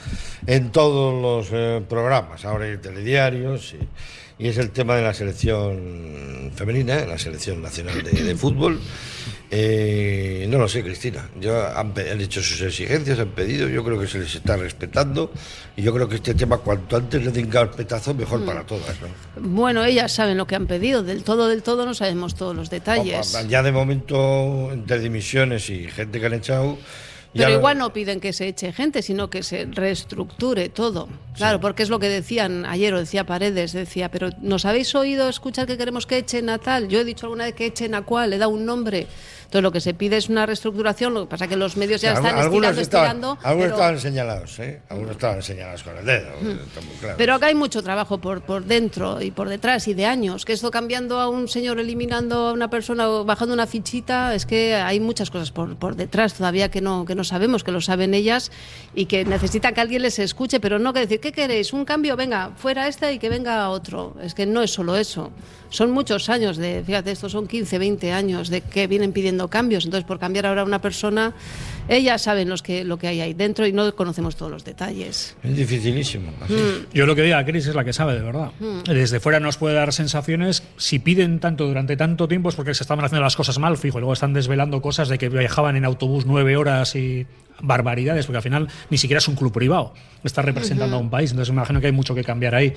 en 0.48 0.72
todos 0.72 1.22
los 1.22 1.50
eh, 1.54 1.84
programas, 1.88 2.46
ahora 2.46 2.66
hay 2.66 2.78
telediarios, 2.78 3.74
y, 3.74 3.88
y 4.40 4.48
es 4.48 4.58
el 4.58 4.72
tema 4.72 4.96
de 4.96 5.04
la 5.04 5.14
selección 5.14 6.52
femenina, 6.56 7.06
la 7.06 7.18
selección 7.18 7.62
nacional 7.62 8.04
de, 8.04 8.12
de 8.12 8.36
fútbol. 8.36 8.80
Eh, 9.56 10.48
no 10.50 10.58
lo 10.58 10.68
sé, 10.68 10.84
Cristina. 10.84 11.30
Yo, 11.40 11.56
han, 11.68 11.94
han 11.96 12.20
hecho 12.22 12.42
sus 12.42 12.60
exigencias, 12.62 13.20
han 13.20 13.30
pedido, 13.30 13.70
yo 13.70 13.84
creo 13.84 14.00
que 14.00 14.08
se 14.08 14.18
les 14.18 14.34
está 14.34 14.58
respetando, 14.58 15.32
y 15.78 15.84
yo 15.84 15.94
creo 15.94 16.10
que 16.10 16.16
este 16.16 16.34
tema, 16.34 16.58
cuanto 16.58 16.96
antes 16.98 17.24
le 17.24 17.32
den 17.32 17.48
carpetazo, 17.48 18.16
mejor 18.16 18.40
Mm. 18.40 18.46
para 18.46 18.64
todas. 18.66 18.96
¿no? 19.00 19.08
Bueno, 19.48 19.86
ellas 19.86 20.12
saben 20.12 20.38
lo 20.38 20.48
que 20.48 20.56
han 20.56 20.66
pedido, 20.66 21.04
del 21.04 21.24
todo, 21.24 21.48
del 21.48 21.62
todo 21.62 21.86
no 21.86 21.94
sabemos 21.94 22.34
todos 22.34 22.56
los 22.56 22.72
detalles. 22.72 23.38
Ya 23.48 23.62
de 23.62 23.72
momento, 23.72 24.72
entre 24.72 25.00
dimisiones 25.00 25.70
y 25.70 25.88
gente 25.88 26.20
que 26.20 26.26
han 26.26 26.34
echado. 26.34 26.78
Pero 27.34 27.50
ya- 27.50 27.56
igual 27.56 27.78
no 27.80 27.92
piden 27.94 28.20
que 28.20 28.32
se 28.34 28.48
eche 28.48 28.72
gente, 28.74 29.02
sino 29.02 29.30
que 29.30 29.42
se 29.44 29.66
reestructure 29.66 30.70
todo. 30.70 31.10
Claro, 31.36 31.60
porque 31.60 31.82
es 31.84 31.90
lo 31.90 31.98
que 32.00 32.08
decían 32.10 32.66
ayer, 32.66 32.94
o 32.94 33.00
decía 33.00 33.26
Paredes, 33.26 33.74
decía, 33.74 34.10
pero 34.12 34.30
¿nos 34.42 34.66
habéis 34.66 34.94
oído 34.94 35.28
escuchar 35.30 35.66
que 35.66 35.78
queremos 35.78 36.06
que 36.06 36.18
echen 36.18 36.50
a 36.50 36.60
tal? 36.60 36.88
Yo 36.90 37.00
he 37.00 37.04
dicho 37.04 37.26
alguna 37.26 37.46
vez 37.46 37.56
que 37.56 37.66
echen 37.66 37.96
a 37.96 38.04
cuál, 38.04 38.30
le 38.30 38.38
da 38.38 38.48
un 38.48 38.66
nombre. 38.66 39.08
Entonces 39.54 39.64
lo 39.66 39.72
que 39.72 39.82
se 39.82 39.94
pide 39.94 40.18
es 40.18 40.30
una 40.30 40.48
reestructuración, 40.48 41.14
lo 41.14 41.22
que 41.22 41.28
pasa 41.28 41.48
que 41.48 41.56
los 41.56 41.78
medios 41.78 42.02
ya 42.02 42.14
están 42.14 42.40
algunos 42.40 42.76
estirando, 42.76 42.82
estaban, 42.82 43.06
estirando. 43.06 43.38
algunos 43.48 43.66
pero- 43.68 43.76
estaban 43.76 44.00
señalados, 44.00 44.58
¿eh? 44.60 44.82
Algunos 44.90 45.12
estaban 45.12 45.44
señalados 45.44 45.84
con 45.84 45.96
el 45.96 46.06
dedo. 46.06 46.30
claro. 47.00 47.16
Pero 47.20 47.36
acá 47.36 47.46
hay 47.46 47.54
mucho 47.54 47.84
trabajo 47.84 48.18
por, 48.18 48.42
por 48.42 48.66
dentro 48.66 49.22
y 49.22 49.30
por 49.30 49.50
detrás 49.50 49.88
y 49.88 49.94
de 49.94 50.08
años. 50.08 50.44
Que 50.44 50.54
esto 50.54 50.72
cambiando 50.72 51.20
a 51.20 51.30
un 51.30 51.48
señor, 51.48 51.80
eliminando 51.80 52.48
a 52.48 52.54
una 52.54 52.72
persona 52.72 53.08
o 53.08 53.26
bajando 53.26 53.54
una 53.54 53.68
fichita, 53.68 54.34
es 54.34 54.48
que 54.48 54.74
hay 54.74 55.00
muchas 55.00 55.30
cosas 55.30 55.52
por, 55.52 55.76
por 55.76 55.96
detrás 55.96 56.34
todavía 56.34 56.72
que 56.72 56.82
no, 56.82 57.06
que 57.06 57.14
no 57.14 57.24
sabemos, 57.24 57.64
que 57.64 57.72
lo 57.72 57.80
saben 57.80 58.16
ellas 58.16 58.52
y 58.96 59.06
que 59.06 59.24
necesitan 59.24 59.76
que 59.76 59.82
alguien 59.82 60.02
les 60.02 60.18
escuche, 60.18 60.60
pero 60.62 60.80
no 60.80 60.94
que 60.94 61.02
decir, 61.02 61.20
¿qué 61.20 61.32
queréis? 61.32 61.74
¿Un 61.74 61.86
cambio? 61.86 62.16
Venga, 62.16 62.54
fuera 62.56 62.88
este 62.88 63.14
y 63.14 63.20
que 63.20 63.30
venga 63.30 63.70
otro. 63.70 64.16
Es 64.20 64.34
que 64.34 64.48
no 64.48 64.64
es 64.64 64.72
solo 64.72 64.96
eso. 64.96 65.30
Son 65.74 65.90
muchos 65.90 66.30
años 66.30 66.58
de, 66.58 66.84
fíjate, 66.86 67.10
estos 67.10 67.32
son 67.32 67.48
15, 67.48 67.80
20 67.80 68.12
años 68.12 68.50
de 68.50 68.62
que 68.62 68.86
vienen 68.86 69.12
pidiendo 69.12 69.48
cambios. 69.48 69.86
Entonces, 69.86 70.06
por 70.06 70.20
cambiar 70.20 70.46
ahora 70.46 70.62
a 70.62 70.66
una 70.66 70.80
persona, 70.80 71.34
ellas 71.88 72.22
saben 72.22 72.48
los 72.48 72.62
que, 72.62 72.84
lo 72.84 73.00
que 73.00 73.08
hay 73.08 73.22
ahí 73.22 73.34
dentro 73.34 73.66
y 73.66 73.74
no 73.74 73.96
conocemos 73.96 74.36
todos 74.36 74.52
los 74.52 74.64
detalles. 74.64 75.36
Es 75.42 75.58
dificilísimo. 75.58 76.32
así. 76.42 76.54
Yo 76.94 77.08
lo 77.08 77.16
que 77.16 77.24
diga 77.24 77.44
Cris 77.44 77.66
es 77.66 77.74
la 77.74 77.84
que 77.84 77.92
sabe 77.92 78.14
de 78.14 78.22
verdad. 78.22 78.52
Mm. 78.60 78.84
Desde 78.84 79.20
fuera 79.20 79.40
nos 79.40 79.58
puede 79.58 79.74
dar 79.74 79.92
sensaciones. 79.94 80.62
Si 80.78 81.00
piden 81.00 81.40
tanto 81.40 81.66
durante 81.66 81.98
tanto 81.98 82.28
tiempo 82.28 82.50
es 82.50 82.56
porque 82.56 82.76
se 82.76 82.84
estaban 82.84 83.04
haciendo 83.04 83.24
las 83.24 83.36
cosas 83.36 83.58
mal, 83.58 83.76
fijo. 83.76 83.98
y 83.98 84.02
Luego 84.02 84.14
están 84.14 84.34
desvelando 84.34 84.80
cosas 84.80 85.10
de 85.10 85.18
que 85.18 85.30
viajaban 85.30 85.76
en 85.76 85.86
autobús 85.86 86.28
nueve 86.28 86.56
horas 86.56 86.96
y 86.96 87.26
barbaridades, 87.62 88.26
porque 88.26 88.38
al 88.38 88.44
final 88.44 88.68
ni 88.90 88.98
siquiera 88.98 89.20
es 89.20 89.28
un 89.28 89.36
club 89.36 89.52
privado. 89.52 89.94
Está 90.24 90.42
representando 90.42 90.96
a 90.96 91.00
un 91.00 91.10
país. 91.10 91.32
Entonces 91.32 91.52
me 91.52 91.58
imagino 91.58 91.80
que 91.82 91.88
hay 91.88 91.92
mucho 91.92 92.16
que 92.16 92.24
cambiar 92.24 92.56
ahí. 92.56 92.74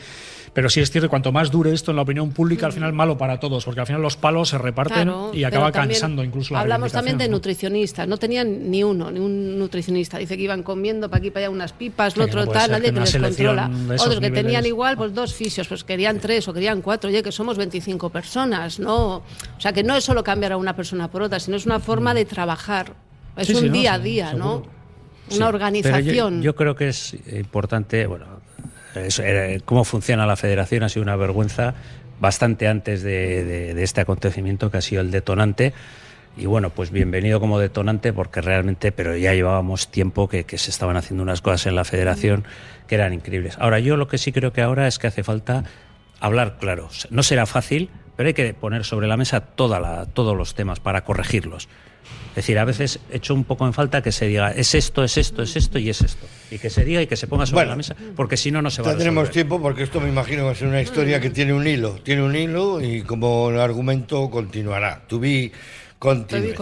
Pero 0.56 0.70
sí 0.70 0.80
es 0.80 0.90
cierto 0.90 1.08
que 1.08 1.10
cuanto 1.10 1.32
más 1.32 1.50
dure 1.50 1.70
esto 1.74 1.90
en 1.90 1.96
la 1.96 2.02
opinión 2.02 2.30
pública, 2.30 2.64
al 2.64 2.72
final 2.72 2.94
malo 2.94 3.18
para 3.18 3.38
todos, 3.38 3.62
porque 3.66 3.80
al 3.80 3.86
final 3.86 4.00
los 4.00 4.16
palos 4.16 4.48
se 4.48 4.56
reparten 4.56 5.02
Claro, 5.02 5.30
y 5.34 5.44
acaba 5.44 5.70
cansando 5.70 6.24
incluso 6.24 6.54
la 6.54 6.60
Hablamos 6.60 6.92
también 6.92 7.18
de 7.18 7.28
nutricionistas, 7.28 8.08
no 8.08 8.16
tenían 8.16 8.70
ni 8.70 8.82
uno, 8.82 9.10
ni 9.10 9.20
un 9.20 9.58
nutricionista. 9.58 10.16
Dice 10.16 10.34
que 10.34 10.44
iban 10.44 10.62
comiendo 10.62 11.10
para 11.10 11.18
aquí 11.18 11.30
para 11.30 11.46
allá 11.46 11.50
unas 11.50 11.74
pipas, 11.74 12.16
lo 12.16 12.24
otro 12.24 12.46
no 12.46 12.52
tal, 12.52 12.70
nadie 12.70 12.90
una 12.90 13.00
les 13.00 13.16
controla. 13.16 13.70
Otros 13.98 14.18
que 14.18 14.30
tenían 14.30 14.64
igual, 14.64 14.96
pues 14.96 15.12
dos 15.12 15.34
fisios, 15.34 15.68
pues 15.68 15.84
querían 15.84 16.20
tres 16.20 16.48
o 16.48 16.54
querían 16.54 16.80
cuatro, 16.80 17.10
oye, 17.10 17.22
que 17.22 17.32
somos 17.32 17.58
25 17.58 18.08
personas, 18.08 18.80
¿no? 18.80 19.16
O 19.16 19.60
sea, 19.60 19.74
que 19.74 19.82
no 19.82 19.94
es 19.94 20.04
solo 20.04 20.24
cambiar 20.24 20.52
a 20.52 20.56
una 20.56 20.74
persona 20.74 21.10
por 21.10 21.22
otra, 21.22 21.38
sino 21.38 21.58
es 21.58 21.66
una 21.66 21.80
forma 21.80 22.14
de 22.14 22.24
trabajar. 22.24 22.94
Es 23.36 23.46
Sí, 23.48 23.54
un 23.54 23.60
sí, 23.60 23.66
no, 23.68 23.72
día 23.74 23.94
a 23.94 23.98
día, 23.98 24.32
¿no? 24.34 24.62
Una 25.34 25.48
organización. 25.48 26.38
Yo, 26.40 26.44
yo 26.52 26.56
creo 26.56 26.74
que 26.76 26.88
es 26.88 27.16
importante, 27.32 28.06
bueno, 28.06 28.26
es- 28.94 29.18
eh, 29.18 29.60
cómo 29.64 29.84
funciona 29.84 30.26
la 30.26 30.36
federación 30.36 30.82
ha 30.84 30.88
sido 30.88 31.02
una 31.02 31.16
vergüenza 31.16 31.74
bastante 32.20 32.68
antes 32.68 33.02
de, 33.02 33.44
de- 33.44 33.74
de 33.74 33.82
este 33.82 34.00
acontecimiento 34.00 34.70
que 34.70 34.78
ha 34.78 34.80
sido 34.82 35.02
el 35.02 35.10
detonante. 35.10 35.72
Y 36.38 36.44
bueno, 36.46 36.70
pues 36.70 36.90
bienvenido 36.90 37.40
como 37.40 37.58
detonante 37.58 38.12
porque 38.12 38.40
realmente, 38.42 38.92
pero 38.92 39.16
ya 39.16 39.32
llevábamos 39.34 39.88
tiempo 39.90 40.28
que, 40.28 40.44
que 40.44 40.58
se 40.58 40.70
estaban 40.70 40.96
haciendo 40.96 41.22
unas 41.22 41.40
cosas 41.40 41.66
en 41.66 41.74
la 41.74 41.84
federación 41.84 42.44
que 42.86 42.94
eran 42.94 43.12
increíbles. 43.14 43.56
Ahora, 43.58 43.78
yo 43.80 43.96
lo 43.96 44.06
que 44.06 44.18
sí 44.18 44.32
creo 44.32 44.52
que 44.52 44.60
ahora 44.62 44.86
es 44.86 44.98
que 44.98 45.06
hace 45.06 45.24
falta 45.24 45.64
hablar 46.20 46.58
claro. 46.58 46.88
No 47.10 47.22
será 47.22 47.46
fácil, 47.46 47.88
pero 48.16 48.26
hay 48.28 48.34
que 48.34 48.52
poner 48.54 48.84
sobre 48.84 49.08
la 49.08 49.16
mesa 49.16 49.40
toda 49.40 49.80
la, 49.80 50.04
todos 50.06 50.36
los 50.36 50.54
temas 50.54 50.78
para 50.78 51.04
corregirlos. 51.04 51.68
Es 52.30 52.44
decir, 52.44 52.58
a 52.58 52.66
veces 52.66 53.00
echo 53.10 53.32
un 53.32 53.44
poco 53.44 53.66
en 53.66 53.72
falta 53.72 54.02
que 54.02 54.12
se 54.12 54.26
diga 54.26 54.50
es 54.50 54.74
esto, 54.74 55.02
es 55.02 55.16
esto, 55.16 55.42
es 55.42 55.56
esto 55.56 55.78
y 55.78 55.88
es 55.88 56.02
esto. 56.02 56.26
Y 56.50 56.58
que 56.58 56.68
se 56.68 56.84
diga 56.84 57.00
y 57.00 57.06
que 57.06 57.16
se 57.16 57.26
ponga 57.26 57.46
sobre 57.46 57.60
Bueno, 57.60 57.70
la 57.70 57.76
mesa, 57.76 57.96
porque 58.14 58.36
si 58.36 58.50
no, 58.50 58.60
no 58.60 58.70
se 58.70 58.82
va 58.82 58.90
a 58.90 58.94
resolver. 58.94 59.28
tiempo 59.30 59.60
porque 59.60 59.82
esto 59.82 60.00
me 60.00 60.10
imagino 60.10 60.44
va 60.44 60.50
a 60.50 60.54
ser 60.54 60.68
una 60.68 60.82
historia 60.82 61.18
que 61.18 61.30
tiene 61.30 61.54
un 61.54 61.66
hilo, 61.66 61.98
tiene 62.02 62.22
un 62.22 62.36
hilo 62.36 62.82
y 62.82 63.02
como 63.02 63.48
el 63.48 63.58
argumento 63.58 64.28
continuará. 64.28 65.02
Tú 65.06 65.18
vi 65.18 65.50
continue. 65.98 66.54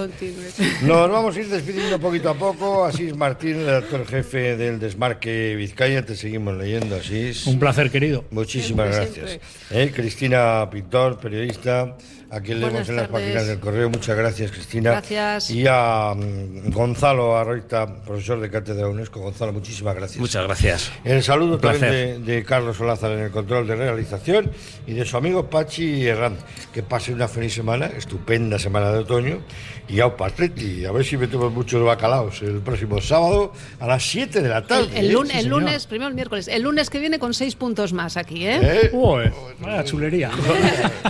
Nos 0.83 1.11
vamos 1.11 1.37
a 1.37 1.41
ir 1.41 1.49
despidiendo 1.49 1.99
poquito 1.99 2.31
a 2.31 2.35
poco. 2.35 2.85
Asís 2.85 3.17
Martín, 3.17 3.57
el 3.57 3.67
redactor 3.67 4.07
jefe 4.07 4.57
del 4.57 4.79
Desmarque 4.79 5.57
Vizcaya, 5.57 6.05
te 6.05 6.17
seguimos 6.17 6.57
leyendo, 6.57 6.97
Asís. 6.97 7.47
Un 7.47 7.59
placer, 7.59 7.91
querido. 7.91 8.25
Muchísimas 8.31 8.95
gracias. 8.95 9.41
Eh, 9.71 9.93
Cristina 9.95 10.69
Pintor, 10.71 11.19
periodista, 11.19 11.97
a 12.35 12.41
quien 12.41 12.61
leemos 12.61 12.89
en 12.89 12.97
las 12.97 13.09
páginas 13.09 13.47
del 13.47 13.61
correo. 13.61 13.89
Muchas 13.91 14.17
gracias, 14.17 14.51
Cristina. 14.51 14.91
Gracias. 14.91 15.51
Y 15.51 15.67
a 15.69 16.15
mm, 16.17 16.71
Gonzalo 16.73 17.37
Arroita, 17.37 18.03
profesor 18.05 18.41
de 18.41 18.51
cátedra 18.51 18.89
UNESCO. 18.89 19.21
Gonzalo, 19.21 19.53
muchísimas 19.53 19.95
gracias. 19.95 20.19
Muchas 20.21 20.45
gracias. 20.45 20.93
El 21.05 21.23
saludo 21.23 21.59
también 21.59 22.25
de, 22.25 22.35
de 22.35 22.45
Carlos 22.45 22.81
Olázar 22.81 23.13
en 23.13 23.21
el 23.21 23.31
control 23.31 23.67
de 23.67 23.77
realización 23.77 24.51
y 24.87 24.95
de 24.95 25.05
su 25.05 25.17
amigo 25.17 25.49
Pachi 25.49 26.07
Herranz. 26.07 26.41
Que 26.73 26.83
pase 26.83 27.13
una 27.13 27.29
feliz 27.29 27.55
semana, 27.55 27.87
estupenda 27.87 28.59
semana 28.59 28.91
de 28.91 28.99
otoño. 28.99 29.39
Y 29.87 30.01
a 30.01 30.07
Atleti, 30.07 30.87
a 30.87 30.93
ver 30.93 31.05
si 31.05 31.17
metemos 31.17 31.53
muchos 31.53 31.85
bacalaos 31.85 32.41
el 32.43 32.61
próximo 32.61 33.01
sábado 33.01 33.53
a 33.79 33.87
las 33.87 34.03
7 34.03 34.41
de 34.41 34.49
la 34.49 34.67
tarde. 34.67 34.99
El, 34.99 35.11
¿eh? 35.11 35.13
lunes, 35.13 35.33
Sí, 35.33 35.39
el 35.39 35.45
señor. 35.45 35.61
lunes, 35.61 35.87
primero 35.87 36.09
el 36.09 36.15
miércoles. 36.15 36.49
El 36.49 36.63
lunes 36.63 36.91
que 36.91 36.99
viene 36.99 37.19
con 37.19 37.35
seis 37.35 37.55
puntos 37.55 37.93
más 37.93 38.17
aquí, 38.17 38.47
¿eh? 38.47 38.59
¿Eh? 38.63 38.91
Uy, 38.93 39.31
vaya 39.61 39.85
chulería. 39.85 40.31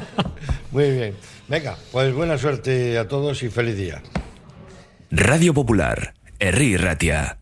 Muy 0.73 0.91
bien. 0.91 1.14
Venga, 1.49 1.77
pues 1.93 2.15
buena 2.15 2.39
suerte 2.39 2.99
a 2.99 3.07
todos 3.09 3.43
y 3.43 3.51
feliz 3.51 3.77
día. 3.77 4.03
Radio 5.11 5.53
Popular, 5.55 6.15
Herri 6.39 6.77
Ratia. 6.77 7.39